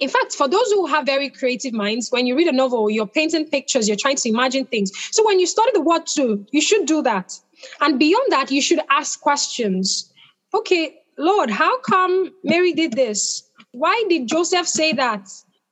in 0.00 0.08
fact, 0.08 0.34
for 0.34 0.48
those 0.48 0.72
who 0.72 0.86
have 0.86 1.04
very 1.04 1.28
creative 1.28 1.74
minds, 1.74 2.10
when 2.10 2.26
you 2.26 2.34
read 2.34 2.48
a 2.48 2.52
novel, 2.52 2.90
you're 2.90 3.06
painting 3.06 3.46
pictures, 3.46 3.86
you're 3.86 3.98
trying 3.98 4.16
to 4.16 4.28
imagine 4.28 4.64
things. 4.64 4.90
So 5.12 5.24
when 5.24 5.38
you 5.38 5.46
study 5.46 5.70
the 5.74 5.82
word 5.82 6.06
too, 6.06 6.46
you 6.50 6.62
should 6.62 6.86
do 6.86 7.02
that. 7.02 7.38
And 7.80 7.98
beyond 7.98 8.26
that, 8.30 8.50
you 8.50 8.62
should 8.62 8.80
ask 8.88 9.20
questions. 9.20 10.10
Okay, 10.54 10.96
Lord, 11.18 11.50
how 11.50 11.78
come 11.80 12.32
Mary 12.42 12.72
did 12.72 12.94
this? 12.94 13.42
Why 13.72 14.02
did 14.08 14.26
Joseph 14.26 14.66
say 14.66 14.92
that? 14.94 15.28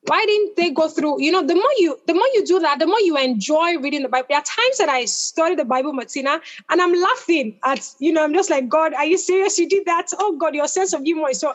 Why 0.07 0.25
didn't 0.27 0.57
they 0.57 0.71
go 0.71 0.89
through 0.89 1.21
you 1.21 1.31
know 1.31 1.45
the 1.45 1.55
more 1.55 1.73
you 1.79 1.99
the 2.07 2.15
more 2.15 2.27
you 2.35 2.45
do 2.47 2.59
that 2.61 2.79
the 2.79 2.87
more 2.87 3.01
you 3.01 3.17
enjoy 3.17 3.79
reading 3.79 4.03
the 4.03 4.09
bible. 4.09 4.27
There 4.29 4.39
are 4.39 4.45
times 4.45 4.79
that 4.79 4.89
i 4.89 5.05
study 5.05 5.55
the 5.55 5.65
bible 5.65 5.93
martina 5.93 6.41
and 6.69 6.81
i'm 6.81 6.93
laughing 6.93 7.59
at 7.65 7.81
you 7.99 8.13
know 8.13 8.23
i'm 8.23 8.33
just 8.33 8.51
like 8.51 8.69
god 8.69 8.95
are 8.95 9.05
you 9.05 9.19
serious? 9.19 9.59
You 9.59 9.69
did 9.69 9.87
that? 9.87 10.07
Oh 10.19 10.37
god 10.37 10.55
your 10.55 10.69
sense 10.69 10.93
of 10.93 11.03
humor 11.03 11.31
is 11.31 11.41
so 11.41 11.53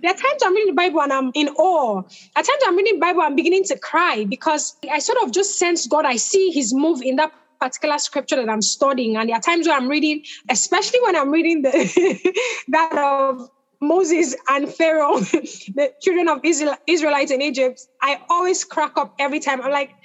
there 0.00 0.12
are 0.12 0.16
times 0.16 0.42
i'm 0.44 0.54
reading 0.54 0.74
the 0.74 0.76
bible 0.76 1.02
and 1.02 1.12
i'm 1.12 1.30
in 1.34 1.48
awe. 1.48 2.02
At 2.36 2.44
times 2.44 2.62
i'm 2.66 2.76
reading 2.76 2.94
the 2.94 3.00
bible 3.00 3.22
i'm 3.22 3.36
beginning 3.36 3.64
to 3.64 3.78
cry 3.78 4.24
because 4.28 4.76
i 4.90 4.98
sort 4.98 5.18
of 5.22 5.32
just 5.32 5.58
sense 5.58 5.86
god 5.86 6.04
i 6.04 6.16
see 6.16 6.50
his 6.50 6.72
move 6.72 7.02
in 7.02 7.16
that 7.16 7.32
particular 7.60 7.98
scripture 7.98 8.36
that 8.36 8.48
I'm 8.48 8.62
studying. 8.62 9.16
And 9.18 9.28
there 9.28 9.36
are 9.36 9.40
times 9.40 9.68
where 9.68 9.76
I'm 9.76 9.86
reading, 9.86 10.24
especially 10.48 10.98
when 11.02 11.14
I'm 11.14 11.30
reading 11.30 11.60
the 11.60 12.32
that 12.68 12.96
of 12.96 13.50
Moses 13.80 14.36
and 14.48 14.72
Pharaoh, 14.72 15.18
the 15.20 15.92
children 16.02 16.28
of 16.28 16.40
Israel, 16.44 16.76
Israelites 16.86 17.30
in 17.32 17.42
Egypt, 17.42 17.80
I 18.02 18.20
always 18.30 18.64
crack 18.64 18.92
up 18.96 19.14
every 19.18 19.40
time. 19.40 19.62
I'm 19.62 19.72
like, 19.72 19.96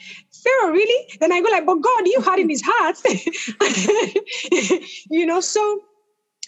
Pharaoh, 0.43 0.71
really? 0.73 1.07
Then 1.19 1.31
I 1.31 1.41
go 1.41 1.49
like, 1.49 1.65
but 1.65 1.81
God, 1.81 2.07
you 2.07 2.21
had 2.21 2.39
in 2.39 2.49
his 2.49 2.63
heart, 2.65 2.97
you 3.05 4.79
you 5.11 5.25
know, 5.25 5.41
so 5.41 5.81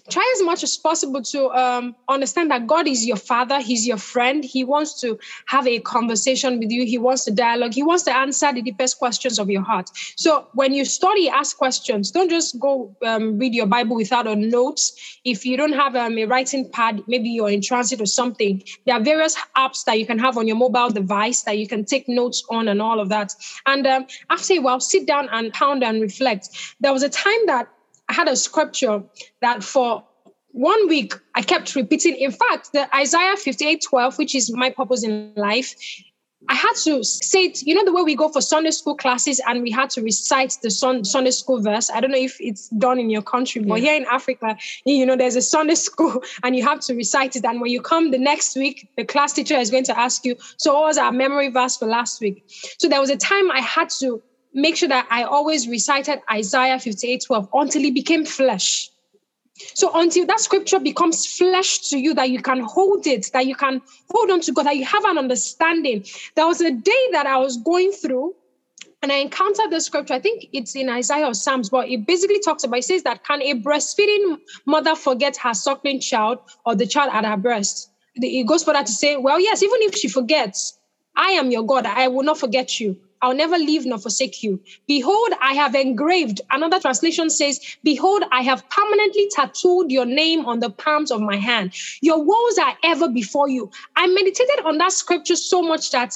try 0.10 0.34
as 0.36 0.43
much 0.43 0.63
as 0.63 0.78
possible 0.78 1.22
to 1.22 1.50
um, 1.52 1.96
understand 2.08 2.52
that 2.52 2.67
God 2.67 2.88
is 2.88 3.06
your 3.06 3.17
father, 3.17 3.60
He's 3.60 3.86
your 3.86 3.98
friend. 3.98 4.43
He 4.43 4.63
wants 4.63 5.00
to 5.02 5.20
have 5.48 5.67
a 5.67 5.80
conversation 5.80 6.60
with 6.60 6.72
you, 6.72 6.86
He 6.86 6.98
wants 6.98 7.26
to 7.26 7.32
dialogue, 7.32 7.74
He 7.74 7.84
wants 7.84 8.04
to 8.04 8.15
answer 8.15 8.52
the 8.54 8.62
deepest 8.62 8.98
questions 8.98 9.39
of 9.39 9.50
your 9.50 9.62
heart. 9.62 9.89
So 10.15 10.48
when 10.54 10.74
you 10.74 10.86
study, 10.86 11.30
ask 11.30 11.58
questions. 11.58 12.12
Don't 12.12 12.30
just 12.30 12.60
go 12.60 12.96
um, 13.06 13.38
read 13.38 13.54
your 13.54 13.67
Bible 13.67 13.96
without 13.96 14.28
a 14.28 14.36
notes. 14.36 15.20
If 15.24 15.46
you 15.46 15.58
don't 15.58 15.74
have 15.74 15.96
um, 15.96 16.17
a 16.17 16.26
writing 16.26 16.70
pad, 16.72 17.02
maybe 17.08 17.30
you're 17.30 17.50
in 17.50 17.62
transit 17.62 18.02
or 18.02 18.06
something, 18.06 18.63
there 18.86 18.96
are 18.96 19.02
various 19.02 19.36
apps 19.56 19.84
that 19.86 20.00
you 20.00 20.06
can 20.06 20.20
have 20.20 20.38
on 20.38 20.48
your 20.48 20.58
mobile 20.58 20.89
device 20.89 21.43
that 21.43 21.58
you 21.58 21.67
can 21.67 21.86
take 21.86 22.08
notes 22.08 22.43
on 22.50 22.67
and 22.67 22.82
all 22.82 23.00
of 23.00 23.10
that. 23.10 23.34
And 23.65 23.86
um, 23.86 24.08
after 24.30 24.54
a 24.54 24.60
while, 24.60 24.80
sit 24.80 25.06
down 25.06 25.30
and 25.32 25.54
pound 25.54 25.84
and 25.84 26.02
reflect. 26.02 26.50
There 26.80 26.93
was 26.93 27.04
a 27.04 27.10
time 27.10 27.46
that 27.48 27.67
I 28.10 28.13
had 28.13 28.28
a 28.28 28.36
scripture 28.36 29.04
that 29.41 29.63
for 29.63 30.04
one 30.52 30.88
week 30.88 31.13
I 31.36 31.41
kept 31.41 31.76
repeating. 31.76 32.15
In 32.15 32.32
fact, 32.32 32.74
the 32.74 32.93
Isaiah 32.96 33.36
58 33.36 33.84
12, 33.88 34.17
which 34.17 34.36
is 34.36 34.52
my 34.52 34.70
purpose 34.70 35.04
in 35.04 35.34
life, 35.36 35.76
I 36.50 36.56
had 36.56 36.74
to 36.84 37.04
say 37.04 37.46
it, 37.46 37.62
you 37.63 37.74
know, 37.76 37.84
the 37.84 37.91
way 37.91 38.04
we 38.04 38.15
go 38.15 38.30
for 38.30 38.41
Sunday 38.41 38.72
school 38.72 38.96
classes 38.96 39.41
and 39.48 39.62
we 39.62 39.72
had 39.72 39.89
to 39.91 40.02
recite 40.02 40.58
the 40.62 40.70
Sunday 40.70 41.32
school 41.32 41.62
verse. 41.62 41.89
I 41.89 42.00
don't 42.00 42.12
know 42.12 42.17
if 42.17 42.38
it's 42.39 42.70
done 42.70 43.00
in 43.00 43.10
your 43.10 43.22
country, 43.22 43.62
but 43.63 43.82
yeah. 43.82 43.91
here 43.91 44.02
in 44.02 44.06
Africa, 44.10 44.58
you 44.86 45.06
know, 45.06 45.17
there's 45.17 45.36
a 45.36 45.41
Sunday 45.41 45.76
school 45.88 46.24
and 46.43 46.56
you 46.56 46.63
have 46.63 46.80
to 46.82 46.93
recite 46.93 47.36
it. 47.36 47.43
And 47.43 47.60
when 47.60 47.72
you 47.72 47.82
come 47.82 48.12
the 48.12 48.17
next 48.17 48.56
week, 48.56 48.88
the 48.98 49.04
class 49.04 49.34
teacher 49.34 49.56
is 49.56 49.70
going 49.70 49.84
to 49.86 50.00
ask 50.00 50.26
you, 50.26 50.36
so 50.58 50.74
what 50.74 50.84
was 50.84 50.98
our 50.98 51.12
memory 51.12 51.50
verse 51.50 51.76
for 51.76 51.88
last 51.88 52.22
week? 52.22 52.46
So 52.78 52.88
there 52.88 53.02
was 53.02 53.10
a 53.10 53.17
time 53.17 53.52
I 53.52 53.60
had 53.60 53.89
to 54.00 54.22
make 54.58 54.76
sure 54.76 54.89
that 54.89 55.08
I 55.12 55.24
always 55.24 55.67
recited 55.67 56.20
Isaiah 56.32 56.80
58 56.80 57.24
12 57.26 57.50
until 57.54 57.84
it 57.86 57.93
became 57.93 58.26
flesh. 58.26 58.89
So 59.76 59.91
until 59.93 60.26
that 60.26 60.39
scripture 60.39 60.80
becomes 60.80 61.26
flesh 61.26 61.89
to 61.89 61.98
you, 61.98 62.13
that 62.15 62.30
you 62.30 62.41
can 62.41 62.62
hold 62.62 63.08
it, 63.08 63.28
that 63.34 63.46
you 63.46 63.56
can 63.56 63.82
hold 64.10 64.32
on 64.32 64.41
to 64.41 64.52
God, 64.52 64.65
that 64.65 64.78
you 64.78 64.86
have 64.86 65.06
an 65.06 65.17
understanding. 65.17 66.06
There 66.36 66.46
was 66.46 66.62
a 66.62 66.72
day 66.72 67.04
that 67.12 67.26
I 67.28 67.38
was 67.38 67.58
going 67.58 67.91
through 67.91 68.36
and 69.02 69.12
I 69.12 69.17
encountered 69.17 69.70
the 69.70 69.80
scripture. 69.80 70.15
I 70.15 70.20
think 70.20 70.48
it's 70.54 70.76
in 70.76 70.89
Isaiah 70.89 71.28
or 71.28 71.34
Psalms, 71.34 71.70
but 71.70 71.88
it 71.89 72.06
basically 72.08 72.39
talks 72.39 72.63
about 72.63 72.80
it 72.80 72.84
says 72.84 73.04
that 73.04 73.24
can 73.24 73.41
a 73.41 73.54
breastfeeding 73.62 74.38
mother 74.65 74.96
forget 74.96 75.38
her 75.38 75.54
suckling 75.54 76.00
child 76.00 76.39
or 76.65 76.76
the 76.76 76.88
child 76.88 77.12
at 77.13 77.26
her 77.26 77.38
breast? 77.38 77.89
It 78.15 78.48
goes 78.48 78.63
further 78.63 78.84
to 78.84 78.91
say, 78.91 79.17
well, 79.17 79.39
yes, 79.39 79.62
even 79.62 79.82
if 79.82 79.96
she 79.96 80.08
forgets, 80.08 80.78
I 81.15 81.32
am 81.32 81.52
your 81.52 81.63
God, 81.63 81.86
I 81.86 82.08
will 82.08 82.24
not 82.24 82.39
forget 82.39 82.80
you. 82.80 82.98
I'll 83.21 83.36
never 83.36 83.58
leave 83.58 83.86
nor 83.86 83.97
forsake 83.97 84.43
you. 84.43 84.62
Behold, 84.88 85.34
I 85.41 85.53
have 85.53 85.75
engraved. 85.75 86.41
Another 86.51 86.80
translation 86.80 87.30
says, 87.30 87.60
Behold, 87.84 88.23
I 88.32 88.41
have 88.41 88.67
permanently 88.69 89.30
tattooed 89.32 89.91
your 89.91 90.06
name 90.06 90.45
on 90.45 90.60
the 90.60 90.69
palms 90.69 91.12
of 91.12 91.21
my 91.21 91.38
hand. 91.38 91.73
Your 92.01 92.23
woes 92.23 92.58
are 92.58 92.75
ever 92.84 93.10
before 93.10 93.49
you. 93.49 93.69
I 93.95 94.08
meditated 94.08 94.65
on 94.65 94.77
that 94.77 94.91
scripture 94.91 95.36
so 95.36 95.62
much 95.62 95.91
that 95.91 96.13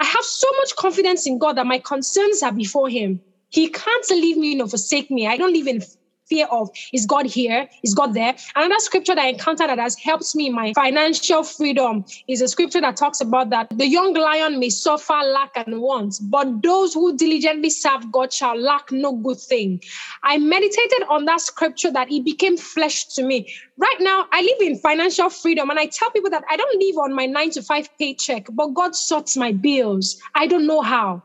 I 0.00 0.04
have 0.04 0.24
so 0.24 0.48
much 0.58 0.76
confidence 0.76 1.26
in 1.26 1.38
God 1.38 1.56
that 1.56 1.66
my 1.66 1.78
concerns 1.78 2.42
are 2.42 2.52
before 2.52 2.88
Him. 2.88 3.20
He 3.50 3.68
can't 3.68 4.10
leave 4.10 4.36
me 4.36 4.54
nor 4.56 4.68
forsake 4.68 5.10
me. 5.10 5.26
I 5.26 5.36
don't 5.36 5.52
live 5.52 5.66
in 5.68 5.80
fear 6.28 6.46
of 6.50 6.70
is 6.92 7.06
God 7.06 7.26
here? 7.26 7.68
Is 7.82 7.94
God 7.94 8.14
there? 8.14 8.34
Another 8.54 8.78
scripture 8.78 9.14
that 9.14 9.24
I 9.24 9.28
encountered 9.28 9.68
that 9.68 9.78
has 9.78 9.96
helped 9.96 10.34
me 10.34 10.46
in 10.48 10.54
my 10.54 10.72
financial 10.74 11.42
freedom 11.42 12.04
is 12.28 12.40
a 12.40 12.48
scripture 12.48 12.80
that 12.80 12.96
talks 12.96 13.20
about 13.20 13.50
that 13.50 13.68
the 13.70 13.86
young 13.86 14.14
lion 14.14 14.58
may 14.58 14.70
suffer 14.70 15.12
lack 15.12 15.50
and 15.56 15.80
want, 15.80 16.16
but 16.22 16.62
those 16.62 16.94
who 16.94 17.16
diligently 17.16 17.70
serve 17.70 18.10
God 18.10 18.32
shall 18.32 18.58
lack 18.58 18.90
no 18.90 19.12
good 19.12 19.38
thing. 19.38 19.80
I 20.22 20.38
meditated 20.38 21.04
on 21.08 21.24
that 21.26 21.40
scripture 21.40 21.90
that 21.92 22.10
it 22.10 22.24
became 22.24 22.56
flesh 22.56 23.06
to 23.14 23.22
me. 23.22 23.52
Right 23.76 23.96
now, 24.00 24.26
I 24.32 24.42
live 24.42 24.60
in 24.60 24.78
financial 24.78 25.30
freedom, 25.30 25.70
and 25.70 25.78
I 25.78 25.86
tell 25.86 26.10
people 26.10 26.30
that 26.30 26.44
I 26.50 26.56
don't 26.56 26.80
live 26.80 26.98
on 26.98 27.14
my 27.14 27.26
nine 27.26 27.50
to 27.50 27.62
five 27.62 27.88
paycheck, 27.98 28.46
but 28.52 28.68
God 28.68 28.94
sorts 28.94 29.36
my 29.36 29.52
bills. 29.52 30.20
I 30.34 30.46
don't 30.46 30.66
know 30.66 30.80
how. 30.80 31.22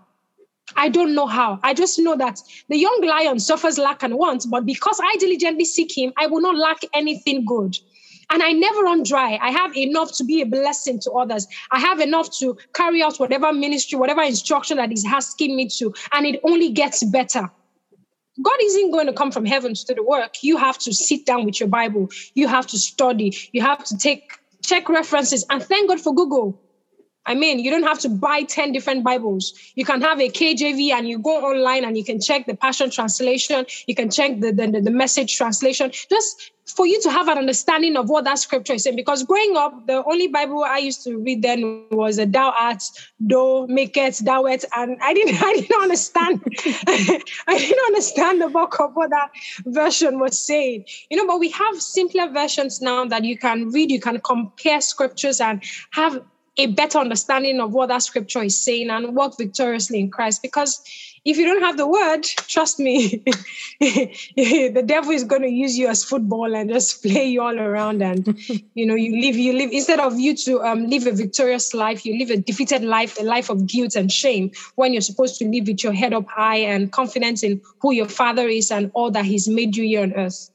I 0.75 0.89
don't 0.89 1.15
know 1.15 1.27
how. 1.27 1.59
I 1.63 1.73
just 1.73 1.99
know 1.99 2.15
that 2.17 2.39
the 2.69 2.77
young 2.77 3.01
lion 3.05 3.39
suffers 3.39 3.77
lack 3.77 4.03
and 4.03 4.15
want, 4.15 4.45
but 4.49 4.65
because 4.65 4.99
I 5.03 5.15
diligently 5.17 5.65
seek 5.65 5.97
him, 5.97 6.13
I 6.17 6.27
will 6.27 6.41
not 6.41 6.55
lack 6.55 6.79
anything 6.93 7.45
good. 7.45 7.75
And 8.31 8.43
I 8.43 8.51
never 8.51 8.81
run 8.81 9.03
dry. 9.03 9.39
I 9.41 9.51
have 9.51 9.75
enough 9.75 10.15
to 10.17 10.23
be 10.23 10.41
a 10.41 10.45
blessing 10.45 10.99
to 11.01 11.11
others. 11.11 11.47
I 11.71 11.79
have 11.79 11.99
enough 11.99 12.29
to 12.39 12.55
carry 12.75 13.01
out 13.01 13.17
whatever 13.17 13.51
ministry, 13.51 13.97
whatever 13.97 14.21
instruction 14.21 14.77
that 14.77 14.89
He's 14.89 15.05
asking 15.05 15.55
me 15.55 15.67
to, 15.79 15.93
and 16.13 16.25
it 16.25 16.39
only 16.43 16.69
gets 16.71 17.03
better. 17.03 17.49
God 18.41 18.57
isn't 18.63 18.91
going 18.91 19.07
to 19.07 19.13
come 19.13 19.31
from 19.31 19.45
heaven 19.45 19.73
to 19.73 19.85
do 19.85 19.95
the 19.95 20.03
work. 20.03 20.35
You 20.41 20.57
have 20.57 20.77
to 20.79 20.93
sit 20.93 21.25
down 21.25 21.45
with 21.45 21.59
your 21.59 21.69
Bible. 21.69 22.09
You 22.35 22.47
have 22.47 22.67
to 22.67 22.77
study. 22.77 23.35
You 23.51 23.61
have 23.61 23.83
to 23.85 23.97
take 23.97 24.23
check 24.63 24.87
references 24.89 25.45
and 25.49 25.61
thank 25.63 25.89
God 25.89 25.99
for 25.99 26.13
Google. 26.13 26.57
I 27.29 27.35
mean, 27.35 27.59
you 27.59 27.69
don't 27.69 27.83
have 27.83 27.99
to 27.99 28.09
buy 28.09 28.41
10 28.41 28.71
different 28.71 29.03
Bibles. 29.03 29.53
You 29.75 29.85
can 29.85 30.01
have 30.01 30.19
a 30.19 30.29
KJV 30.29 30.91
and 30.91 31.07
you 31.07 31.19
go 31.19 31.45
online 31.45 31.85
and 31.85 31.95
you 31.95 32.03
can 32.03 32.19
check 32.19 32.47
the 32.47 32.55
Passion 32.55 32.89
Translation. 32.89 33.67
You 33.85 33.93
can 33.93 34.09
check 34.09 34.39
the, 34.39 34.51
the, 34.51 34.81
the 34.81 34.89
message 34.89 35.37
translation. 35.37 35.91
Just 36.09 36.51
for 36.65 36.87
you 36.87 36.99
to 37.01 37.11
have 37.11 37.27
an 37.27 37.37
understanding 37.37 37.95
of 37.97 38.09
what 38.09 38.23
that 38.23 38.39
scripture 38.39 38.73
is 38.73 38.83
saying. 38.83 38.95
Because 38.95 39.23
growing 39.23 39.55
up, 39.55 39.85
the 39.85 40.03
only 40.05 40.27
Bible 40.27 40.63
I 40.63 40.79
used 40.79 41.03
to 41.03 41.19
read 41.19 41.43
then 41.43 41.85
was 41.91 42.17
a 42.17 42.25
thou 42.25 42.51
art, 42.59 42.81
do, 43.27 43.67
make 43.67 43.95
it, 43.95 44.19
thou 44.23 44.45
it. 44.45 44.65
And 44.75 44.97
I 44.99 45.13
didn't, 45.13 45.35
I 45.43 45.53
didn't 45.53 45.81
understand. 45.83 46.41
I 47.47 47.57
didn't 47.59 47.85
understand 47.85 48.41
the 48.41 48.49
bulk 48.49 48.79
of 48.79 48.95
what 48.95 49.11
that 49.11 49.29
version 49.67 50.19
was 50.19 50.39
saying. 50.39 50.85
You 51.11 51.17
know, 51.17 51.27
but 51.27 51.39
we 51.39 51.51
have 51.51 51.79
simpler 51.79 52.27
versions 52.29 52.81
now 52.81 53.05
that 53.05 53.23
you 53.23 53.37
can 53.37 53.69
read, 53.69 53.91
you 53.91 54.01
can 54.01 54.19
compare 54.21 54.81
scriptures 54.81 55.39
and 55.39 55.63
have 55.91 56.23
a 56.59 56.65
better 56.65 56.99
understanding 56.99 57.61
of 57.61 57.71
what 57.71 57.87
that 57.87 58.03
scripture 58.03 58.43
is 58.43 58.61
saying 58.61 58.89
and 58.89 59.15
walk 59.15 59.37
victoriously 59.37 59.97
in 59.97 60.11
Christ. 60.11 60.41
Because 60.41 60.83
if 61.23 61.37
you 61.37 61.45
don't 61.45 61.61
have 61.61 61.77
the 61.77 61.87
word, 61.87 62.23
trust 62.23 62.79
me, 62.79 63.23
the 63.79 64.83
devil 64.85 65.11
is 65.11 65.23
going 65.23 65.41
to 65.43 65.49
use 65.49 65.77
you 65.77 65.87
as 65.87 66.03
football 66.03 66.53
and 66.53 66.69
just 66.69 67.01
play 67.01 67.25
you 67.25 67.41
all 67.41 67.57
around. 67.57 68.01
And 68.01 68.37
you 68.73 68.85
know, 68.85 68.95
you 68.95 69.21
live, 69.21 69.37
you 69.37 69.53
live 69.53 69.71
instead 69.71 70.01
of 70.01 70.19
you 70.19 70.35
to 70.35 70.61
um, 70.61 70.87
live 70.87 71.07
a 71.07 71.13
victorious 71.13 71.73
life, 71.73 72.05
you 72.05 72.19
live 72.19 72.29
a 72.29 72.37
defeated 72.37 72.83
life, 72.83 73.17
a 73.17 73.23
life 73.23 73.49
of 73.49 73.65
guilt 73.65 73.95
and 73.95 74.11
shame. 74.11 74.51
When 74.75 74.91
you're 74.91 75.01
supposed 75.01 75.39
to 75.39 75.45
live 75.45 75.67
with 75.67 75.81
your 75.81 75.93
head 75.93 76.11
up 76.11 76.27
high 76.27 76.57
and 76.57 76.91
confidence 76.91 77.41
in 77.41 77.61
who 77.81 77.93
your 77.93 78.09
Father 78.09 78.49
is 78.49 78.69
and 78.69 78.91
all 78.93 79.11
that 79.11 79.23
He's 79.23 79.47
made 79.47 79.77
you 79.77 79.85
here 79.85 80.01
on 80.01 80.13
earth. 80.13 80.49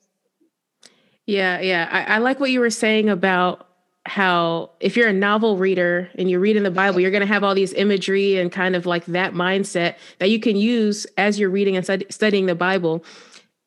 Yeah, 1.26 1.60
yeah, 1.60 1.88
I, 1.90 2.16
I 2.16 2.18
like 2.18 2.40
what 2.40 2.50
you 2.50 2.60
were 2.60 2.68
saying 2.68 3.08
about 3.08 3.66
how 4.06 4.70
if 4.80 4.96
you're 4.96 5.08
a 5.08 5.14
novel 5.14 5.56
reader 5.56 6.10
and 6.18 6.28
you're 6.28 6.40
reading 6.40 6.62
the 6.62 6.70
Bible, 6.70 7.00
you're 7.00 7.10
going 7.10 7.22
to 7.22 7.26
have 7.26 7.42
all 7.42 7.54
these 7.54 7.72
imagery 7.72 8.36
and 8.36 8.52
kind 8.52 8.76
of 8.76 8.86
like 8.86 9.06
that 9.06 9.32
mindset 9.32 9.96
that 10.18 10.30
you 10.30 10.38
can 10.38 10.56
use 10.56 11.06
as 11.16 11.38
you're 11.38 11.50
reading 11.50 11.76
and 11.76 11.84
stud- 11.84 12.04
studying 12.10 12.46
the 12.46 12.54
Bible. 12.54 13.04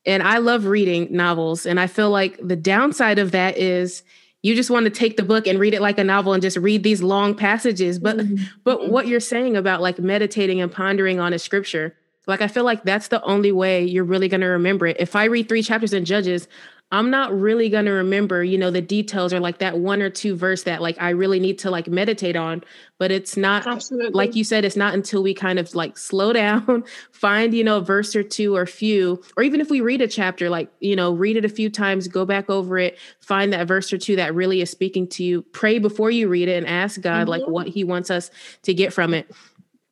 And 0.06 0.21
I 0.21 0.38
love 0.38 0.65
reading 0.65 1.08
novels. 1.10 1.65
And 1.65 1.80
I 1.80 1.88
feel 1.88 2.12
like 2.12 2.39
the 2.41 2.56
downside 2.56 3.19
of 3.19 3.32
that 3.32 3.58
is 3.58 4.04
you 4.43 4.56
just 4.56 4.69
want 4.69 4.86
to 4.86 4.91
take 4.91 5.17
the 5.17 5.23
book 5.23 5.47
and 5.47 5.60
read 5.60 5.73
it 5.73 5.82
like 5.82 5.97
a 5.97 6.04
novel 6.04 6.34
and 6.34 6.41
just 6.41 6.58
read 6.58 6.84
these 6.84 7.02
long 7.02 7.36
passages. 7.36 7.97
But 7.97 8.17
mm-hmm. 8.17 8.43
but 8.63 8.89
what 8.89 9.08
you're 9.08 9.19
saying 9.19 9.58
about 9.58 9.82
like 9.82 9.97
meditating 10.00 10.62
and 10.62 10.71
pondering 10.71 11.19
on 11.19 11.34
a 11.34 11.39
scripture, 11.39 11.95
like 12.28 12.41
I 12.41 12.47
feel 12.47 12.63
like 12.63 12.84
that's 12.84 13.08
the 13.08 13.21
only 13.23 13.52
way 13.52 13.84
you're 13.84 14.04
really 14.04 14.28
going 14.28 14.41
to 14.41 14.47
remember 14.47 14.86
it. 14.86 14.97
If 15.00 15.15
I 15.15 15.26
read 15.26 15.50
three 15.50 15.63
chapters 15.63 15.93
in 15.93 16.06
Judges, 16.06 16.47
I'm 16.89 17.10
not 17.10 17.38
really 17.38 17.67
going 17.67 17.84
to 17.86 17.91
remember, 17.91 18.45
you 18.45 18.58
know, 18.58 18.71
the 18.71 18.82
details 18.82 19.34
or 19.34 19.41
like 19.41 19.58
that 19.58 19.78
one 19.78 20.02
or 20.02 20.10
two 20.10 20.38
verse 20.38 20.63
that 20.63 20.82
like 20.82 20.95
I 21.02 21.10
really 21.10 21.39
need 21.39 21.60
to 21.60 21.69
like 21.69 21.88
meditate 21.88 22.38
on. 22.38 22.63
But 22.97 23.12
it's 23.12 23.36
not, 23.36 23.67
Absolutely. 23.67 24.12
like 24.12 24.36
you 24.36 24.45
said, 24.45 24.63
it's 24.63 24.78
not 24.78 24.93
until 24.93 25.21
we 25.21 25.34
kind 25.34 25.60
of 25.60 25.76
like 25.76 25.97
slow 25.97 26.32
down, 26.38 26.86
find, 27.12 27.54
you 27.54 27.63
know, 27.63 27.78
a 27.78 27.82
verse 27.82 28.15
or 28.15 28.23
two 28.23 28.56
or 28.56 28.65
few, 28.65 29.21
or 29.36 29.43
even 29.43 29.60
if 29.60 29.69
we 29.69 29.82
read 29.82 30.02
a 30.02 30.08
chapter, 30.08 30.50
like, 30.50 30.71
you 30.80 30.95
know, 30.95 31.12
read 31.12 31.36
it 31.36 31.43
a 31.43 31.50
few 31.50 31.69
times, 31.69 32.08
go 32.08 32.26
back 32.26 32.50
over 32.50 32.78
it, 32.78 32.97
find 33.19 33.52
that 33.52 33.67
verse 33.67 33.91
or 33.91 33.97
two 33.97 34.15
that 34.15 34.34
really 34.34 34.62
is 34.62 34.69
speaking 34.69 35.08
to 35.08 35.23
you, 35.26 35.41
pray 35.41 35.80
before 35.80 36.10
you 36.10 36.30
read 36.30 36.47
it 36.47 36.58
and 36.58 36.67
ask 36.67 37.02
God 37.02 37.28
mm-hmm. 37.28 37.30
like 37.30 37.47
what 37.47 37.67
he 37.67 37.84
wants 37.84 38.10
us 38.10 38.32
to 38.63 38.73
get 38.73 38.93
from 38.93 39.13
it. 39.13 39.30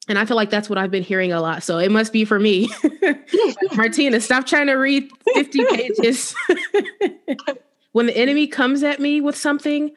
And 0.08 0.20
I 0.20 0.26
feel 0.26 0.36
like 0.36 0.50
that's 0.50 0.70
what 0.70 0.78
I've 0.78 0.92
been 0.92 1.04
hearing 1.04 1.32
a 1.32 1.42
lot. 1.42 1.64
So 1.64 1.78
it 1.78 1.92
must 1.92 2.14
be 2.14 2.26
for 2.26 2.40
me. 2.40 2.70
Martina, 3.76 4.22
stop 4.22 4.46
trying 4.46 4.68
to 4.68 4.74
read 4.74 5.10
50 5.34 5.66
pages. 5.72 6.36
when 7.92 8.06
the 8.06 8.16
enemy 8.16 8.48
comes 8.48 8.84
at 8.84 9.00
me 9.00 9.22
with 9.22 9.36
something, 9.36 9.92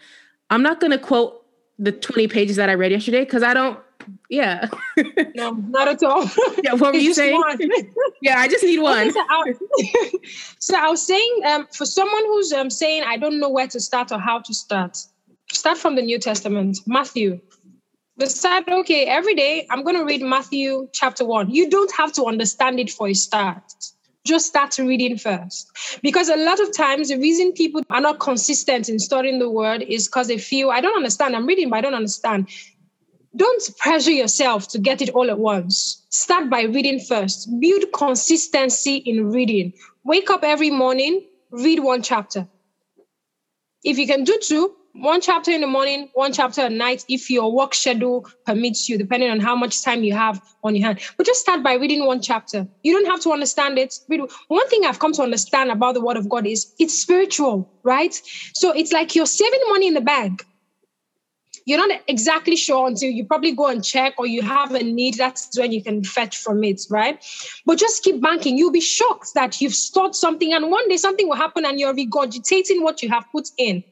I'm 0.51 0.63
not 0.63 0.81
going 0.81 0.93
to 0.93 0.99
quote 0.99 1.45
the 1.79 1.93
20 1.93 2.29
pages 2.29 2.57
that 2.57 2.69
I 2.69 2.75
read 2.75 2.91
yesterday 2.91 3.25
because 3.25 3.43
I 3.43 3.55
don't, 3.55 3.79
yeah. 4.31 4.69
no, 5.35 5.51
not 5.53 5.89
at 5.89 6.03
all. 6.03 6.29
Yeah, 6.63 6.73
what 6.73 6.95
were 6.95 6.99
you 6.99 7.13
saying? 7.13 7.43
yeah, 8.23 8.39
I 8.39 8.49
just 8.49 8.65
need 8.65 8.79
one. 8.79 9.09
Okay, 9.09 9.13
so, 9.13 9.21
I, 9.29 9.55
so, 10.59 10.77
I, 10.77 10.89
was 10.89 11.07
saying 11.07 11.41
um, 11.47 11.67
for 11.67 11.85
someone 11.85 12.25
who's 12.25 12.53
um, 12.53 12.71
saying, 12.71 13.05
I 13.07 13.19
don't 13.19 13.39
know 13.39 13.51
where 13.51 13.69
to 13.69 13.79
start 13.79 14.11
or 14.11 14.19
how 14.19 14.41
to 14.41 14.55
start, 14.55 14.99
start 15.53 15.77
from 15.77 15.95
the 15.97 16.03
New 16.03 16.19
Testament, 16.19 16.79
Matthew 16.87 17.41
decide, 18.19 18.69
okay, 18.69 19.05
every 19.07 19.35
day 19.35 19.67
I'm 19.71 19.83
going 19.83 19.97
to 19.97 20.05
read 20.05 20.23
Matthew 20.23 20.89
chapter 20.93 21.25
one. 21.25 21.51
You 21.51 21.71
don't 21.71 21.93
have 21.97 22.13
to 22.15 22.25
understand 22.25 22.81
it 22.81 22.91
for 22.91 23.09
a 23.09 23.15
start. 23.15 23.63
just 24.25 24.47
start 24.47 24.77
reading 24.79 25.17
first. 25.17 26.01
Because 26.03 26.29
a 26.29 26.37
lot 26.37 26.61
of 26.61 26.73
times, 26.77 27.09
the 27.09 27.19
reason 27.19 27.53
people 27.53 27.83
are 27.91 28.01
not 28.01 28.21
consistent 28.21 28.89
in 28.89 28.99
studying 28.99 29.39
the 29.39 29.51
word 29.51 29.83
is 29.83 30.07
because 30.07 30.29
they 30.29 30.39
feel, 30.39 30.71
I 30.71 30.81
don't 30.81 30.97
understand. 30.97 31.35
I'm 31.35 31.47
reading, 31.47 31.71
but 31.71 31.77
I 31.77 31.81
don't 31.81 31.95
understand. 31.95 32.49
Don't 33.37 33.63
pressure 33.79 34.11
yourself 34.11 34.69
to 34.69 34.79
get 34.79 35.01
it 35.01 35.11
all 35.11 35.31
at 35.31 35.39
once. 35.39 36.05
Start 36.11 36.51
by 36.51 36.63
reading 36.63 37.01
first. 37.01 37.49
Build 37.61 37.85
consistency 37.93 38.97
in 38.97 39.31
reading. 39.31 39.73
Wake 40.05 40.31
up 40.31 40.43
every 40.43 40.71
morning, 40.71 41.25
read 41.51 41.79
one 41.81 42.03
chapter. 42.03 42.47
If 43.85 43.99
you 43.99 44.07
can 44.07 44.25
do 44.25 44.39
two, 44.43 44.75
one 45.01 45.21
chapter 45.21 45.51
in 45.51 45.61
the 45.61 45.67
morning, 45.67 46.09
one 46.15 46.33
chapter 46.33 46.63
at 46.63 46.73
night, 46.73 47.05
if 47.09 47.31
your 47.31 47.53
work 47.53 47.75
schedule 47.75 48.27
permits 48.45 48.89
you, 48.89 48.99
depending 48.99 49.31
on 49.31 49.41
how 49.41 49.55
much 49.55 49.83
time 49.83 50.03
you 50.03 50.13
have 50.13 50.41
on 50.65 50.75
your 50.75 50.87
hand. 50.87 51.01
But 51.17 51.27
just 51.27 51.41
start 51.41 51.63
by 51.63 51.75
reading 51.75 52.05
one 52.05 52.21
chapter. 52.21 52.67
You 52.83 52.93
don't 52.93 53.11
have 53.11 53.21
to 53.21 53.33
understand 53.33 53.79
it. 53.79 53.95
One 54.49 54.69
thing 54.69 54.85
I've 54.85 54.99
come 54.99 55.13
to 55.13 55.23
understand 55.23 55.71
about 55.71 55.95
the 55.95 56.01
Word 56.01 56.17
of 56.17 56.29
God 56.29 56.47
is 56.47 56.73
it's 56.79 57.01
spiritual, 57.01 57.69
right? 57.85 58.15
So 58.55 58.73
it's 58.73 58.93
like 58.93 59.15
you're 59.15 59.27
saving 59.27 59.61
money 59.69 59.89
in 59.89 59.95
the 59.95 60.01
bank. 60.01 60.45
You're 61.67 61.87
not 61.87 62.01
exactly 62.09 62.57
sure 62.57 62.87
until 62.87 63.11
you 63.11 63.27
probably 63.27 63.53
go 63.53 63.67
and 63.67 63.85
check 63.85 64.15
or 64.17 64.27
you 64.27 64.41
have 64.41 64.75
a 64.75 64.83
need. 64.83 65.15
That's 65.19 65.51
when 65.59 65.71
you 65.71 65.83
can 65.83 66.03
fetch 66.03 66.39
from 66.39 66.65
it, 66.65 66.81
right? 66.89 67.23
But 67.67 67.79
just 67.79 68.03
keep 68.03 68.23
banking. 68.23 68.57
You'll 68.57 68.73
be 68.73 68.81
shocked 68.81 69.35
that 69.35 69.61
you've 69.61 69.75
stored 69.75 70.15
something 70.15 70.55
and 70.55 70.71
one 70.71 70.89
day 70.89 70.97
something 70.97 71.29
will 71.29 71.37
happen 71.37 71.67
and 71.67 71.79
you're 71.79 71.95
regurgitating 71.95 72.83
what 72.83 73.03
you 73.03 73.11
have 73.11 73.25
put 73.33 73.49
in 73.59 73.85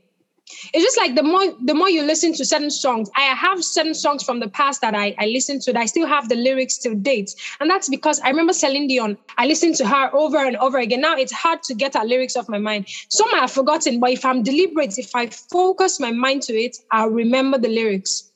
it's 0.72 0.84
just 0.84 0.96
like 0.96 1.14
the 1.14 1.22
more 1.22 1.52
the 1.64 1.74
more 1.74 1.88
you 1.88 2.02
listen 2.02 2.32
to 2.32 2.44
certain 2.44 2.70
songs 2.70 3.10
i 3.16 3.22
have 3.22 3.62
certain 3.64 3.94
songs 3.94 4.22
from 4.22 4.38
the 4.38 4.48
past 4.48 4.80
that 4.80 4.94
i, 4.94 5.14
I 5.18 5.26
listen 5.26 5.58
to 5.60 5.72
that 5.72 5.80
i 5.80 5.86
still 5.86 6.06
have 6.06 6.28
the 6.28 6.36
lyrics 6.36 6.78
till 6.78 6.94
date. 6.94 7.34
And 7.60 7.68
that's 7.68 7.88
because 7.88 8.20
i 8.20 8.28
remember 8.28 8.52
celine 8.52 8.86
dion. 8.86 9.18
I 9.38 9.46
listened 9.46 9.76
to 9.76 9.86
her 9.86 10.14
over 10.14 10.38
and 10.38 10.56
over 10.56 10.78
again. 10.78 11.00
Now 11.00 11.16
it's 11.16 11.32
hard 11.32 11.62
to 11.64 11.74
get 11.74 11.94
her 11.94 12.04
lyrics 12.04 12.36
off 12.36 12.48
my 12.48 12.58
mind. 12.58 12.86
Some 13.08 13.28
i 13.34 13.38
have 13.38 13.50
forgotten 13.50 14.00
but 14.00 14.10
if 14.10 14.24
i'm 14.24 14.42
deliberate 14.42 14.98
if 14.98 15.14
i 15.14 15.26
focus 15.26 15.98
my 15.98 16.12
mind 16.12 16.42
to 16.42 16.54
it 16.54 16.76
i'll 16.92 17.08
remember 17.10 17.58
the 17.58 17.68
lyrics. 17.68 18.30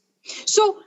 So 0.47 0.79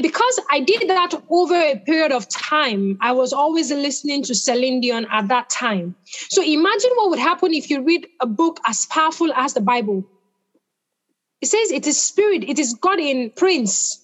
because 0.00 0.40
I 0.50 0.60
did 0.60 0.88
that 0.88 1.12
over 1.28 1.54
a 1.54 1.76
period 1.76 2.12
of 2.12 2.26
time, 2.30 2.96
I 3.02 3.12
was 3.12 3.34
always 3.34 3.70
listening 3.70 4.22
to 4.22 4.34
Celine 4.34 4.80
Dion 4.80 5.06
at 5.12 5.28
that 5.28 5.50
time. 5.50 5.94
So 6.30 6.42
imagine 6.42 6.90
what 6.94 7.10
would 7.10 7.18
happen 7.18 7.52
if 7.52 7.68
you 7.68 7.82
read 7.82 8.06
a 8.20 8.26
book 8.26 8.58
as 8.66 8.86
powerful 8.86 9.30
as 9.34 9.52
the 9.52 9.60
Bible. 9.60 10.02
It 11.42 11.48
says 11.48 11.72
it 11.72 11.88
is 11.88 12.00
spirit, 12.00 12.44
it 12.44 12.60
is 12.60 12.74
God 12.74 13.00
in 13.00 13.30
prints. 13.30 13.98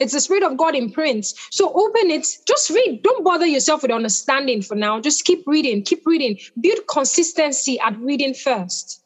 It's 0.00 0.14
the 0.14 0.20
spirit 0.20 0.42
of 0.42 0.56
God 0.56 0.74
in 0.74 0.90
prints. 0.90 1.34
So 1.50 1.68
open 1.68 2.10
it, 2.10 2.26
just 2.48 2.70
read. 2.70 3.02
Don't 3.02 3.22
bother 3.22 3.46
yourself 3.46 3.82
with 3.82 3.90
understanding 3.90 4.62
for 4.62 4.74
now. 4.74 4.98
Just 4.98 5.26
keep 5.26 5.46
reading, 5.46 5.82
keep 5.82 6.06
reading. 6.06 6.38
Build 6.58 6.78
consistency 6.88 7.78
at 7.80 7.98
reading 7.98 8.32
first. 8.32 9.04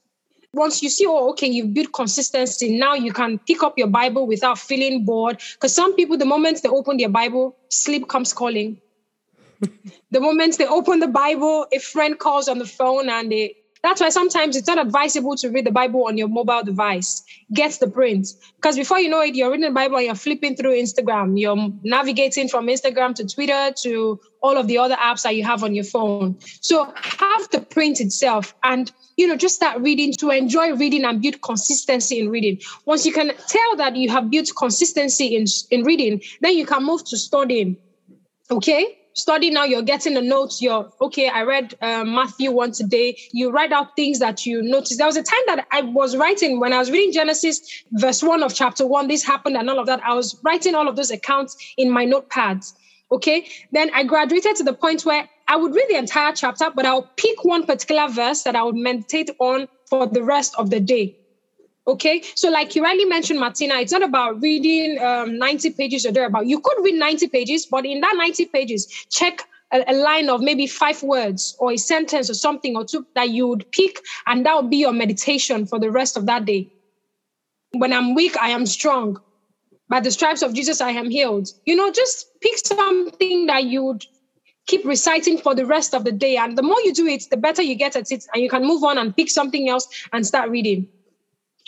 Once 0.52 0.84
you 0.84 0.88
see, 0.88 1.04
oh, 1.04 1.30
okay, 1.30 1.48
you've 1.48 1.74
built 1.74 1.92
consistency, 1.92 2.78
now 2.78 2.94
you 2.94 3.12
can 3.12 3.40
pick 3.40 3.64
up 3.64 3.74
your 3.76 3.88
Bible 3.88 4.24
without 4.24 4.56
feeling 4.56 5.04
bored. 5.04 5.40
Because 5.54 5.74
some 5.74 5.96
people, 5.96 6.16
the 6.16 6.24
moment 6.24 6.62
they 6.62 6.68
open 6.68 6.96
their 6.96 7.08
Bible, 7.08 7.56
sleep 7.70 8.08
comes 8.08 8.32
calling. 8.32 8.80
the 10.12 10.20
moment 10.20 10.58
they 10.58 10.66
open 10.66 11.00
the 11.00 11.08
Bible, 11.08 11.66
a 11.72 11.80
friend 11.80 12.20
calls 12.20 12.46
on 12.46 12.60
the 12.60 12.66
phone 12.66 13.08
and 13.08 13.32
they 13.32 13.56
that's 13.84 14.00
why 14.00 14.08
sometimes 14.08 14.56
it's 14.56 14.66
not 14.66 14.78
advisable 14.78 15.36
to 15.36 15.50
read 15.50 15.66
the 15.66 15.70
Bible 15.70 16.06
on 16.06 16.16
your 16.16 16.26
mobile 16.26 16.62
device. 16.62 17.22
Get 17.52 17.72
the 17.72 17.86
print. 17.86 18.28
Because 18.56 18.76
before 18.76 18.98
you 18.98 19.10
know 19.10 19.20
it, 19.20 19.34
you're 19.34 19.50
reading 19.50 19.66
the 19.66 19.74
Bible 19.74 19.98
and 19.98 20.06
you're 20.06 20.14
flipping 20.14 20.56
through 20.56 20.72
Instagram. 20.72 21.38
You're 21.38 21.68
navigating 21.82 22.48
from 22.48 22.66
Instagram 22.66 23.14
to 23.16 23.26
Twitter 23.26 23.74
to 23.82 24.18
all 24.40 24.56
of 24.56 24.68
the 24.68 24.78
other 24.78 24.94
apps 24.94 25.24
that 25.24 25.36
you 25.36 25.44
have 25.44 25.62
on 25.62 25.74
your 25.74 25.84
phone. 25.84 26.38
So 26.62 26.90
have 26.94 27.50
the 27.50 27.60
print 27.60 28.00
itself 28.00 28.54
and 28.62 28.90
you 29.18 29.26
know 29.26 29.36
just 29.36 29.56
start 29.56 29.82
reading 29.82 30.14
to 30.14 30.30
enjoy 30.30 30.74
reading 30.74 31.04
and 31.04 31.20
build 31.20 31.42
consistency 31.42 32.20
in 32.20 32.30
reading. 32.30 32.60
Once 32.86 33.04
you 33.04 33.12
can 33.12 33.32
tell 33.48 33.76
that 33.76 33.96
you 33.96 34.08
have 34.08 34.30
built 34.30 34.50
consistency 34.56 35.36
in, 35.36 35.44
in 35.70 35.84
reading, 35.84 36.22
then 36.40 36.56
you 36.56 36.64
can 36.64 36.84
move 36.86 37.04
to 37.04 37.18
studying. 37.18 37.76
Okay? 38.50 38.98
Study 39.14 39.50
now 39.50 39.64
you're 39.64 39.82
getting 39.82 40.14
the 40.14 40.20
notes 40.20 40.60
you're 40.60 40.88
okay 41.00 41.28
i 41.28 41.42
read 41.42 41.74
uh, 41.80 42.04
matthew 42.04 42.50
one 42.50 42.72
today 42.72 43.16
you 43.32 43.50
write 43.50 43.72
out 43.72 43.94
things 43.96 44.18
that 44.18 44.44
you 44.44 44.60
notice. 44.62 44.96
There 44.96 45.06
was 45.06 45.16
a 45.16 45.22
time 45.22 45.40
that 45.46 45.66
i 45.72 45.82
was 45.82 46.16
writing 46.16 46.60
when 46.60 46.72
i 46.72 46.78
was 46.78 46.90
reading 46.90 47.12
genesis 47.12 47.60
verse 47.92 48.22
one 48.22 48.42
of 48.42 48.54
chapter 48.54 48.86
one 48.86 49.08
this 49.08 49.24
happened 49.24 49.56
and 49.56 49.70
all 49.70 49.78
of 49.78 49.86
that 49.86 50.04
i 50.04 50.14
was 50.14 50.38
writing 50.44 50.74
all 50.74 50.88
of 50.88 50.96
those 50.96 51.10
accounts 51.10 51.56
in 51.76 51.90
my 51.90 52.04
notepads 52.04 52.72
okay? 53.12 53.46
Then 53.70 53.90
i 53.94 54.02
graduated 54.02 54.56
to 54.56 54.64
the 54.64 54.74
point 54.74 55.04
where 55.04 55.28
i 55.48 55.56
would 55.56 55.74
read 55.74 55.86
the 55.88 55.96
entire 55.96 56.32
chapter 56.32 56.70
but 56.74 56.84
i'll 56.84 57.12
pick 57.16 57.44
one 57.44 57.64
particular 57.64 58.08
verse 58.08 58.42
that 58.42 58.56
i 58.56 58.62
would 58.62 58.74
meditate 58.74 59.30
on 59.38 59.68
for 59.88 60.06
the 60.06 60.22
rest 60.22 60.54
of 60.58 60.70
the 60.70 60.80
day 60.80 61.16
Okay, 61.86 62.22
so 62.34 62.48
like 62.48 62.74
you 62.74 62.82
rightly 62.82 63.04
mentioned, 63.04 63.38
Martina, 63.38 63.74
it's 63.74 63.92
not 63.92 64.02
about 64.02 64.40
reading 64.40 64.98
um, 65.04 65.36
90 65.36 65.70
pages 65.72 66.06
or 66.06 66.12
thereabout. 66.12 66.46
You 66.46 66.58
could 66.60 66.82
read 66.82 66.94
90 66.94 67.28
pages, 67.28 67.66
but 67.66 67.84
in 67.84 68.00
that 68.00 68.14
90 68.16 68.46
pages, 68.46 68.86
check 69.10 69.42
a, 69.70 69.92
line 69.92 70.30
of 70.30 70.40
maybe 70.40 70.66
five 70.66 71.02
words 71.02 71.54
or 71.58 71.72
a 71.72 71.76
sentence 71.76 72.30
or 72.30 72.34
something 72.34 72.76
or 72.76 72.84
two 72.84 73.06
that 73.14 73.30
you 73.30 73.46
would 73.48 73.66
pick, 73.72 74.00
and 74.26 74.46
that 74.46 74.56
would 74.56 74.70
be 74.70 74.78
your 74.78 74.92
meditation 74.92 75.66
for 75.66 75.78
the 75.78 75.90
rest 75.90 76.16
of 76.16 76.24
that 76.26 76.46
day. 76.46 76.70
When 77.72 77.92
I'm 77.92 78.14
weak, 78.14 78.36
I 78.40 78.50
am 78.50 78.64
strong. 78.64 79.18
By 79.88 80.00
the 80.00 80.10
stripes 80.10 80.42
of 80.42 80.54
Jesus, 80.54 80.80
I 80.80 80.90
am 80.90 81.10
healed. 81.10 81.48
You 81.66 81.76
know, 81.76 81.90
just 81.90 82.26
pick 82.40 82.56
something 82.58 83.46
that 83.46 83.64
you 83.64 83.84
would 83.84 84.02
keep 84.66 84.84
reciting 84.86 85.36
for 85.36 85.54
the 85.54 85.66
rest 85.66 85.94
of 85.94 86.04
the 86.04 86.12
day. 86.12 86.36
And 86.36 86.56
the 86.56 86.62
more 86.62 86.80
you 86.82 86.94
do 86.94 87.06
it, 87.06 87.24
the 87.30 87.36
better 87.36 87.60
you 87.60 87.74
get 87.74 87.94
at 87.96 88.10
it, 88.10 88.24
and 88.32 88.42
you 88.42 88.48
can 88.48 88.64
move 88.64 88.82
on 88.84 88.96
and 88.96 89.14
pick 89.14 89.28
something 89.28 89.68
else 89.68 89.86
and 90.12 90.26
start 90.26 90.48
reading. 90.48 90.88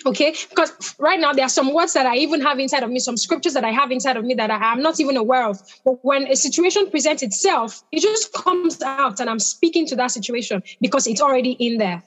Okay, 0.05 0.34
because 0.51 0.94
right 0.99 1.18
now 1.18 1.32
there 1.32 1.47
are 1.47 1.49
some 1.49 1.72
words 1.72 1.94
that 1.94 2.05
I 2.05 2.16
even 2.16 2.42
have 2.42 2.59
inside 2.59 2.82
of 2.82 2.90
me, 2.90 2.99
some 2.99 3.16
scriptures 3.16 3.55
that 3.55 3.64
I 3.64 3.70
have 3.70 3.90
inside 3.90 4.18
of 4.18 4.24
me 4.24 4.34
that 4.34 4.51
I 4.51 4.72
am 4.72 4.82
not 4.82 5.01
even 5.01 5.16
aware 5.16 5.47
of. 5.47 5.59
But 5.84 6.05
when 6.05 6.26
a 6.26 6.36
situation 6.36 6.90
presents 6.90 7.22
itself, 7.22 7.82
it 7.92 8.03
just 8.03 8.32
comes 8.34 8.82
out 8.82 9.20
and 9.20 9.30
I'm 9.30 9.38
speaking 9.38 9.86
to 9.86 9.97
that 9.97 10.11
situation 10.11 10.62
because 10.82 11.07
it's 11.07 11.22
already 11.22 11.53
in 11.53 11.78
there. 11.78 12.03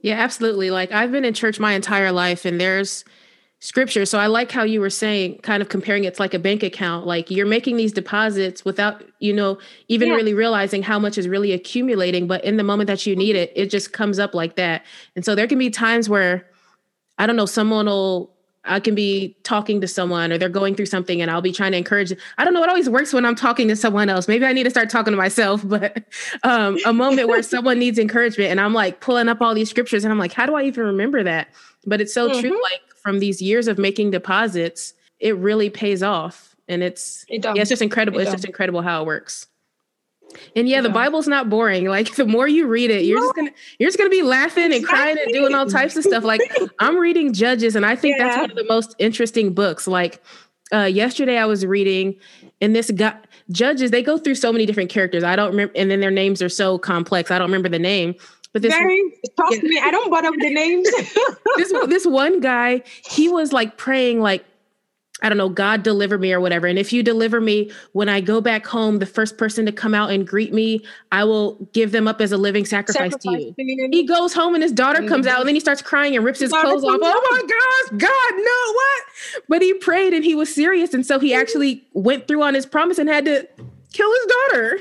Yeah, 0.00 0.14
absolutely. 0.14 0.72
Like 0.72 0.90
I've 0.90 1.12
been 1.12 1.24
in 1.24 1.34
church 1.34 1.60
my 1.60 1.72
entire 1.74 2.10
life 2.10 2.44
and 2.44 2.60
there's 2.60 3.04
scripture. 3.60 4.04
So 4.04 4.18
I 4.18 4.26
like 4.26 4.50
how 4.50 4.64
you 4.64 4.80
were 4.80 4.90
saying, 4.90 5.38
kind 5.42 5.62
of 5.62 5.68
comparing 5.68 6.02
it 6.02 6.16
to 6.16 6.22
like 6.22 6.34
a 6.34 6.38
bank 6.40 6.64
account. 6.64 7.06
Like 7.06 7.30
you're 7.30 7.46
making 7.46 7.76
these 7.76 7.92
deposits 7.92 8.64
without, 8.64 9.04
you 9.20 9.32
know, 9.32 9.58
even 9.86 10.08
yeah. 10.08 10.14
really 10.14 10.34
realizing 10.34 10.82
how 10.82 10.98
much 10.98 11.16
is 11.16 11.28
really 11.28 11.52
accumulating. 11.52 12.26
But 12.26 12.44
in 12.44 12.56
the 12.56 12.64
moment 12.64 12.88
that 12.88 13.06
you 13.06 13.14
need 13.14 13.36
it, 13.36 13.52
it 13.54 13.70
just 13.70 13.92
comes 13.92 14.18
up 14.18 14.34
like 14.34 14.56
that. 14.56 14.84
And 15.14 15.24
so 15.24 15.36
there 15.36 15.46
can 15.46 15.60
be 15.60 15.70
times 15.70 16.08
where 16.08 16.44
I 17.18 17.26
don't 17.26 17.36
know, 17.36 17.46
someone 17.46 17.86
will 17.86 18.32
I 18.64 18.78
can 18.78 18.94
be 18.94 19.36
talking 19.42 19.80
to 19.80 19.88
someone 19.88 20.32
or 20.32 20.38
they're 20.38 20.48
going 20.48 20.76
through 20.76 20.86
something 20.86 21.20
and 21.20 21.30
I'll 21.30 21.42
be 21.42 21.52
trying 21.52 21.72
to 21.72 21.78
encourage. 21.78 22.12
I 22.38 22.44
don't 22.44 22.54
know. 22.54 22.62
It 22.62 22.68
always 22.68 22.88
works 22.88 23.12
when 23.12 23.26
I'm 23.26 23.34
talking 23.34 23.66
to 23.68 23.74
someone 23.74 24.08
else. 24.08 24.28
Maybe 24.28 24.44
I 24.44 24.52
need 24.52 24.62
to 24.64 24.70
start 24.70 24.88
talking 24.88 25.10
to 25.10 25.16
myself, 25.16 25.62
but 25.68 26.04
um, 26.44 26.78
a 26.86 26.92
moment 26.92 27.28
where 27.28 27.42
someone 27.42 27.78
needs 27.78 27.98
encouragement 27.98 28.50
and 28.50 28.60
I'm 28.60 28.72
like 28.72 29.00
pulling 29.00 29.28
up 29.28 29.40
all 29.40 29.54
these 29.54 29.68
scriptures 29.68 30.04
and 30.04 30.12
I'm 30.12 30.18
like, 30.18 30.32
how 30.32 30.46
do 30.46 30.54
I 30.54 30.62
even 30.62 30.84
remember 30.84 31.22
that? 31.24 31.48
But 31.86 32.00
it's 32.00 32.14
so 32.14 32.28
mm-hmm. 32.28 32.40
true. 32.40 32.62
Like 32.62 32.82
from 33.02 33.18
these 33.18 33.42
years 33.42 33.66
of 33.66 33.78
making 33.78 34.12
deposits, 34.12 34.94
it 35.18 35.36
really 35.36 35.70
pays 35.70 36.02
off. 36.02 36.54
And 36.68 36.84
it's, 36.84 37.24
it 37.28 37.44
yeah, 37.44 37.54
it's 37.56 37.68
just 37.68 37.82
incredible. 37.82 38.20
It 38.20 38.22
it's 38.22 38.32
just 38.32 38.44
incredible 38.44 38.82
how 38.82 39.02
it 39.02 39.06
works. 39.06 39.48
And 40.56 40.68
yeah, 40.68 40.76
yeah, 40.76 40.80
the 40.82 40.88
Bible's 40.88 41.28
not 41.28 41.48
boring. 41.48 41.86
Like 41.86 42.14
the 42.16 42.26
more 42.26 42.48
you 42.48 42.66
read 42.66 42.90
it, 42.90 43.04
you're 43.04 43.20
no. 43.20 43.26
just 43.26 43.36
gonna 43.36 43.50
you're 43.78 43.88
just 43.88 43.98
gonna 43.98 44.10
be 44.10 44.22
laughing 44.22 44.72
and 44.72 44.84
crying 44.84 45.16
and 45.22 45.32
doing 45.32 45.54
all 45.54 45.66
types 45.66 45.96
of 45.96 46.04
stuff. 46.04 46.24
Like 46.24 46.40
I'm 46.78 46.96
reading 46.96 47.32
Judges, 47.32 47.76
and 47.76 47.84
I 47.84 47.96
think 47.96 48.18
yeah. 48.18 48.24
that's 48.24 48.36
one 48.38 48.50
of 48.50 48.56
the 48.56 48.64
most 48.64 48.94
interesting 48.98 49.52
books. 49.54 49.86
Like 49.86 50.22
uh, 50.72 50.84
yesterday, 50.84 51.38
I 51.38 51.46
was 51.46 51.66
reading, 51.66 52.16
and 52.60 52.74
this 52.74 52.90
guy 52.90 53.16
Judges 53.50 53.90
they 53.90 54.02
go 54.02 54.18
through 54.18 54.36
so 54.36 54.52
many 54.52 54.66
different 54.66 54.90
characters. 54.90 55.24
I 55.24 55.36
don't 55.36 55.50
remember, 55.50 55.72
and 55.76 55.90
then 55.90 56.00
their 56.00 56.10
names 56.10 56.40
are 56.42 56.48
so 56.48 56.78
complex. 56.78 57.30
I 57.30 57.38
don't 57.38 57.48
remember 57.48 57.68
the 57.68 57.78
name. 57.78 58.14
But 58.52 58.60
this 58.60 58.74
Very, 58.74 59.00
trust 59.36 59.62
yeah. 59.62 59.68
me, 59.68 59.80
I 59.82 59.90
don't 59.90 60.10
bother 60.10 60.30
with 60.30 60.40
the 60.40 60.52
names. 60.52 60.86
this 61.56 61.72
this 61.88 62.06
one 62.06 62.40
guy, 62.40 62.82
he 63.08 63.28
was 63.28 63.52
like 63.52 63.78
praying 63.78 64.20
like 64.20 64.44
I 65.22 65.28
don't 65.28 65.38
know, 65.38 65.48
God 65.48 65.82
deliver 65.82 66.18
me 66.18 66.32
or 66.32 66.40
whatever. 66.40 66.66
And 66.66 66.78
if 66.78 66.92
you 66.92 67.02
deliver 67.02 67.40
me, 67.40 67.70
when 67.92 68.08
I 68.08 68.20
go 68.20 68.40
back 68.40 68.66
home, 68.66 68.98
the 68.98 69.06
first 69.06 69.38
person 69.38 69.64
to 69.66 69.72
come 69.72 69.94
out 69.94 70.10
and 70.10 70.26
greet 70.26 70.52
me, 70.52 70.84
I 71.12 71.24
will 71.24 71.54
give 71.72 71.92
them 71.92 72.08
up 72.08 72.20
as 72.20 72.32
a 72.32 72.36
living 72.36 72.64
sacrifice, 72.64 73.12
sacrifice 73.12 73.54
to 73.56 73.62
you. 73.62 73.88
He 73.92 74.04
goes 74.04 74.34
home 74.34 74.54
and 74.54 74.62
his 74.62 74.72
daughter 74.72 74.98
mm-hmm. 74.98 75.08
comes 75.08 75.26
out 75.26 75.38
and 75.40 75.48
then 75.48 75.54
he 75.54 75.60
starts 75.60 75.80
crying 75.80 76.16
and 76.16 76.24
rips 76.24 76.40
his 76.40 76.50
clothes 76.50 76.84
off. 76.84 76.98
Oh 77.00 77.28
my 77.30 77.40
gosh, 77.40 78.00
God, 78.00 78.32
no, 78.36 78.72
what? 78.72 79.44
But 79.48 79.62
he 79.62 79.74
prayed 79.74 80.12
and 80.12 80.24
he 80.24 80.34
was 80.34 80.52
serious. 80.52 80.92
And 80.92 81.06
so 81.06 81.18
he 81.18 81.32
actually 81.32 81.86
went 81.92 82.26
through 82.26 82.42
on 82.42 82.54
his 82.54 82.66
promise 82.66 82.98
and 82.98 83.08
had 83.08 83.24
to 83.26 83.48
kill 83.92 84.12
his 84.12 84.26
daughter. 84.26 84.80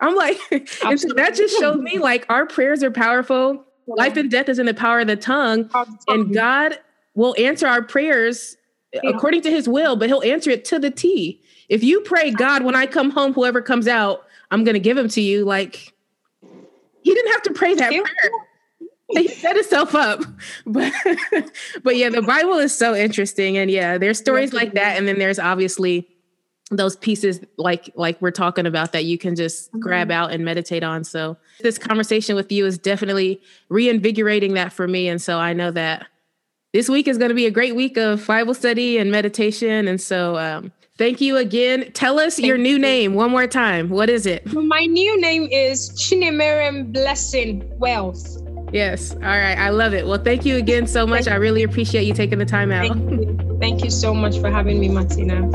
I'm 0.00 0.14
like, 0.14 0.38
and 0.84 1.00
so 1.00 1.08
that 1.14 1.34
just 1.34 1.58
showed 1.58 1.80
me 1.80 1.98
like 1.98 2.26
our 2.28 2.46
prayers 2.46 2.82
are 2.82 2.90
powerful. 2.90 3.64
Life 3.86 4.18
and 4.18 4.30
death 4.30 4.50
is 4.50 4.58
in 4.58 4.66
the 4.66 4.74
power 4.74 5.00
of 5.00 5.06
the 5.06 5.16
tongue. 5.16 5.70
And 6.08 6.34
God 6.34 6.78
will 7.14 7.34
answer 7.38 7.66
our 7.66 7.82
prayers. 7.82 8.57
According 9.04 9.42
to 9.42 9.50
his 9.50 9.68
will, 9.68 9.96
but 9.96 10.08
he'll 10.08 10.22
answer 10.22 10.50
it 10.50 10.64
to 10.66 10.78
the 10.78 10.90
T. 10.90 11.42
If 11.68 11.82
you 11.82 12.00
pray, 12.00 12.30
God, 12.30 12.62
when 12.62 12.74
I 12.74 12.86
come 12.86 13.10
home, 13.10 13.32
whoever 13.32 13.60
comes 13.60 13.86
out, 13.86 14.24
I'm 14.50 14.64
going 14.64 14.74
to 14.74 14.80
give 14.80 14.96
him 14.96 15.08
to 15.10 15.20
you. 15.20 15.44
Like, 15.44 15.92
he 17.02 17.14
didn't 17.14 17.32
have 17.32 17.42
to 17.42 17.52
pray 17.52 17.74
that 17.74 17.90
prayer. 17.90 18.04
He 19.10 19.26
set 19.26 19.56
himself 19.56 19.94
up. 19.94 20.22
But 20.66 20.92
but 21.82 21.96
yeah, 21.96 22.10
the 22.10 22.20
Bible 22.20 22.58
is 22.58 22.76
so 22.76 22.94
interesting. 22.94 23.56
And 23.56 23.70
yeah, 23.70 23.96
there's 23.96 24.18
stories 24.18 24.52
like 24.52 24.74
that. 24.74 24.98
And 24.98 25.08
then 25.08 25.18
there's 25.18 25.38
obviously 25.38 26.06
those 26.70 26.96
pieces 26.96 27.40
like 27.56 27.90
like 27.94 28.20
we're 28.20 28.30
talking 28.30 28.66
about 28.66 28.92
that 28.92 29.06
you 29.06 29.16
can 29.16 29.34
just 29.34 29.70
mm-hmm. 29.70 29.80
grab 29.80 30.10
out 30.10 30.30
and 30.30 30.44
meditate 30.44 30.82
on. 30.82 31.04
So 31.04 31.38
this 31.60 31.78
conversation 31.78 32.36
with 32.36 32.52
you 32.52 32.66
is 32.66 32.76
definitely 32.76 33.40
reinvigorating 33.70 34.52
that 34.54 34.74
for 34.74 34.86
me. 34.86 35.08
And 35.08 35.22
so 35.22 35.38
I 35.38 35.54
know 35.54 35.70
that 35.70 36.06
this 36.72 36.88
week 36.88 37.08
is 37.08 37.18
going 37.18 37.30
to 37.30 37.34
be 37.34 37.46
a 37.46 37.50
great 37.50 37.74
week 37.74 37.96
of 37.96 38.26
Bible 38.26 38.54
study 38.54 38.98
and 38.98 39.10
meditation. 39.10 39.88
And 39.88 40.00
so 40.00 40.36
um, 40.36 40.72
Thank 40.98 41.20
you 41.20 41.36
again. 41.36 41.92
Tell 41.92 42.18
us 42.18 42.36
Thank 42.36 42.48
your 42.48 42.58
new 42.58 42.70
you. 42.70 42.78
name 42.78 43.14
one 43.14 43.30
more 43.30 43.46
time. 43.46 43.88
What 43.88 44.10
is 44.10 44.26
it? 44.26 44.52
My 44.52 44.84
new 44.84 45.20
name 45.20 45.48
is 45.50 45.90
Chinemerem 45.90 46.92
Blessing 46.92 47.70
Wealth. 47.78 48.42
Yes. 48.72 49.12
All 49.14 49.20
right. 49.20 49.56
I 49.56 49.70
love 49.70 49.94
it. 49.94 50.06
Well, 50.06 50.18
thank 50.18 50.44
you 50.44 50.56
again 50.56 50.88
so 50.88 51.06
much. 51.06 51.28
I 51.28 51.36
really 51.36 51.62
appreciate 51.62 52.02
you 52.02 52.14
taking 52.14 52.38
the 52.40 52.44
time 52.44 52.72
out. 52.72 52.88
Thank 52.88 53.10
you, 53.10 53.58
thank 53.60 53.84
you 53.84 53.90
so 53.90 54.12
much 54.12 54.40
for 54.40 54.50
having 54.50 54.80
me, 54.80 54.88
Martina. 54.88 55.48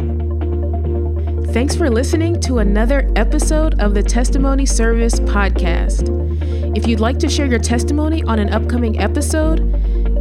Thanks 1.52 1.76
for 1.76 1.90
listening 1.90 2.40
to 2.42 2.60
another 2.60 3.12
episode 3.16 3.80
of 3.80 3.94
the 3.94 4.02
Testimony 4.02 4.66
Service 4.66 5.20
podcast. 5.20 6.08
If 6.76 6.88
you'd 6.88 7.02
like 7.02 7.20
to 7.20 7.30
share 7.30 7.46
your 7.46 7.60
testimony 7.60 8.24
on 8.24 8.40
an 8.40 8.50
upcoming 8.52 9.00
episode, 9.00 9.60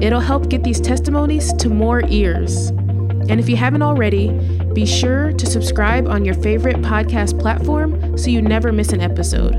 It'll 0.01 0.21
help 0.21 0.49
get 0.49 0.63
these 0.63 0.81
testimonies 0.81 1.53
to 1.55 1.69
more 1.69 2.03
ears. 2.09 2.71
And 3.29 3.41
if 3.41 3.49
you 3.49 3.57
haven't 3.57 3.83
already, 3.83 4.31
be 4.73 4.87
sure 4.87 5.33
to 5.33 5.47
subscribe 5.47 6.07
on 6.07 6.25
your 6.25 6.35
favorite 6.35 6.77
podcast 6.77 7.41
platform 7.41 8.17
so 8.17 8.31
you 8.31 8.41
never 8.41 8.73
miss 8.73 8.93
an 8.93 9.01
episode. 9.01 9.57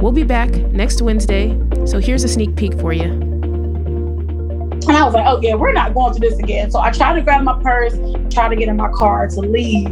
We'll 0.00 0.12
be 0.12 0.24
back 0.24 0.50
next 0.72 1.00
Wednesday, 1.00 1.56
so 1.86 1.98
here's 1.98 2.24
a 2.24 2.28
sneak 2.28 2.56
peek 2.56 2.78
for 2.80 2.92
you. 2.92 3.25
And 4.88 4.96
I 4.96 5.04
was 5.04 5.14
like, 5.14 5.26
oh 5.26 5.40
yeah, 5.42 5.54
we're 5.54 5.72
not 5.72 5.94
going 5.94 6.14
to 6.14 6.20
this 6.20 6.38
again. 6.38 6.70
So 6.70 6.78
I 6.78 6.90
tried 6.90 7.14
to 7.14 7.22
grab 7.22 7.42
my 7.42 7.60
purse, 7.62 7.94
tried 8.32 8.50
to 8.50 8.56
get 8.56 8.68
in 8.68 8.76
my 8.76 8.90
car 8.92 9.26
to 9.28 9.40
leave. 9.40 9.86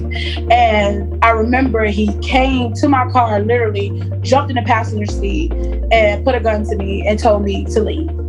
And 0.50 1.18
I 1.24 1.30
remember 1.30 1.84
he 1.84 2.16
came 2.20 2.72
to 2.74 2.88
my 2.88 3.10
car, 3.10 3.40
literally 3.40 4.02
jumped 4.20 4.50
in 4.50 4.56
the 4.56 4.62
passenger 4.62 5.10
seat 5.10 5.52
and 5.90 6.24
put 6.24 6.34
a 6.34 6.40
gun 6.40 6.64
to 6.64 6.76
me 6.76 7.06
and 7.06 7.18
told 7.18 7.44
me 7.44 7.64
to 7.66 7.80
leave. 7.80 8.23